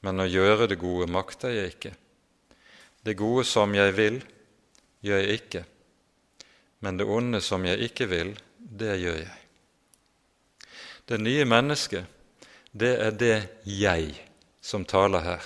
men 0.00 0.22
å 0.22 0.28
gjøre 0.28 0.70
det 0.70 0.78
gode 0.80 1.08
makter 1.12 1.52
jeg 1.52 1.74
ikke. 1.74 1.92
Det 3.04 3.14
gode 3.18 3.44
som 3.44 3.74
jeg 3.76 3.92
vil, 3.96 4.20
gjør 5.04 5.20
jeg 5.22 5.40
ikke, 5.40 5.62
men 6.80 6.96
det 6.96 7.06
onde 7.06 7.40
som 7.44 7.64
jeg 7.68 7.90
ikke 7.90 8.08
vil, 8.10 8.32
det 8.56 8.96
gjør 9.02 9.18
jeg. 9.20 9.34
Det 11.06 11.18
nye 11.22 11.44
mennesket, 11.46 12.08
det 12.72 12.94
er 13.04 13.12
det 13.14 13.36
jeg 13.68 14.16
som 14.64 14.84
taler 14.88 15.22
her. 15.22 15.44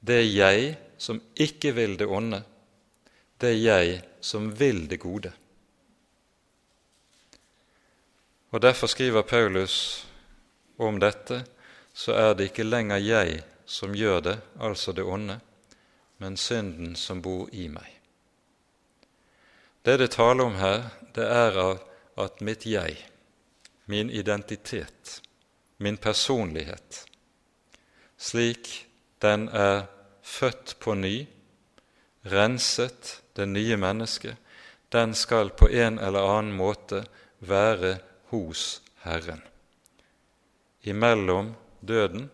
Det 0.00 0.22
jeg 0.24 0.72
som 0.98 1.20
ikke 1.38 1.72
vil 1.76 1.94
det 2.00 2.08
onde, 2.10 2.40
det 3.38 3.52
jeg 3.60 4.00
som 4.20 4.48
vil 4.58 4.86
det 4.90 4.98
gode. 5.02 5.30
Og 8.50 8.62
Derfor 8.62 8.88
skriver 8.88 9.22
Paulus 9.22 10.06
om 10.78 10.98
dette, 11.00 11.42
så 11.98 12.14
er 12.14 12.34
det 12.38 12.52
ikke 12.52 12.66
lenger 12.66 13.00
jeg 13.02 13.40
som 13.66 13.94
gjør 13.96 14.20
det, 14.22 14.36
altså 14.62 14.92
det 14.94 15.02
onde, 15.02 15.40
men 16.22 16.36
synden 16.38 16.94
som 16.96 17.22
bor 17.22 17.50
i 17.50 17.66
meg. 17.68 17.88
Det 19.82 19.96
det 19.98 20.12
taler 20.14 20.46
om 20.46 20.54
her, 20.60 20.92
det 21.14 21.26
er 21.26 21.58
at 22.22 22.40
mitt 22.40 22.66
jeg, 22.70 22.94
min 23.90 24.10
identitet, 24.14 25.18
min 25.82 25.98
personlighet, 25.98 27.02
slik 28.16 28.86
den 29.22 29.48
er 29.48 29.88
født 30.22 30.78
på 30.78 30.94
ny, 30.94 31.26
renset, 32.30 33.22
det 33.34 33.48
nye 33.48 33.76
mennesket, 33.76 34.36
den 34.92 35.14
skal 35.14 35.50
på 35.50 35.66
en 35.66 35.98
eller 35.98 36.30
annen 36.38 36.54
måte 36.54 37.06
være 37.40 37.98
hos 38.30 38.82
Herren, 39.02 39.42
imellom 40.82 41.56
døden 41.80 42.28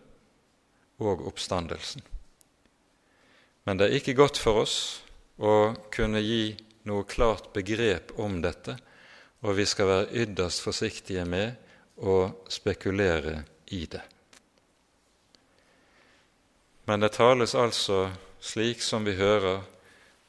og 1.01 1.25
oppstandelsen. 1.27 2.03
Men 3.65 3.77
det 3.77 3.87
er 3.87 3.97
ikke 3.99 4.17
godt 4.17 4.37
for 4.37 4.61
oss 4.61 4.77
å 5.41 5.73
kunne 5.93 6.21
gi 6.21 6.55
noe 6.85 7.05
klart 7.09 7.51
begrep 7.53 8.13
om 8.21 8.37
dette, 8.43 8.77
og 9.45 9.57
vi 9.57 9.65
skal 9.67 9.89
være 9.89 10.23
ytterst 10.23 10.63
forsiktige 10.65 11.25
med 11.27 11.55
å 11.97 12.45
spekulere 12.49 13.41
i 13.73 13.85
det. 13.89 14.03
Men 16.85 17.01
det 17.01 17.15
tales 17.17 17.55
altså 17.57 18.11
slik 18.45 18.83
som 18.85 19.05
vi 19.07 19.15
hører, 19.17 19.63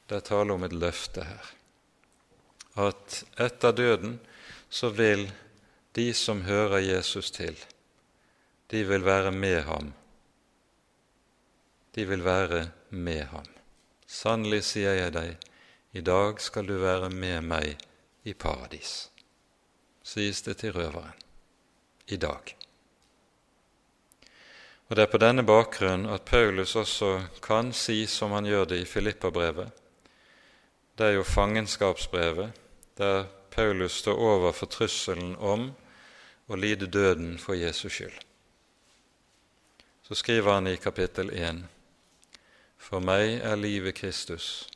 det 0.09 0.21
er 0.21 0.25
tale 0.25 0.55
om 0.55 0.65
et 0.65 0.73
løfte 0.73 1.25
her. 1.27 1.51
At 2.77 3.21
etter 3.41 3.75
døden 3.77 4.17
så 4.69 4.89
vil 4.93 5.27
de 5.97 6.09
som 6.17 6.41
hører 6.45 6.81
Jesus 6.81 7.29
til, 7.33 7.57
de 8.71 8.83
vil 8.83 9.05
være 9.05 9.31
med 9.31 9.61
ham. 9.63 9.93
De 11.95 12.05
vil 12.05 12.23
være 12.25 12.69
med 12.89 13.23
ham. 13.31 13.45
Sannelig 14.07 14.63
sier 14.63 14.93
jeg 14.93 15.13
deg, 15.15 15.37
i 15.91 16.01
dag 16.01 16.39
skal 16.41 16.67
du 16.67 16.77
være 16.79 17.09
med 17.09 17.41
meg 17.47 17.79
i 18.27 18.33
paradis, 18.33 19.09
sies 20.03 20.41
det 20.43 20.57
til 20.61 20.75
røveren. 20.75 21.15
I 22.07 22.15
dag. 22.15 22.55
Og 24.87 24.95
Det 24.95 25.03
er 25.03 25.11
på 25.11 25.19
denne 25.19 25.43
bakgrunn 25.43 26.05
at 26.05 26.23
Paulus 26.23 26.75
også 26.75 27.27
kan 27.43 27.73
si 27.73 28.05
som 28.07 28.31
han 28.31 28.45
gjør 28.45 28.65
det 28.65 28.77
i 28.81 28.85
Filippabrevet. 28.85 29.67
Det 30.97 31.05
er 31.05 31.17
jo 31.17 31.23
fangenskapsbrevet, 31.23 32.51
der 32.97 33.25
Paulus 33.51 33.91
står 33.91 34.15
overfor 34.15 34.65
trusselen 34.65 35.35
om 35.35 35.73
å 36.47 36.55
lide 36.55 36.87
døden 36.87 37.35
for 37.37 37.53
Jesus 37.53 37.91
skyld. 37.91 38.26
Så 40.07 40.15
skriver 40.15 40.53
han 40.53 40.67
i 40.67 40.77
kapittel 40.77 41.29
1.: 41.35 41.65
For 42.79 43.03
meg 43.03 43.41
er 43.43 43.57
livet 43.59 43.97
Kristus, 43.97 44.69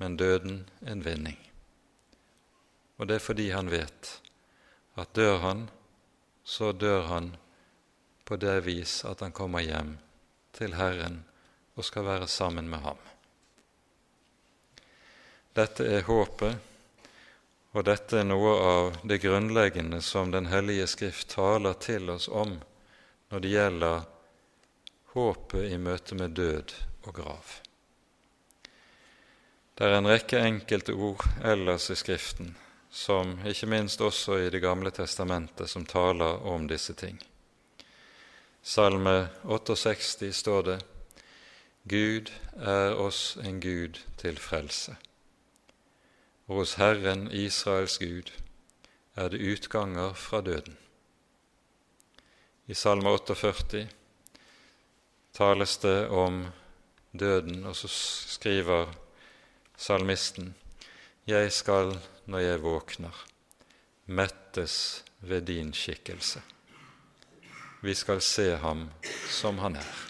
men 0.00 0.16
døden 0.16 0.62
en 0.80 1.04
vinning. 1.04 1.36
Og 2.96 3.10
det 3.10 3.18
er 3.18 3.26
fordi 3.26 3.50
han 3.50 3.68
vet 3.68 4.14
at 4.96 5.12
dør 5.12 5.36
han, 5.44 5.66
så 6.44 6.72
dør 6.72 7.02
han 7.12 7.28
på 8.24 8.40
det 8.40 8.56
vis 8.64 9.04
at 9.04 9.20
han 9.20 9.36
kommer 9.36 9.60
hjem 9.60 9.98
til 10.56 10.80
Herren 10.80 11.20
og 11.76 11.84
skal 11.84 12.08
være 12.08 12.32
sammen 12.32 12.72
med 12.72 12.86
ham. 12.88 13.06
Dette 15.52 15.92
er 15.92 16.08
håpet, 16.08 16.56
og 17.76 17.84
dette 17.84 18.22
er 18.24 18.30
noe 18.32 18.60
av 18.64 19.02
det 19.04 19.20
grunnleggende 19.20 20.00
som 20.00 20.32
Den 20.32 20.48
hellige 20.48 20.86
Skrift 20.86 21.34
taler 21.36 21.76
til 21.76 22.08
oss 22.08 22.32
om 22.32 22.62
når 23.28 23.44
det 23.44 23.58
gjelder 23.60 24.14
håpet 25.18 25.72
i 25.72 25.78
møte 25.82 26.14
med 26.14 26.36
død 26.38 26.74
og 27.06 27.14
grav. 27.14 27.56
Det 29.78 29.86
er 29.86 29.96
en 29.98 30.10
rekke 30.10 30.40
enkelte 30.42 30.94
ord 30.94 31.24
ellers 31.44 31.90
i 31.90 31.96
Skriften, 31.98 32.54
som 32.90 33.36
ikke 33.46 33.68
minst 33.70 34.00
også 34.00 34.38
i 34.42 34.50
Det 34.50 34.62
gamle 34.62 34.90
testamentet, 34.90 35.70
som 35.70 35.86
taler 35.86 36.46
om 36.46 36.68
disse 36.68 36.94
ting. 36.94 37.18
Salme 38.62 39.28
68 39.44 40.32
står 40.32 40.62
det:" 40.62 40.78
Gud 41.88 42.32
er 42.56 42.94
oss 42.94 43.36
en 43.36 43.60
Gud 43.60 44.00
til 44.18 44.38
frelse 44.38 44.96
og 46.48 46.56
hos 46.56 46.74
Herren 46.80 47.28
Israels 47.32 47.98
Gud 47.98 48.32
er 49.16 49.28
det 49.28 49.40
utganger 49.52 50.12
fra 50.14 50.40
døden. 50.40 50.76
I 52.66 52.74
Salme 52.74 53.10
48 53.10 53.88
tales 55.38 55.76
det 55.78 56.08
om 56.08 56.46
døden, 57.10 57.66
og 57.66 57.76
så 57.76 57.88
skriver 57.88 58.90
salmisten 59.76 60.54
Jeg 61.26 61.52
skal, 61.52 61.92
når 62.26 62.38
jeg 62.38 62.62
våkner, 62.62 63.14
mettes 64.06 65.04
ved 65.20 65.46
din 65.46 65.70
skikkelse. 65.72 66.42
Vi 67.82 67.94
skal 67.94 68.20
se 68.20 68.56
ham 68.56 68.88
som 69.30 69.58
han 69.62 69.76
er. 69.76 70.00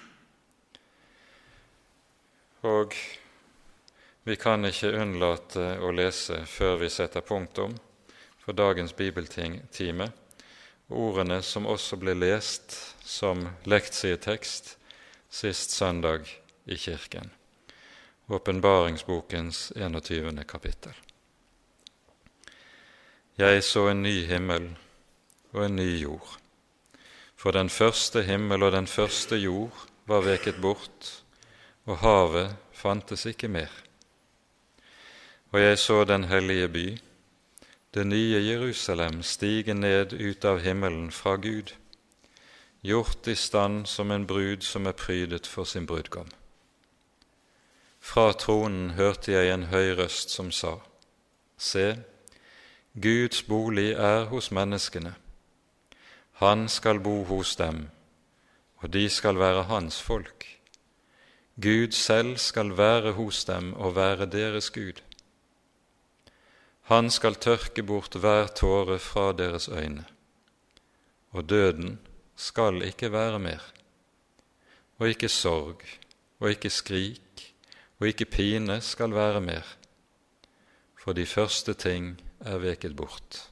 Og 2.65 2.97
vi 4.25 4.37
kan 4.37 4.65
ikke 4.65 4.95
unnlate 4.97 5.75
å 5.85 5.93
lese 5.93 6.41
før 6.49 6.81
vi 6.81 6.89
setter 6.89 7.21
punktum 7.21 7.77
for 8.41 8.57
dagens 8.57 8.97
bibeltime, 8.97 10.09
ordene 10.89 11.43
som 11.45 11.69
også 11.69 12.01
ble 12.01 12.17
lest 12.17 12.81
som 13.05 13.45
lektsietekst 13.69 14.78
sist 15.39 15.71
søndag 15.71 16.21
i 16.65 16.77
kirken, 16.77 17.31
åpenbaringsbokens 18.27 19.73
21. 19.77 20.45
kapittel. 20.45 20.93
Jeg 23.39 23.63
så 23.63 23.85
en 23.89 24.03
ny 24.03 24.25
himmel 24.27 24.67
og 25.53 25.61
en 25.65 25.77
ny 25.77 25.87
jord, 26.01 26.33
for 27.37 27.55
den 27.55 27.71
første 27.71 28.25
himmel 28.27 28.67
og 28.67 28.73
den 28.75 28.91
første 28.91 29.39
jord 29.39 29.87
var 30.11 30.27
veket 30.27 30.59
bort, 30.63 31.23
og 31.87 32.03
havet 32.03 32.57
fantes 32.73 33.27
ikke 33.31 33.49
mer. 33.49 33.71
Og 35.53 35.61
jeg 35.63 35.79
så 35.79 36.05
den 36.05 36.25
hellige 36.25 36.69
by, 36.69 36.87
det 37.95 38.07
nye 38.07 38.43
Jerusalem, 38.43 39.23
stige 39.23 39.75
ned 39.75 40.19
ut 40.19 40.45
av 40.45 40.65
himmelen 40.67 41.13
fra 41.15 41.37
Gud, 41.37 41.79
gjort 42.83 43.29
i 43.29 43.35
stand 43.35 43.87
som 43.87 44.11
en 44.11 44.27
brud 44.27 44.63
som 44.63 44.87
er 44.87 44.93
prydet 44.93 45.47
for 45.47 45.65
sin 45.65 45.87
brudgom. 45.87 46.29
Fra 48.01 48.33
tronen 48.33 48.91
hørte 48.91 49.33
jeg 49.33 49.51
en 49.53 49.67
høy 49.73 49.97
røst 49.99 50.31
som 50.31 50.53
sa, 50.55 50.79
Se, 51.59 51.97
Guds 52.95 53.43
bolig 53.43 53.93
er 53.93 54.29
hos 54.31 54.51
menneskene. 54.55 55.15
Han 56.39 56.69
skal 56.69 57.01
bo 57.03 57.25
hos 57.25 57.57
dem, 57.57 57.89
og 58.79 58.93
de 58.93 59.09
skal 59.11 59.39
være 59.39 59.67
hans 59.67 60.01
folk. 60.03 60.47
Gud 61.61 61.93
selv 61.93 62.37
skal 62.39 62.77
være 62.79 63.13
hos 63.13 63.45
dem 63.45 63.73
og 63.75 63.97
være 63.97 64.27
deres 64.27 64.71
Gud. 64.71 65.03
Han 66.83 67.11
skal 67.11 67.35
tørke 67.35 67.83
bort 67.83 68.15
hver 68.15 68.47
tåre 68.47 68.99
fra 68.99 69.33
deres 69.33 69.69
øyne, 69.69 70.05
og 71.31 71.51
døden 71.51 71.99
skal 72.39 72.83
ikke 72.87 73.11
være 73.13 73.39
mer, 73.43 73.63
og 74.99 75.09
ikke 75.11 75.29
sorg, 75.29 75.83
og 76.39 76.51
ikke 76.51 76.71
skrik, 76.71 77.55
og 77.99 78.07
ikke 78.07 78.25
pine 78.31 78.81
skal 78.81 79.15
være 79.15 79.41
mer, 79.41 79.67
for 80.95 81.13
de 81.13 81.27
første 81.27 81.75
ting 81.75 82.15
er 82.41 82.63
veket 82.63 82.97
bort. 82.97 83.51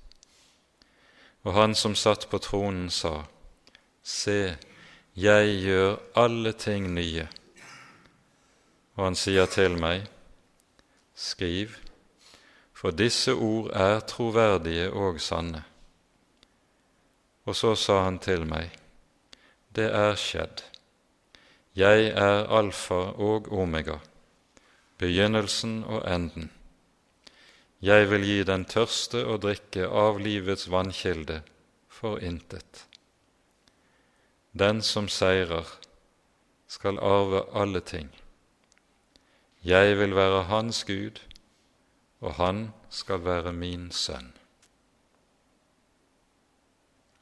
Og 1.42 1.54
han 1.54 1.74
som 1.74 1.94
satt 1.94 2.28
på 2.30 2.38
tronen, 2.38 2.90
sa, 2.90 3.24
Se, 4.02 4.56
jeg 5.16 5.58
gjør 5.62 5.96
alle 6.14 6.52
ting 6.52 6.92
nye. 6.94 7.26
Og 8.94 9.04
han 9.04 9.18
sier 9.18 9.46
til 9.50 9.74
meg, 9.82 10.06
Skriv, 11.14 11.74
for 12.76 12.94
disse 12.94 13.32
ord 13.34 13.70
er 13.74 14.02
troverdige 14.06 14.92
og 14.92 15.20
sanne. 15.20 15.64
Og 17.46 17.56
så 17.56 17.74
sa 17.78 18.02
han 18.04 18.18
til 18.18 18.44
meg, 18.46 18.74
Det 19.76 19.86
er 19.92 20.14
skjedd. 20.16 20.64
Jeg 21.76 22.10
er 22.16 22.46
alfa 22.48 23.12
og 23.20 23.52
omega, 23.52 23.98
begynnelsen 24.98 25.84
og 25.84 26.02
enden. 26.08 26.50
Jeg 27.82 28.10
vil 28.10 28.24
gi 28.24 28.42
den 28.48 28.64
tørste 28.64 29.20
å 29.28 29.36
drikke 29.36 29.84
av 29.86 30.18
livets 30.18 30.70
vannkilde 30.72 31.42
for 31.92 32.18
intet. 32.24 32.86
Den 34.56 34.80
som 34.82 35.08
seirer, 35.12 35.68
skal 36.66 36.98
arve 36.98 37.44
alle 37.52 37.80
ting. 37.80 38.08
Jeg 39.62 39.98
vil 39.98 40.16
være 40.16 40.46
hans 40.48 40.84
Gud, 40.84 41.20
og 42.20 42.34
han 42.40 42.72
skal 42.90 43.24
være 43.24 43.52
min 43.52 43.90
sønn. 43.92 44.32